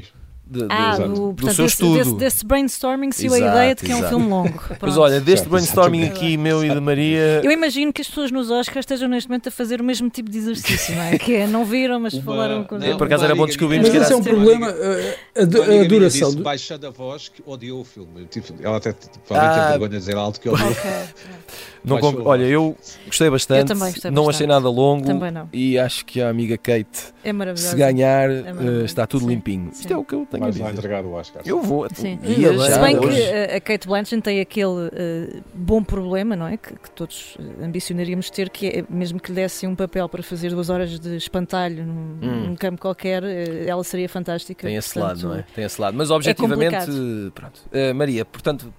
De, 0.61 0.67
ah, 0.69 0.97
do, 0.97 1.09
do 1.09 1.35
portanto, 1.35 1.55
seu 1.55 1.65
desse, 1.65 1.75
estudo. 1.75 1.99
Desse, 1.99 2.15
desse 2.15 2.47
brainstorming 2.47 3.13
se 3.13 3.27
a 3.27 3.39
ideia 3.39 3.75
de 3.75 3.85
que 3.85 3.91
exato. 3.91 4.05
é 4.05 4.07
um 4.07 4.09
filme 4.09 4.29
longo. 4.29 4.63
Mas 4.81 4.97
olha, 4.97 5.21
deste 5.21 5.49
brainstorming 5.49 6.05
aqui, 6.05 6.37
meu 6.37 6.65
e 6.65 6.71
de 6.71 6.81
Maria. 6.81 7.41
Eu 7.43 7.51
imagino 7.51 7.93
que 7.93 8.01
as 8.01 8.09
pessoas 8.09 8.31
nos 8.31 8.51
Oscars 8.51 8.85
estejam 8.85 9.09
neste 9.09 9.29
momento 9.29 9.49
a 9.49 9.51
fazer 9.51 9.81
o 9.81 9.85
mesmo 9.85 10.09
tipo 10.09 10.31
de 10.31 10.39
exercício, 10.39 10.95
não 10.95 11.03
é? 11.03 11.19
Que 11.25 11.37
é, 11.37 11.47
não 11.47 11.65
viram, 11.65 11.99
mas 11.99 12.13
uma, 12.15 12.23
falaram 12.23 12.65
com 12.65 12.77
não, 12.79 12.99
Por 12.99 13.07
acaso 13.07 13.25
era 13.25 13.35
bom 13.35 13.47
descobrirmos 13.47 13.89
que 13.89 13.97
era 13.97 14.05
esse 14.05 14.13
é 14.13 14.17
um 14.17 14.23
problema, 14.23 14.69
eh, 14.69 15.19
a, 15.37 15.41
a, 15.41 15.81
a 15.81 15.85
duração. 15.85 16.31
Disse, 16.31 16.43
baixando 16.43 16.87
a 16.87 16.91
voz, 16.91 17.29
que 17.29 17.43
odiou 17.47 17.81
o 17.81 17.85
filme. 17.85 18.27
Tipo, 18.27 18.55
ela 18.63 18.77
até 18.77 18.95
provavelmente 19.27 19.59
ah, 19.59 19.63
tem 19.63 19.71
vergonha 19.71 19.91
de 19.91 19.99
dizer 19.99 20.17
alto 20.17 20.41
que 20.41 20.49
odiou. 20.49 20.69
Não 21.85 21.99
olha, 22.25 22.45
eu 22.45 22.75
gostei 23.07 23.29
bastante. 23.29 23.73
Eu 23.73 23.79
gostei 23.79 24.11
não 24.11 24.25
bastante. 24.25 24.37
achei 24.37 24.47
nada 24.47 24.71
longo. 24.71 25.05
Também 25.05 25.31
não. 25.31 25.49
E 25.53 25.79
acho 25.79 26.07
que 26.07 26.21
a 26.21 26.31
amiga 26.31 26.57
Kate, 26.57 27.13
é 27.23 27.57
se 27.57 27.77
ganhar, 27.77 28.31
é 28.31 28.53
uh, 28.53 28.85
está 28.87 29.07
tudo 29.07 29.27
Sim. 29.27 29.29
limpinho. 29.29 29.69
Sim. 29.73 29.81
Isto 29.81 29.93
é 29.93 29.97
o 29.97 30.03
que 30.03 30.15
eu 30.15 30.27
tenho 30.31 30.44
Mas 30.47 30.49
a 30.49 30.51
dizer. 30.51 30.63
vai 30.63 30.73
entregar 30.73 31.05
o 31.05 31.13
Oscar. 31.13 31.43
Eu 31.45 31.61
vou. 31.61 31.89
Sim. 31.93 32.19
Se 32.23 32.81
bem 32.81 32.99
que 33.01 33.55
a 33.57 33.61
Kate 33.61 33.87
Blanchett 33.87 34.23
tem 34.23 34.41
aquele 34.41 34.89
uh, 34.89 35.43
bom 35.55 35.83
problema, 35.83 36.37
não 36.37 36.47
é? 36.47 36.57
Que, 36.57 36.75
que, 36.75 36.91
todos 36.91 37.37
ambicionaríamos 37.63 38.31
ter, 38.31 38.51
que 38.51 38.67
é 38.69 38.85
mesmo 38.89 39.21
que 39.21 39.31
lhe 39.31 39.37
desse 39.37 39.67
um 39.67 39.75
papel 39.75 40.09
para 40.09 40.23
fazer 40.23 40.51
duas 40.51 40.71
horas 40.71 40.99
de 40.99 41.17
espantalho 41.17 41.85
num, 41.85 42.19
hum. 42.23 42.47
num 42.49 42.57
campo 42.57 42.81
qualquer, 42.81 43.23
uh, 43.23 43.27
ela 43.67 43.85
seria 43.85 44.09
fantástica. 44.09 44.67
Tem 44.67 44.77
esse 44.77 44.95
portanto, 44.95 45.25
lado, 45.25 45.29
não 45.29 45.41
é? 45.41 45.45
Tem 45.55 45.65
esse 45.65 45.81
lado. 45.81 45.97
Mas 45.97 46.11
é 46.11 46.15
objetivamente, 46.15 46.77
é 46.77 47.31
pronto. 47.35 47.63
Maria, 47.95 48.25
portanto, 48.25 48.73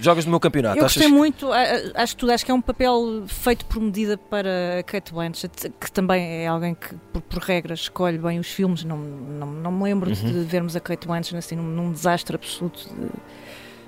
jogas 0.00 0.24
no 0.24 0.30
meu 0.30 0.40
campeonato. 0.40 0.78
Eu 0.78 0.82
gostei 0.82 1.08
muito, 1.08 1.50
acho 1.94 2.14
que 2.14 2.20
tudo, 2.20 2.32
acho 2.32 2.44
que 2.44 2.50
é 2.50 2.54
um 2.54 2.60
papel 2.60 3.24
feito 3.26 3.64
por 3.66 3.80
medida 3.80 4.16
para 4.16 4.82
Kate 4.86 5.12
Blanchett, 5.12 5.70
que 5.80 5.90
também 5.90 6.44
é 6.44 6.46
alguém 6.46 6.74
que, 6.74 6.94
por, 7.12 7.22
por 7.22 7.42
regras, 7.42 7.80
escolhe 7.80 8.18
bem 8.18 8.38
os 8.38 8.48
filmes. 8.48 8.84
Não, 8.84 8.96
não, 8.96 9.46
não 9.46 9.72
me 9.72 9.84
lembro 9.84 10.10
uhum. 10.10 10.14
de 10.14 10.44
vermos 10.44 10.76
a 10.76 10.80
Kate 10.80 10.95
Blanchett 11.04 11.36
assim, 11.36 11.56
num, 11.56 11.64
num 11.64 11.92
desastre 11.92 12.36
absoluto. 12.36 12.88
De, 12.88 13.10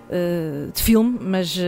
Uh, 0.09 0.73
de 0.73 0.83
filme, 0.83 1.19
mas, 1.21 1.55
uh, 1.55 1.61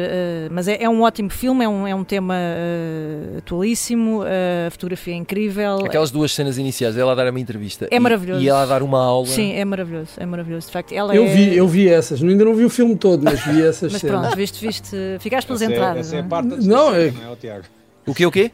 mas 0.50 0.66
é, 0.66 0.84
é, 0.84 0.88
um 0.88 1.02
ótimo 1.02 1.28
filme, 1.28 1.62
é 1.62 1.68
um, 1.68 1.86
é 1.86 1.94
um 1.94 2.02
tema 2.02 2.32
uh, 2.32 3.36
atualíssimo, 3.36 4.22
a 4.22 4.70
fotografia 4.70 5.12
é 5.12 5.16
incrível. 5.18 5.84
Aquelas 5.84 6.10
duas 6.10 6.32
cenas 6.32 6.56
iniciais, 6.56 6.96
ela 6.96 7.12
a 7.12 7.14
dar 7.14 7.28
uma 7.28 7.38
entrevista 7.38 7.86
é 7.90 7.96
e, 7.96 8.00
maravilhoso. 8.00 8.42
e 8.42 8.48
ela 8.48 8.62
a 8.62 8.66
dar 8.66 8.82
uma 8.82 8.98
aula. 8.98 9.26
Sim, 9.26 9.52
é 9.52 9.62
maravilhoso, 9.62 10.12
é 10.16 10.24
maravilhoso. 10.24 10.68
De 10.68 10.72
facto, 10.72 10.92
ela 10.92 11.14
eu, 11.14 11.24
é... 11.24 11.34
vi, 11.34 11.54
eu 11.54 11.68
vi 11.68 11.86
essas, 11.86 12.22
ainda 12.22 12.42
não 12.42 12.54
vi 12.54 12.64
o 12.64 12.70
filme 12.70 12.96
todo, 12.96 13.22
mas 13.22 13.44
vi 13.44 13.60
essas 13.60 13.92
mas 13.92 14.00
cenas. 14.00 14.20
pronto, 14.20 14.34
viste, 14.34 14.66
viste, 14.66 14.96
ficaste 15.18 15.46
pelas 15.46 15.60
essa 15.60 15.70
entradas. 15.70 15.96
É, 15.96 16.00
essa 16.00 16.16
é 16.16 16.20
a 16.20 16.24
parte 16.24 16.48
não, 16.48 16.56
não 16.56 16.94
é... 16.94 17.10
não 17.10 17.32
é, 17.34 17.36
Tiago? 17.36 17.64
O 18.06 18.14
quê, 18.14 18.24
o 18.24 18.30
quê? 18.30 18.50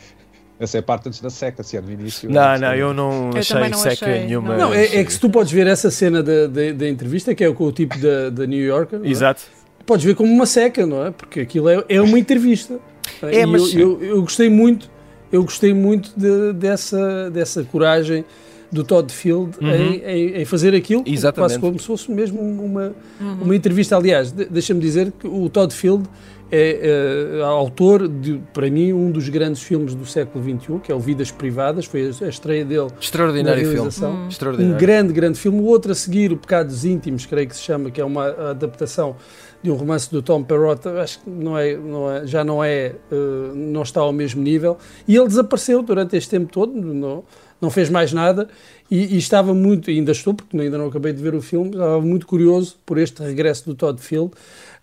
Essa 0.59 0.79
é 0.79 0.81
a 0.81 0.83
parte 0.83 1.09
antes 1.09 1.21
da 1.21 1.29
seca, 1.29 1.63
se 1.63 1.77
é 1.77 1.81
no 1.81 1.93
início. 1.93 2.31
Não, 2.31 2.59
não, 2.59 2.75
eu 2.75 2.95
não 2.95 3.31
eu 3.31 3.39
achei 3.39 3.69
não 3.69 3.79
seca 3.79 4.07
achei, 4.07 4.25
nenhuma. 4.25 4.57
Não, 4.57 4.73
é, 4.73 4.97
é, 4.97 5.05
que 5.05 5.13
se 5.13 5.21
tu 5.21 5.29
podes 5.29 5.53
ver 5.53 5.67
essa 5.67 5.91
cena 5.91 6.23
da, 6.23 6.47
da, 6.47 6.73
da 6.73 6.89
entrevista, 6.89 7.35
que 7.35 7.45
é 7.45 7.53
com 7.53 7.65
o 7.65 7.73
tipo 7.73 7.99
da, 7.99 8.31
da 8.31 8.47
New 8.47 8.65
Yorker. 8.65 9.01
É? 9.03 9.09
Exato. 9.09 9.43
É? 9.81 9.85
Podes 9.85 10.05
ver 10.05 10.15
como 10.15 10.33
uma 10.33 10.47
seca, 10.47 10.87
não 10.87 11.07
é? 11.07 11.11
Porque 11.11 11.41
aquilo 11.41 11.69
é, 11.69 11.85
é 11.89 12.01
uma 12.01 12.19
entrevista. 12.19 12.79
É, 13.23 13.41
e 13.41 13.47
mas... 13.47 13.75
eu, 13.75 14.03
eu, 14.03 14.05
eu, 14.05 14.23
gostei 14.23 14.49
muito, 14.49 14.91
eu 15.31 15.43
gostei 15.43 15.75
muito 15.75 16.11
de, 16.17 16.55
dessa, 16.55 17.31
dessa 17.31 17.63
coragem 17.63 18.25
do 18.73 18.83
Todd 18.83 19.13
Field 19.13 19.57
uhum. 19.61 19.71
em, 19.71 20.03
em, 20.05 20.37
em, 20.41 20.45
fazer 20.45 20.75
aquilo, 20.75 21.05
Exatamente. 21.07 21.59
quase 21.59 21.59
como 21.61 21.79
se 21.79 21.87
fosse 21.87 22.11
mesmo 22.11 22.41
uma, 22.41 22.95
uhum. 23.21 23.43
uma 23.43 23.55
entrevista. 23.55 23.97
Aliás, 23.97 24.33
deixa-me 24.33 24.81
dizer 24.81 25.13
que 25.19 25.27
o 25.27 25.49
Todd 25.49 25.73
Field 25.75 26.09
é, 26.51 27.39
é 27.39 27.43
autor 27.43 28.07
de, 28.09 28.41
para 28.53 28.71
mim, 28.71 28.93
um 28.93 29.11
dos 29.11 29.29
grandes 29.29 29.63
filmes 29.63 29.95
do 29.95 30.07
século 30.07 30.45
XXI, 30.45 30.79
que 30.81 30.93
é 30.93 30.95
o 30.95 30.99
Vidas 30.99 31.31
Privadas, 31.31 31.85
foi 31.87 32.09
a, 32.09 32.25
a 32.25 32.29
estreia 32.29 32.65
dele. 32.65 32.89
Extraordinário 33.01 33.71
filme. 33.71 33.91
Hum. 34.03 34.29
Extraordinário. 34.29 34.75
Um 34.75 34.79
grande, 34.79 35.13
grande 35.13 35.39
filme. 35.39 35.61
O 35.61 35.65
outro 35.65 35.93
a 35.93 35.95
seguir, 35.95 36.33
O 36.33 36.37
Pecados 36.37 36.85
Íntimos, 36.85 37.27
creio 37.27 37.49
que 37.49 37.57
se 37.57 37.63
chama, 37.63 37.91
que 37.91 38.01
é 38.01 38.05
uma 38.05 38.29
adaptação 38.51 39.17
de 39.63 39.71
um 39.71 39.75
romance 39.75 40.11
do 40.11 40.23
Tom 40.23 40.43
Perrotta, 40.43 41.01
acho 41.01 41.21
que 41.21 41.31
não 41.31 41.59
é, 41.59 41.77
não 41.77 42.11
é, 42.11 42.27
já 42.27 42.45
não 42.45 42.63
é, 42.63 42.95
uh, 43.11 43.55
não 43.55 43.83
está 43.83 44.01
ao 44.01 44.13
mesmo 44.13 44.43
nível. 44.43 44.79
E 45.09 45.17
ele 45.17 45.27
desapareceu 45.27 45.83
durante 45.83 46.17
este 46.17 46.31
tempo 46.31 46.53
todo, 46.53 46.73
não, 46.73 47.25
não 47.61 47.71
fez 47.71 47.91
mais 47.91 48.13
nada 48.13 48.49
e, 48.91 49.15
e, 49.15 49.19
estava 49.19 49.53
muito, 49.55 49.91
ainda 49.91 50.13
estou, 50.13 50.35
porque 50.35 50.57
ainda 50.57 50.79
não 50.79 50.87
acabei 50.87 51.13
de 51.13 51.23
ver 51.23 51.35
o 51.35 51.43
filme, 51.43 51.71
estava 51.71 52.01
muito 52.01 52.27
curioso 52.27 52.77
por 52.85 52.99
este 52.99 53.23
regresso 53.23 53.65
do 53.65 53.75
Todd 53.75 54.01
Field. 54.01 54.33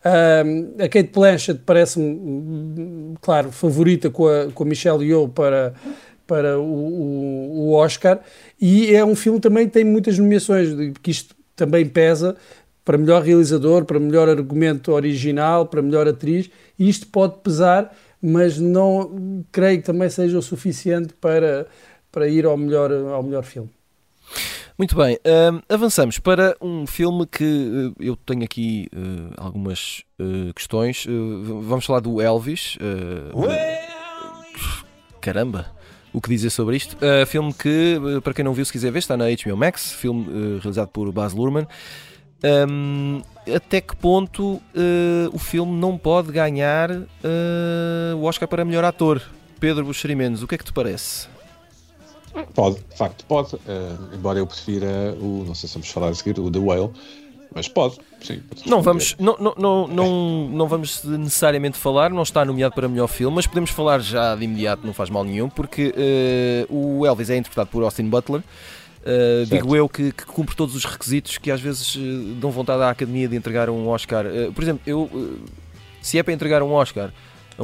A 0.04 0.90
Kate 0.90 1.12
Blanchett 1.14 1.62
parece-me, 1.66 3.16
claro, 3.22 3.52
favorita 3.52 4.10
com 4.10 4.28
a, 4.28 4.52
com 4.54 4.64
a 4.64 4.66
Michelle 4.66 5.06
Yeoh 5.06 5.30
para, 5.30 5.74
para 6.28 6.60
o, 6.60 6.64
o, 6.64 7.70
o, 7.70 7.74
Oscar 7.74 8.20
e 8.60 8.94
é 8.94 9.06
um 9.06 9.16
filme 9.16 9.40
também 9.40 9.66
que 9.66 9.72
tem 9.72 9.86
muitas 9.86 10.18
nomeações, 10.20 10.70
que 11.02 11.10
isto 11.10 11.34
também 11.56 11.88
pesa 11.88 12.36
para 12.84 12.98
melhor 12.98 13.22
realizador, 13.22 13.86
para 13.86 13.98
melhor 13.98 14.28
argumento 14.28 14.92
original, 14.92 15.68
para 15.68 15.82
melhor 15.82 16.08
atriz, 16.08 16.50
e 16.78 16.90
isto 16.90 17.08
pode 17.08 17.38
pesar, 17.42 17.96
mas 18.22 18.60
não 18.60 19.46
creio 19.52 19.80
que 19.80 19.86
também 19.86 20.10
seja 20.10 20.38
o 20.38 20.42
suficiente 20.42 21.14
para, 21.14 21.66
para 22.12 22.28
ir 22.28 22.46
ao 22.46 22.58
melhor, 22.58 22.92
ao 22.92 23.24
melhor 23.24 23.44
filme. 23.44 23.70
Muito 24.76 24.96
bem, 24.96 25.18
uh, 25.18 25.62
avançamos 25.70 26.18
para 26.18 26.58
um 26.60 26.88
filme 26.88 27.28
que 27.28 27.44
uh, 27.44 28.04
eu 28.04 28.16
tenho 28.16 28.44
aqui 28.44 28.90
uh, 28.92 29.32
algumas 29.38 30.04
eh, 30.20 30.52
questões. 30.56 31.06
vamos 31.62 31.86
falar 31.86 32.00
do 32.00 32.20
Elvis. 32.20 32.78
Caramba! 35.22 35.68
O 36.12 36.20
que 36.20 36.30
dizer 36.30 36.50
sobre 36.50 36.76
isto? 36.76 36.96
filme 37.28 37.54
que, 37.54 38.00
para 38.24 38.34
quem 38.34 38.46
não 38.46 38.54
viu, 38.54 38.64
se 38.64 38.72
quiser 38.72 38.92
ver, 38.92 39.00
está 39.00 39.18
na 39.18 39.26
HBO 39.26 39.58
Max. 39.58 39.94
Filme 39.94 40.60
realizado 40.60 40.90
por 40.90 41.12
Baz 41.12 41.34
Luhrmann. 41.34 41.68
Um, 42.70 43.22
até 43.56 43.82
que 43.82 43.96
ponto 43.96 44.62
o 45.32 45.40
filme 45.40 45.72
não 45.72 45.98
pode 45.98 46.32
ganhar 46.32 46.92
o 48.16 48.24
Oscar 48.24 48.48
para 48.48 48.64
melhor 48.66 48.84
ator? 48.84 49.22
Pedro 49.60 49.86
Buxerimenos, 49.86 50.44
o 50.44 50.48
que 50.48 50.56
é 50.56 50.58
que 50.58 50.66
te 50.66 50.74
parece? 50.74 51.33
Pode, 52.54 52.78
de 52.78 52.98
facto, 52.98 53.26
pode. 53.26 53.56
Uh, 53.56 54.16
embora 54.16 54.40
eu 54.40 54.48
prefira 54.48 55.16
o, 55.20 55.44
não 55.46 55.56
sei 55.56 55.68
se 55.68 55.76
vamos 55.76 55.90
falar 55.90 56.10
a 56.10 56.14
seguir, 56.14 56.40
o 56.40 56.50
The 56.50 56.60
Whale, 56.60 56.92
mas 57.54 57.68
pode, 57.68 57.98
sim. 58.22 58.40
Pode 58.40 58.70
não 58.70 58.82
vamos, 58.82 59.16
não, 59.20 59.38
não, 59.40 59.56
não, 59.58 59.88
não, 59.88 60.50
não 60.50 60.68
vamos 60.68 61.04
necessariamente 61.04 61.78
falar, 61.78 62.10
não 62.10 62.24
está 62.24 62.44
nomeado 62.44 62.74
para 62.74 62.88
melhor 62.88 63.08
filme, 63.08 63.36
mas 63.36 63.46
podemos 63.46 63.70
falar 63.70 64.00
já 64.00 64.36
de 64.36 64.44
imediato, 64.44 64.86
não 64.86 64.94
faz 64.94 65.10
mal 65.10 65.24
nenhum, 65.24 65.50
porque 65.50 65.94
uh, 66.70 66.76
o 67.00 67.06
Elvis 67.06 67.30
é 67.30 67.38
interpretado 67.38 67.70
por 67.70 67.84
Austin 67.84 68.10
Butler. 68.10 68.42
Uh, 69.06 69.46
digo 69.48 69.76
eu 69.76 69.90
que, 69.90 70.14
que, 70.14 70.26
cumpre 70.26 70.56
todos 70.56 70.76
os 70.76 70.86
requisitos 70.86 71.38
que 71.38 71.52
às 71.52 71.60
vezes 71.60 71.98
dão 72.40 72.50
vontade 72.50 72.82
à 72.82 72.90
academia 72.90 73.28
de 73.28 73.36
entregar 73.36 73.70
um 73.70 73.88
Oscar. 73.90 74.26
Por 74.56 74.64
exemplo, 74.64 74.82
eu, 74.88 75.38
se 76.02 76.18
é 76.18 76.24
para 76.24 76.34
entregar 76.34 76.64
um 76.64 76.72
Oscar 76.72 77.12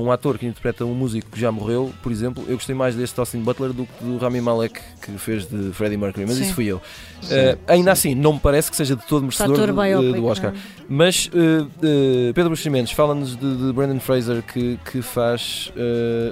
um 0.01 0.11
ator 0.11 0.37
que 0.37 0.45
interpreta 0.45 0.85
um 0.85 0.93
músico 0.93 1.29
que 1.31 1.39
já 1.39 1.51
morreu, 1.51 1.91
por 2.01 2.11
exemplo, 2.11 2.43
eu 2.47 2.55
gostei 2.55 2.75
mais 2.75 2.95
deste 2.95 3.19
Austin 3.19 3.39
Butler 3.39 3.73
do 3.73 3.85
que 3.85 4.03
do 4.03 4.17
Rami 4.17 4.41
Malek 4.41 4.79
que 5.01 5.11
fez 5.17 5.47
de 5.47 5.71
Freddie 5.71 5.97
Mercury, 5.97 6.25
mas 6.25 6.37
Sim. 6.37 6.43
isso 6.43 6.53
fui 6.53 6.65
eu. 6.65 6.77
Uh, 6.77 7.59
ainda 7.67 7.91
assim, 7.91 8.15
não 8.15 8.33
me 8.33 8.39
parece 8.39 8.69
que 8.69 8.77
seja 8.77 8.95
de 8.95 9.05
todo 9.05 9.23
merecedor 9.23 9.67
do, 9.67 10.13
do, 10.13 10.25
Oscar. 10.25 10.53
Não. 10.53 10.59
Mas 10.87 11.27
uh, 11.27 11.63
uh, 11.63 12.33
Pedro 12.33 12.49
Buximentos 12.49 12.91
fala-nos 12.93 13.35
de, 13.35 13.57
de, 13.57 13.73
Brandon 13.73 13.99
Fraser 13.99 14.41
que, 14.43 14.79
que 14.89 15.01
faz 15.01 15.71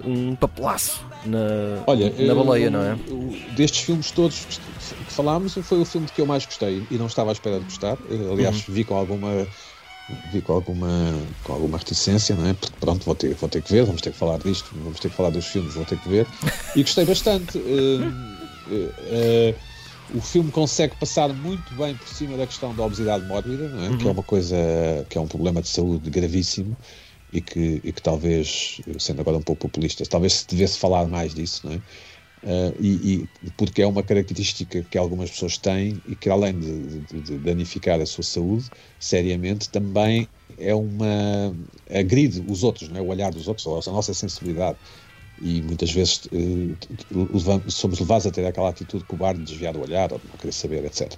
um 0.06 0.36
papelaço 0.36 1.06
na, 1.26 1.84
Olha, 1.86 2.14
na 2.18 2.36
baleia, 2.36 2.70
não 2.70 2.82
é? 2.82 2.98
Destes 3.56 3.82
filmes 3.82 4.12
todos 4.12 4.46
que 4.46 5.14
falámos, 5.14 5.56
foi 5.56 5.80
o 5.80 5.86
filme 5.86 6.08
que 6.14 6.22
eu 6.22 6.26
mais 6.26 6.46
gostei 6.46 6.84
e 6.90 6.96
não 6.96 7.08
estava 7.08 7.32
à 7.32 7.34
espera 7.34 7.60
de 7.60 7.66
gostar. 7.66 7.98
Aliás, 8.32 8.68
uhum. 8.68 8.74
vi 8.74 8.84
com 8.84 8.96
alguma 8.96 9.48
vi 10.32 10.42
com 10.42 10.54
alguma, 10.54 11.14
com 11.44 11.54
alguma 11.54 11.78
reticência, 11.78 12.36
não 12.36 12.48
é? 12.48 12.54
Porque 12.54 12.76
pronto, 12.80 13.06
vou 13.06 13.16
ter, 13.16 13.34
vou 13.36 13.50
ter 13.50 13.62
que 13.62 13.72
ver, 13.72 13.86
vamos 13.86 14.02
ter 14.02 14.12
que 14.12 14.18
falar 14.18 14.38
disto, 14.40 14.70
vamos 14.74 15.00
ter 15.00 15.10
que 15.10 15.16
falar 15.16 15.30
dos 15.30 15.46
filmes, 15.46 15.74
vou 15.74 15.86
ter 15.86 15.98
que 16.00 16.10
ver. 16.10 16.28
E 16.76 16.82
gostei 16.82 17.06
bastante. 17.06 17.58
Uh, 17.58 19.56
o 20.14 20.22
filme 20.22 20.52
consegue 20.52 20.96
passar 20.96 21.28
muito 21.30 21.74
bem 21.76 21.96
por 21.96 22.08
cima 22.08 22.38
da 22.38 22.48
questão 22.48 22.74
da 22.74 22.84
obesidade 22.84 23.26
mórbida, 23.26 23.68
não 23.68 23.84
é? 23.84 23.90
Uhum. 23.90 23.98
que 23.98 24.08
é 24.08 24.12
uma 24.12 24.24
coisa, 24.24 24.56
que 25.10 25.18
é 25.18 25.22
um 25.22 25.28
problema 25.28 25.62
de 25.62 25.68
saúde 25.68 26.10
gravíssimo 26.10 26.78
e 27.32 27.42
que, 27.42 27.82
e 27.84 27.92
que 27.92 28.02
talvez, 28.02 28.80
sendo 29.00 29.20
agora 29.20 29.38
um 29.38 29.42
pouco 29.42 29.68
populista, 29.68 30.06
talvez 30.06 30.34
se 30.34 30.48
devesse 30.48 30.80
falar 30.80 31.08
mais 31.08 31.34
disso, 31.34 31.68
não 31.68 31.74
é? 31.74 31.82
Uh, 32.48 32.74
e, 32.80 33.28
e, 33.44 33.52
porque 33.58 33.82
é 33.82 33.88
uma 33.88 34.02
característica 34.02 34.82
que 34.82 34.98
algumas 34.98 35.30
pessoas 35.30 35.58
têm 35.58 36.02
e 36.08 36.16
que 36.16 36.30
além 36.30 36.58
de, 36.58 37.00
de, 37.02 37.22
de, 37.22 37.38
danificar 37.40 38.00
a 38.00 38.06
sua 38.06 38.24
saúde 38.24 38.70
seriamente 38.98 39.68
também 39.68 40.30
é 40.58 40.74
uma 40.74 41.54
agride 41.94 42.42
os 42.48 42.64
outros, 42.64 42.88
não 42.88 43.00
é? 43.00 43.02
o 43.02 43.08
olhar 43.08 43.34
dos 43.34 43.50
outros, 43.50 43.68
a 43.86 43.92
nossa 43.92 44.14
sensibilidade 44.14 44.78
e 45.42 45.62
muitas 45.62 45.92
vezes 45.92 46.26
uh, 46.28 47.70
somos 47.70 48.00
levados 48.00 48.26
a 48.26 48.32
ter 48.32 48.46
aquela 48.46 48.70
atitude 48.70 49.04
cobarde 49.04 49.42
de 49.42 49.48
desviar 49.48 49.76
o 49.76 49.82
olhar 49.82 50.14
ou 50.14 50.18
de 50.18 50.28
não 50.28 50.38
querer 50.38 50.54
saber, 50.54 50.86
etc. 50.86 51.14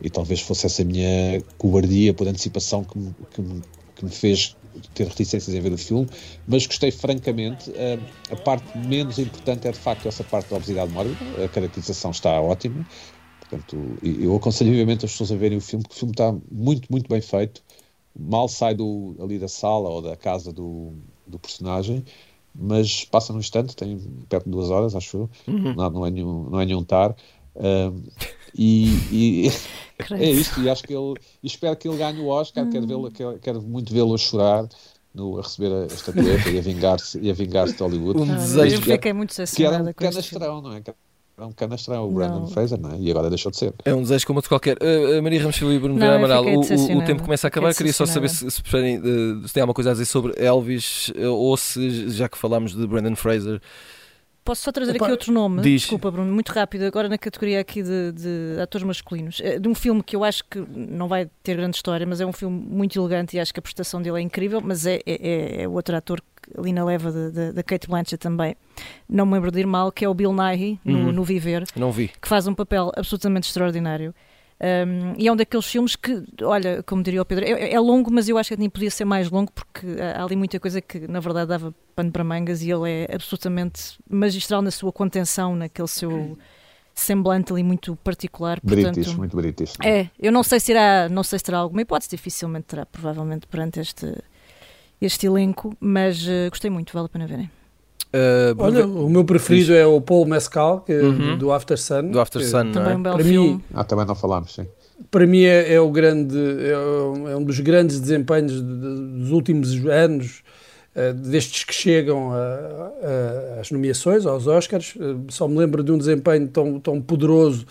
E 0.00 0.08
talvez 0.08 0.40
fosse 0.40 0.66
essa 0.66 0.84
minha 0.84 1.42
cobardia 1.58 2.14
por 2.14 2.28
antecipação 2.28 2.84
que 2.84 2.96
me, 2.96 3.16
que 3.32 3.42
me, 3.42 3.62
que 3.96 4.04
me 4.04 4.10
fez 4.12 4.56
ter 4.94 5.06
reticências 5.06 5.54
em 5.54 5.60
ver 5.60 5.72
o 5.72 5.78
filme, 5.78 6.08
mas 6.46 6.66
gostei 6.66 6.90
francamente. 6.90 7.70
A, 7.70 8.34
a 8.34 8.36
parte 8.36 8.76
menos 8.76 9.18
importante 9.18 9.66
é 9.68 9.72
de 9.72 9.78
facto 9.78 10.06
essa 10.08 10.24
parte 10.24 10.50
da 10.50 10.56
obesidade 10.56 10.92
mórbida, 10.92 11.44
a 11.44 11.48
caracterização 11.48 12.10
está 12.10 12.40
ótima. 12.40 12.84
Portanto, 13.40 13.98
eu 14.02 14.34
aconselho 14.36 14.70
vivamente 14.72 15.04
as 15.04 15.12
pessoas 15.12 15.32
a 15.32 15.36
verem 15.36 15.58
o 15.58 15.60
filme, 15.60 15.82
porque 15.82 15.96
o 15.96 15.98
filme 15.98 16.12
está 16.12 16.32
muito, 16.50 16.88
muito 16.90 17.08
bem 17.08 17.20
feito. 17.20 17.62
Mal 18.18 18.48
sai 18.48 18.74
do, 18.74 19.16
ali 19.20 19.38
da 19.38 19.48
sala 19.48 19.88
ou 19.88 20.02
da 20.02 20.16
casa 20.16 20.52
do, 20.52 20.92
do 21.26 21.38
personagem, 21.38 22.04
mas 22.54 23.04
passa 23.04 23.32
num 23.32 23.38
instante, 23.38 23.76
tem 23.76 23.98
perto 24.28 24.44
de 24.46 24.50
duas 24.50 24.70
horas, 24.70 24.94
acho 24.94 25.16
eu. 25.16 25.30
Uhum. 25.46 25.74
Não, 25.74 25.90
não, 25.90 26.06
é 26.06 26.10
nenhum, 26.10 26.50
não 26.50 26.60
é 26.60 26.66
nenhum 26.66 26.84
tar. 26.84 27.14
Um, 27.58 28.02
e, 28.54 28.88
e 29.12 29.52
é 30.12 30.30
isto, 30.30 30.60
e 30.60 30.70
acho 30.70 30.82
que 30.84 30.94
ele 30.94 31.14
espero 31.42 31.76
que 31.76 31.88
ele 31.88 31.96
ganhe 31.96 32.20
o 32.20 32.28
Oscar, 32.28 32.68
quero, 32.68 32.86
vê-lo, 32.86 33.10
quero, 33.10 33.38
quero 33.38 33.62
muito 33.62 33.92
vê-lo 33.92 34.14
a 34.14 34.18
chorar 34.18 34.68
no, 35.14 35.38
a 35.38 35.42
receber 35.42 35.72
a 35.72 35.86
estatueta 35.86 36.48
e 36.50 36.58
a 36.58 36.62
vingar-se 36.62 37.18
e 37.20 37.30
a 37.30 37.34
vingar-se 37.34 37.74
de 37.74 37.82
Hollywood. 37.82 38.20
Um 38.20 38.26
desejo 38.26 38.76
eu 38.76 38.82
fiquei 38.82 39.12
muito 39.12 39.34
que 39.34 39.64
era 39.64 39.82
um 39.82 39.92
canastrão, 39.92 40.62
não 40.62 40.72
é? 40.72 40.82
Era 41.36 41.46
um 41.46 41.52
canastrão 41.52 42.08
o 42.08 42.10
Brandon 42.10 42.40
não. 42.40 42.46
Fraser, 42.48 42.80
não 42.80 42.90
é? 42.90 42.98
E 42.98 43.10
agora 43.12 43.28
deixou 43.28 43.52
de 43.52 43.58
ser. 43.58 43.72
É 43.84 43.94
um 43.94 44.02
desejo 44.02 44.26
como 44.26 44.38
outro 44.38 44.48
qualquer. 44.48 44.76
Uh, 44.78 45.22
Maria 45.22 45.40
Ramos 45.40 45.56
Filho 45.56 45.72
e 45.72 45.78
Bruno 45.78 45.96
Vieira 45.96 46.16
Amaral, 46.16 46.44
o, 46.44 46.60
o, 46.60 47.04
tempo 47.04 47.22
começa 47.22 47.46
a 47.46 47.48
acabar. 47.48 47.72
Queria 47.74 47.92
só 47.92 48.04
saber 48.06 48.28
se, 48.28 48.50
se, 48.50 48.60
uh, 48.60 49.46
se 49.46 49.54
tem 49.54 49.60
alguma 49.60 49.74
coisa 49.74 49.90
a 49.90 49.92
dizer 49.92 50.06
sobre 50.06 50.32
Elvis 50.36 51.10
uh, 51.10 51.28
ou 51.28 51.56
se, 51.56 52.10
já 52.10 52.28
que 52.28 52.36
falámos 52.36 52.74
de 52.74 52.84
Brandon 52.88 53.14
Fraser, 53.14 53.60
Posso 54.48 54.62
só 54.62 54.72
trazer 54.72 54.92
Opa, 54.92 55.04
aqui 55.04 55.12
outro 55.12 55.30
nome? 55.30 55.60
Diz. 55.60 55.82
Desculpa, 55.82 56.10
Bruno, 56.10 56.32
muito 56.32 56.48
rápido, 56.52 56.84
agora 56.84 57.06
na 57.06 57.18
categoria 57.18 57.60
aqui 57.60 57.82
de, 57.82 58.12
de, 58.12 58.58
atores 58.62 58.86
masculinos. 58.86 59.42
É 59.44 59.58
de 59.58 59.68
um 59.68 59.74
filme 59.74 60.02
que 60.02 60.16
eu 60.16 60.24
acho 60.24 60.42
que 60.42 60.58
não 60.74 61.06
vai 61.06 61.28
ter 61.42 61.54
grande 61.54 61.76
história, 61.76 62.06
mas 62.06 62.18
é 62.18 62.24
um 62.24 62.32
filme 62.32 62.58
muito 62.58 62.98
elegante 62.98 63.36
e 63.36 63.40
acho 63.40 63.52
que 63.52 63.60
a 63.60 63.62
prestação 63.62 64.00
dele 64.00 64.16
é 64.16 64.20
incrível, 64.22 64.62
mas 64.64 64.86
é, 64.86 65.00
é, 65.04 65.58
é, 65.60 65.62
é 65.64 65.68
outro 65.68 65.94
ator 65.94 66.22
ali 66.56 66.72
na 66.72 66.82
leva 66.82 67.12
da 67.52 67.62
Kate 67.62 67.86
Blanchett 67.86 68.16
também. 68.16 68.56
Não 69.06 69.26
me 69.26 69.34
lembro 69.34 69.50
de 69.50 69.60
ir 69.60 69.66
mal, 69.66 69.92
que 69.92 70.02
é 70.02 70.08
o 70.08 70.14
Bill 70.14 70.32
Nighy, 70.32 70.80
no, 70.82 70.98
uhum. 70.98 71.12
no 71.12 71.24
Viver. 71.24 71.64
Não 71.76 71.92
vi. 71.92 72.08
Que 72.08 72.26
faz 72.26 72.46
um 72.46 72.54
papel 72.54 72.90
absolutamente 72.96 73.48
extraordinário. 73.48 74.14
Um, 74.60 75.14
e 75.16 75.28
é 75.28 75.32
um 75.32 75.36
daqueles 75.36 75.66
filmes 75.66 75.94
que, 75.94 76.24
olha, 76.42 76.82
como 76.82 77.00
diria 77.00 77.22
o 77.22 77.24
Pedro, 77.24 77.44
é, 77.44 77.72
é, 77.72 77.80
longo, 77.80 78.10
mas 78.12 78.28
eu 78.28 78.36
acho 78.36 78.50
que 78.50 78.56
nem 78.56 78.68
podia 78.68 78.90
ser 78.90 79.04
mais 79.04 79.30
longo 79.30 79.52
porque 79.52 79.86
há 80.00 80.24
ali 80.24 80.34
muita 80.34 80.58
coisa 80.58 80.80
que 80.80 81.06
na 81.06 81.20
verdade 81.20 81.48
dava 81.48 81.72
pano 81.94 82.10
para 82.10 82.24
mangas 82.24 82.62
e 82.62 82.70
ele 82.70 82.90
é 82.90 83.14
absolutamente 83.14 83.98
magistral 84.10 84.60
na 84.60 84.72
sua 84.72 84.92
contenção, 84.92 85.54
naquele 85.54 85.86
seu 85.86 86.36
semblante 86.92 87.52
ali 87.52 87.62
muito 87.62 87.94
particular. 87.96 88.60
Portanto, 88.60 88.94
British, 88.94 89.14
muito 89.14 89.36
British. 89.36 89.74
É, 89.84 90.08
eu 90.18 90.32
não 90.32 90.42
sei 90.42 90.58
se 90.58 90.72
irá, 90.72 91.08
não 91.08 91.22
sei 91.22 91.38
se 91.38 91.44
terá 91.44 91.58
alguma 91.58 91.82
hipótese, 91.82 92.10
dificilmente 92.10 92.66
terá, 92.66 92.84
provavelmente 92.84 93.46
perante 93.46 93.78
este, 93.78 94.12
este 95.00 95.26
elenco, 95.26 95.76
mas 95.78 96.20
uh, 96.26 96.50
gostei 96.50 96.68
muito, 96.68 96.92
vale 96.92 97.06
a 97.06 97.08
pena 97.08 97.26
verem. 97.28 97.48
Uh, 98.08 98.56
Olha, 98.56 98.86
o 98.86 99.08
meu 99.10 99.22
preferido 99.22 99.74
é 99.74 99.86
o 99.86 100.00
Paul 100.00 100.24
Mescal, 100.24 100.80
que, 100.80 100.92
uhum. 100.92 101.36
do 101.36 101.52
After 101.52 101.78
Sun. 101.78 102.10
Do 102.10 102.20
After 102.20 102.42
Sun, 102.42 102.72
também 102.72 102.94
é? 102.94 102.96
um 102.96 103.02
belo 103.02 103.16
para 103.16 103.24
filme. 103.24 103.48
Mim, 103.50 103.62
ah, 103.74 103.84
também 103.84 104.06
não 104.06 104.14
falámos, 104.14 104.54
sim. 104.54 104.66
Para 105.10 105.26
mim 105.26 105.42
é, 105.42 105.74
é 105.74 105.80
o 105.80 105.90
grande, 105.90 106.36
é, 106.36 106.70
é, 107.32 107.36
um 107.36 107.44
dos 107.44 107.60
grandes 107.60 108.00
desempenhos 108.00 108.52
de, 108.52 108.62
de, 108.62 109.18
dos 109.20 109.30
últimos 109.30 109.74
anos, 109.86 110.42
uh, 110.96 111.12
destes 111.12 111.64
que 111.64 111.74
chegam 111.74 112.30
às 113.60 113.70
nomeações, 113.70 114.24
aos 114.24 114.46
Oscars. 114.46 114.94
Uh, 114.96 115.26
só 115.28 115.46
me 115.46 115.58
lembro 115.58 115.84
de 115.84 115.92
um 115.92 115.98
desempenho 115.98 116.48
tão, 116.48 116.80
tão 116.80 117.00
poderoso 117.02 117.66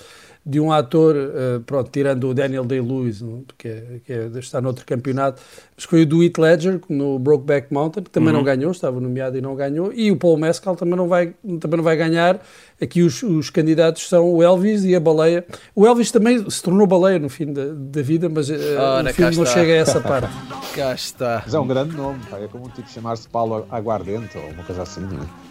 de 0.47 0.61
um 0.61 0.71
ator, 0.71 1.13
uh, 1.13 1.59
pronto, 1.65 1.89
tirando 1.91 2.29
o 2.29 2.33
Daniel 2.33 2.63
Day-Lewis, 2.63 3.21
que, 3.57 3.67
é, 3.67 3.83
que 4.05 4.13
é, 4.13 4.29
está 4.39 4.61
noutro 4.61 4.85
campeonato, 4.85 5.41
mas 5.75 5.83
foi 5.83 6.03
o 6.03 6.05
do 6.05 6.23
Heath 6.23 6.37
Ledger 6.37 6.79
no 6.87 7.19
Brokeback 7.19 7.73
Mountain, 7.73 8.03
que 8.03 8.09
também 8.09 8.29
uhum. 8.29 8.37
não 8.37 8.43
ganhou, 8.45 8.71
estava 8.71 8.97
nomeado 9.01 9.37
e 9.37 9.41
não 9.41 9.53
ganhou, 9.55 9.91
e 9.91 10.09
o 10.09 10.15
Paul 10.15 10.37
Mescal 10.37 10.77
também 10.77 10.95
não 10.95 11.09
vai, 11.09 11.33
também 11.59 11.75
não 11.75 11.83
vai 11.83 11.97
ganhar. 11.97 12.41
Aqui 12.81 13.01
os, 13.01 13.21
os 13.23 13.49
candidatos 13.49 14.07
são 14.07 14.31
o 14.31 14.41
Elvis 14.41 14.85
e 14.85 14.95
a 14.95 14.99
Baleia. 15.01 15.45
O 15.75 15.85
Elvis 15.85 16.11
também 16.11 16.49
se 16.49 16.63
tornou 16.63 16.87
baleia 16.87 17.19
no 17.19 17.27
fim 17.27 17.51
da, 17.51 17.65
da 17.73 18.01
vida, 18.01 18.29
mas 18.29 18.49
uh, 18.49 18.53
o 18.53 19.13
filme 19.13 19.35
não 19.35 19.45
chega 19.45 19.73
a 19.73 19.75
essa 19.75 19.99
parte. 19.99 20.29
cá 20.73 20.93
está. 20.93 21.41
Mas 21.43 21.53
é 21.53 21.59
um 21.59 21.67
grande 21.67 21.93
nome, 21.93 22.19
pá. 22.29 22.37
é 22.37 22.47
como 22.47 22.67
um 22.67 22.69
tipo 22.69 22.89
chamar-se 22.89 23.27
Paulo 23.27 23.65
Aguardente 23.69 24.37
ou 24.37 24.49
uma 24.51 24.63
coisa 24.63 24.83
assim, 24.83 25.01
não 25.01 25.23
é? 25.23 25.46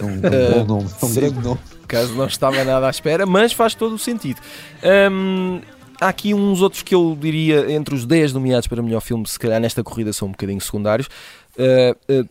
Um, 0.00 0.06
um 0.06 0.64
bom 0.64 0.64
nome, 0.64 0.90
um 1.02 1.14
grande 1.14 1.40
nome. 1.40 1.60
Caso 1.86 2.14
não 2.14 2.26
estava 2.26 2.64
nada 2.64 2.86
à 2.86 2.90
espera, 2.90 3.26
mas 3.26 3.52
faz 3.52 3.74
todo 3.74 3.94
o 3.94 3.98
sentido. 3.98 4.40
Um, 5.10 5.60
há 6.00 6.08
aqui 6.08 6.34
uns 6.34 6.60
outros 6.60 6.82
que 6.82 6.94
eu 6.94 7.16
diria 7.18 7.70
entre 7.72 7.94
os 7.94 8.06
10 8.06 8.32
nomeados 8.32 8.66
para 8.66 8.82
melhor 8.82 9.00
filme, 9.00 9.26
se 9.26 9.38
calhar 9.38 9.60
nesta 9.60 9.82
corrida 9.82 10.12
são 10.12 10.28
um 10.28 10.32
bocadinho 10.32 10.60
secundários. 10.60 11.08
Uh, 11.58 12.22
uh, 12.22 12.28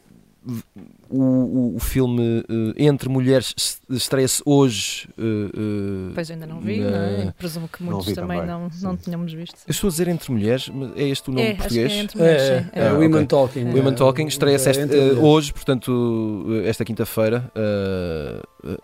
o, 1.14 1.76
o, 1.76 1.80
filme 1.80 2.40
uh, 2.50 2.74
Entre 2.76 3.08
Mulheres 3.08 3.54
estreia-se 3.90 4.42
hoje. 4.46 5.08
Uh, 5.18 6.12
pois 6.14 6.32
ainda 6.32 6.48
não 6.48 6.60
vi, 6.60 6.80
na... 6.80 6.90
não 6.90 6.98
é? 6.98 7.34
presumo 7.38 7.68
que 7.68 7.84
muitos 7.84 8.08
não 8.08 8.16
também, 8.16 8.40
também, 8.40 8.52
não, 8.52 8.70
não 8.82 8.98
tínhamos 8.98 9.32
visto. 9.32 9.56
Eu 9.68 9.72
estou 9.72 9.88
a 9.88 9.92
dizer 9.92 10.08
Entre 10.08 10.32
Mulheres, 10.32 10.72
é 10.96 11.08
este 11.08 11.30
o 11.30 11.34
nome 11.34 11.48
é, 11.48 11.54
português? 11.54 11.86
Acho 11.86 11.94
que 11.94 12.00
é 12.00 12.04
Entre 12.04 12.18
Mulheres, 12.18 12.42
é, 12.42 12.70
é, 12.74 12.80
é, 12.80 12.88
é 12.88 12.92
Women 12.94 13.08
okay. 13.08 13.26
Talking. 13.26 13.66
Women 13.66 13.96
Talking 13.96 14.26
estreia-se 14.26 14.70
uh, 14.72 15.24
hoje, 15.24 15.54
portanto, 15.54 16.46
esta 16.66 16.84
quinta-feira. 16.84 17.52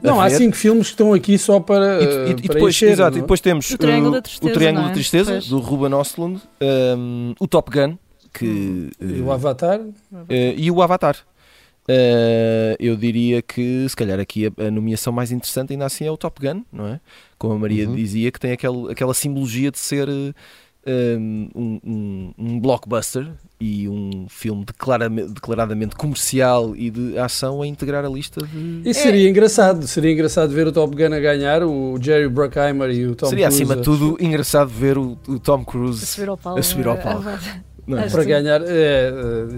não, 0.01 0.21
há 0.21 0.29
cinco 0.29 0.55
filmes 0.55 0.87
que 0.87 0.93
estão 0.93 1.13
aqui 1.13 1.37
só 1.37 1.59
para. 1.59 2.03
E, 2.03 2.31
e, 2.31 2.35
para 2.35 2.53
depois, 2.53 2.75
encher, 2.75 2.91
exato, 2.91 3.17
e 3.17 3.21
depois 3.21 3.41
temos 3.41 3.71
o 3.71 3.77
Triângulo 3.77 4.11
da 4.11 4.21
Tristeza, 4.21 4.51
o 4.51 4.53
Triângulo 4.53 4.87
da 4.87 4.93
Tristeza 4.93 5.39
do 5.39 5.59
Ruben 5.59 5.93
Ostlund, 5.93 6.41
um, 6.61 7.33
o 7.39 7.47
Top 7.47 7.71
Gun. 7.71 7.97
Que, 8.31 8.91
e 9.01 9.21
o 9.21 9.31
Avatar? 9.31 9.81
e 10.29 10.69
o 10.69 10.83
Avatar. 10.83 11.17
Uh, 11.89 12.77
eu 12.79 12.95
diria 12.95 13.41
que 13.41 13.89
se 13.89 13.95
calhar 13.95 14.19
aqui 14.19 14.45
a, 14.45 14.67
a, 14.67 14.69
nomeação 14.69 15.11
mais 15.11 15.31
interessante 15.31 15.73
ainda 15.73 15.87
assim 15.87 16.05
é 16.05 16.11
o 16.11 16.17
Top 16.17 16.39
Gun, 16.39 16.61
não 16.71 16.85
é? 16.85 16.99
Como 17.35 17.55
a 17.55 17.57
Maria 17.57 17.89
uhum. 17.89 17.95
dizia, 17.95 18.31
que 18.31 18.39
tem 18.39 18.51
aquele, 18.51 18.91
aquela 18.91 19.11
simbologia 19.11 19.71
de 19.71 19.79
ser 19.79 20.07
uh, 20.07 20.33
um, 20.85 21.79
um, 21.83 22.33
um, 22.37 22.59
blockbuster 22.59 23.31
e 23.59 23.89
um 23.89 24.27
filme 24.29 24.65
declaradamente, 24.65 25.33
declaradamente 25.33 25.95
comercial 25.95 26.75
e 26.75 26.91
de 26.91 27.17
ação 27.17 27.59
a 27.59 27.65
integrar 27.65 28.05
a 28.05 28.09
lista 28.09 28.45
de. 28.45 28.87
Isso 28.87 29.01
seria 29.01 29.25
é. 29.25 29.31
engraçado, 29.31 29.87
seria 29.87 30.11
engraçado 30.11 30.53
ver 30.53 30.67
o 30.67 30.71
Top 30.71 30.95
Gun 30.95 31.15
a 31.15 31.19
ganhar, 31.19 31.63
o 31.63 31.97
Jerry 31.99 32.29
Bruckheimer 32.29 32.91
e 32.91 33.07
o 33.07 33.15
Tom 33.15 33.29
seria, 33.29 33.47
Cruise. 33.47 33.57
Seria 33.57 33.73
acima 33.73 33.75
de 33.77 33.81
tudo 33.81 34.23
engraçado 34.23 34.69
ver 34.69 34.95
o, 34.95 35.17
o 35.27 35.39
Tom 35.39 35.65
Cruise 35.65 36.03
a 36.03 36.05
subir 36.05 36.29
ao 36.29 36.37
palco. 36.37 36.59
A 36.59 36.61
subir 36.61 36.87
ao 36.87 36.97
palco. 36.97 37.23
Não, 37.89 38.09
para 38.09 38.23
ganhar 38.23 38.61
é, 38.65 39.11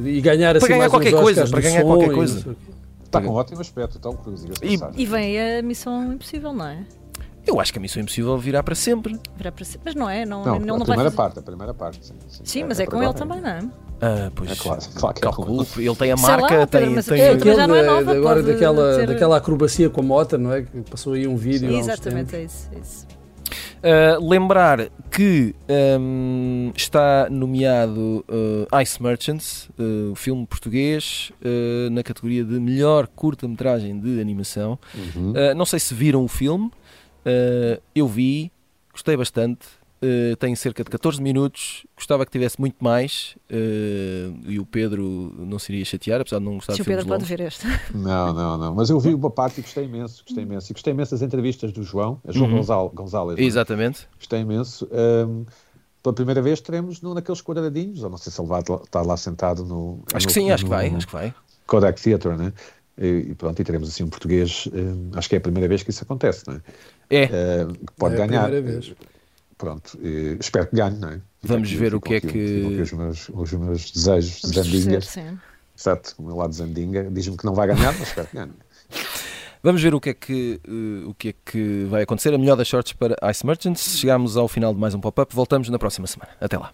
e 0.05 0.21
ganhar 0.21 0.55
assim 0.55 0.65
para 0.65 0.75
ganhar 0.75 0.89
qualquer 0.89 1.11
coisa, 1.11 1.47
para 1.47 1.61
ganhar 1.61 1.83
qualquer 1.83 2.11
coisa. 2.11 2.55
Está 3.03 3.21
com 3.21 3.27
um 3.27 3.33
ótimo 3.33 3.59
aspecto, 3.59 3.99
Tom 3.99 4.15
Cruise. 4.15 4.47
E, 4.63 5.01
e 5.01 5.05
vem 5.05 5.57
a 5.57 5.61
Missão 5.61 6.13
Impossível, 6.13 6.53
não 6.53 6.65
é? 6.65 6.85
Eu 7.45 7.59
acho 7.59 7.73
que 7.73 7.79
a 7.79 7.81
Missão 7.81 8.01
Impossível 8.01 8.37
virá 8.37 8.63
para 8.63 8.75
sempre. 8.75 9.19
Virá 9.35 9.51
para 9.51 9.65
sempre. 9.65 9.81
Mas 9.85 9.95
não 9.95 10.09
é? 10.09 10.25
Não, 10.25 10.45
não, 10.45 10.59
não, 10.59 10.65
não 10.77 10.83
a 10.83 10.85
primeira 10.85 11.11
parte, 11.11 11.39
a 11.39 11.41
primeira 11.41 11.73
parte. 11.73 12.05
Sim, 12.05 12.13
sim, 12.29 12.41
sim 12.45 12.63
mas 12.63 12.79
é, 12.79 12.83
é 12.83 12.85
com 12.85 13.03
ele 13.03 13.13
também, 13.13 13.41
não 13.41 13.49
é? 13.49 13.59
Ah, 14.01 14.31
pois. 14.33 14.51
É 14.51 14.55
claro, 14.55 14.81
claro 14.95 15.15
que 15.15 15.19
é 15.19 15.23
calculo, 15.23 15.67
ele 15.77 15.95
tem 15.95 16.11
a 16.11 16.15
marca, 16.15 16.57
lá, 16.57 16.67
tem, 16.67 16.89
mas 16.89 17.05
tem, 17.05 17.27
aquele, 17.27 17.55
já 17.55 17.67
não 17.67 17.75
é 17.75 17.83
nova, 17.83 18.11
agora 18.11 18.41
daquela, 18.41 18.95
ter... 18.95 19.07
daquela 19.07 19.37
acrobacia 19.37 19.89
com 19.89 20.01
a 20.01 20.03
moto, 20.03 20.37
não 20.37 20.53
é? 20.53 20.61
Que 20.61 20.81
passou 20.89 21.13
aí 21.13 21.27
um 21.27 21.35
vídeo. 21.35 21.69
Sim, 21.69 21.79
exatamente, 21.79 22.35
é 22.35 22.43
isso. 22.43 22.69
É 22.73 22.79
isso. 22.79 23.07
Uh, 23.81 24.29
lembrar 24.29 24.89
que 25.09 25.55
um, 25.99 26.71
está 26.75 27.27
nomeado 27.31 28.23
uh, 28.29 28.79
Ice 28.81 29.01
Merchants, 29.01 29.69
uh, 29.79 30.13
filme 30.15 30.45
português, 30.45 31.31
na 31.91 32.03
categoria 32.03 32.43
de 32.43 32.59
melhor 32.59 33.07
curta-metragem 33.07 33.99
de 33.99 34.21
animação. 34.21 34.77
Uhum. 34.93 35.33
não 35.55 35.65
sei 35.65 35.79
se 35.79 35.93
viram 35.93 36.23
o 36.23 36.27
filme, 36.27 36.71
eu 37.95 38.07
vi, 38.07 38.51
gostei 38.93 39.17
bastante. 39.17 39.67
Uh, 40.03 40.35
tem 40.37 40.55
cerca 40.55 40.83
de 40.83 40.89
14 40.89 41.21
minutos. 41.21 41.85
Gostava 41.95 42.25
que 42.25 42.31
tivesse 42.31 42.59
muito 42.59 42.83
mais. 42.83 43.35
Uh, 43.51 44.35
e 44.47 44.59
o 44.59 44.65
Pedro 44.65 45.03
não 45.37 45.59
se 45.59 45.71
iria 45.71 45.85
chatear, 45.85 46.21
apesar 46.21 46.39
de 46.39 46.45
não 46.45 46.55
gostar 46.55 46.73
Se 46.73 46.79
de 46.79 46.83
filmes 46.83 47.03
o 47.03 47.07
Pedro 47.07 47.19
pode 47.19 47.29
ver 47.29 47.39
este. 47.45 47.67
Não, 47.93 48.33
não, 48.33 48.57
não. 48.57 48.73
Mas 48.73 48.89
eu 48.89 48.99
vi 48.99 49.13
uma 49.13 49.29
parte 49.29 49.59
e 49.59 49.61
gostei 49.61 49.85
imenso. 49.85 50.23
Gostei 50.25 50.43
imenso. 50.43 50.71
E 50.71 50.73
gostei 50.73 50.93
imenso 50.93 51.11
das 51.11 51.21
entrevistas 51.21 51.71
do 51.71 51.83
João, 51.83 52.19
a 52.27 52.31
João 52.31 52.49
uhum. 52.49 52.89
Gonzalez. 52.93 53.37
É? 53.37 53.43
Exatamente. 53.43 54.07
Gostei 54.17 54.39
imenso. 54.39 54.89
Um, 54.91 55.45
pela 56.01 56.13
primeira 56.13 56.41
vez 56.41 56.59
teremos 56.61 56.99
no, 57.01 57.13
naqueles 57.13 57.41
quadradinhos, 57.41 58.03
ou 58.03 58.09
não 58.09 58.17
sei 58.17 58.31
se 58.31 58.41
ele 58.41 58.47
vai 58.47 58.61
estar 58.61 59.01
lá 59.03 59.15
sentado 59.17 59.63
no. 59.63 60.03
Acho 60.13 60.25
no, 60.25 60.27
que 60.27 60.33
sim, 60.33 60.47
no, 60.47 60.53
acho 60.53 60.63
que 60.63 60.69
vai. 60.69 60.89
Acho 60.89 61.05
que 61.05 61.13
vai. 61.13 61.33
Kodak 61.67 62.01
Theatre, 62.01 62.35
né? 62.35 62.53
E, 62.97 63.35
pronto, 63.35 63.59
e 63.59 63.63
teremos 63.63 63.89
assim 63.89 64.03
um 64.03 64.09
português. 64.09 64.67
Um, 64.73 65.11
acho 65.13 65.29
que 65.29 65.35
é 65.35 65.37
a 65.37 65.41
primeira 65.41 65.67
vez 65.67 65.83
que 65.83 65.91
isso 65.91 66.03
acontece, 66.03 66.47
não 66.47 66.55
é? 66.55 66.61
É. 67.09 67.25
Uh, 67.25 67.91
pode 67.97 68.15
é 68.15 68.17
ganhar. 68.17 68.45
A 68.45 68.49
primeira 68.49 68.79
vez 68.79 68.95
pronto, 69.61 69.99
eh, 70.01 70.37
espero 70.39 70.65
que 70.65 70.75
ganhe, 70.75 70.97
não 70.97 71.09
é? 71.09 71.21
Vamos 71.43 71.71
ver 71.71 71.93
o 71.93 72.01
que 72.01 72.15
é 72.15 72.19
que. 72.19 72.81
Os 72.81 72.91
meus, 72.91 73.29
os 73.29 73.53
meus 73.53 73.91
desejos 73.91 74.41
de 74.41 74.55
Zandinga. 74.55 74.99
Exato, 75.77 76.15
o 76.17 76.23
meu 76.23 76.35
lado 76.35 76.53
Zandinga 76.53 77.07
diz-me 77.11 77.37
que 77.37 77.45
não 77.45 77.53
vai 77.53 77.67
ganhar, 77.67 77.93
mas 77.93 78.07
espero 78.07 78.27
que 78.27 78.35
ganhe. 78.35 78.51
Vamos 79.63 79.83
ver 79.83 79.93
o 79.93 80.01
que, 80.01 80.09
é 80.09 80.13
que, 80.15 80.59
uh, 80.67 81.09
o 81.09 81.13
que 81.13 81.29
é 81.29 81.33
que 81.45 81.85
vai 81.87 82.01
acontecer. 82.01 82.33
A 82.33 82.37
melhor 82.39 82.55
das 82.55 82.67
sortes 82.67 82.93
para 82.93 83.15
Ice 83.29 83.45
Merchants. 83.45 83.99
Chegámos 83.99 84.35
ao 84.35 84.47
final 84.47 84.73
de 84.73 84.79
mais 84.79 84.95
um 84.95 84.99
pop-up. 84.99 85.35
Voltamos 85.35 85.69
na 85.69 85.77
próxima 85.77 86.07
semana. 86.07 86.31
Até 86.41 86.57
lá. 86.57 86.73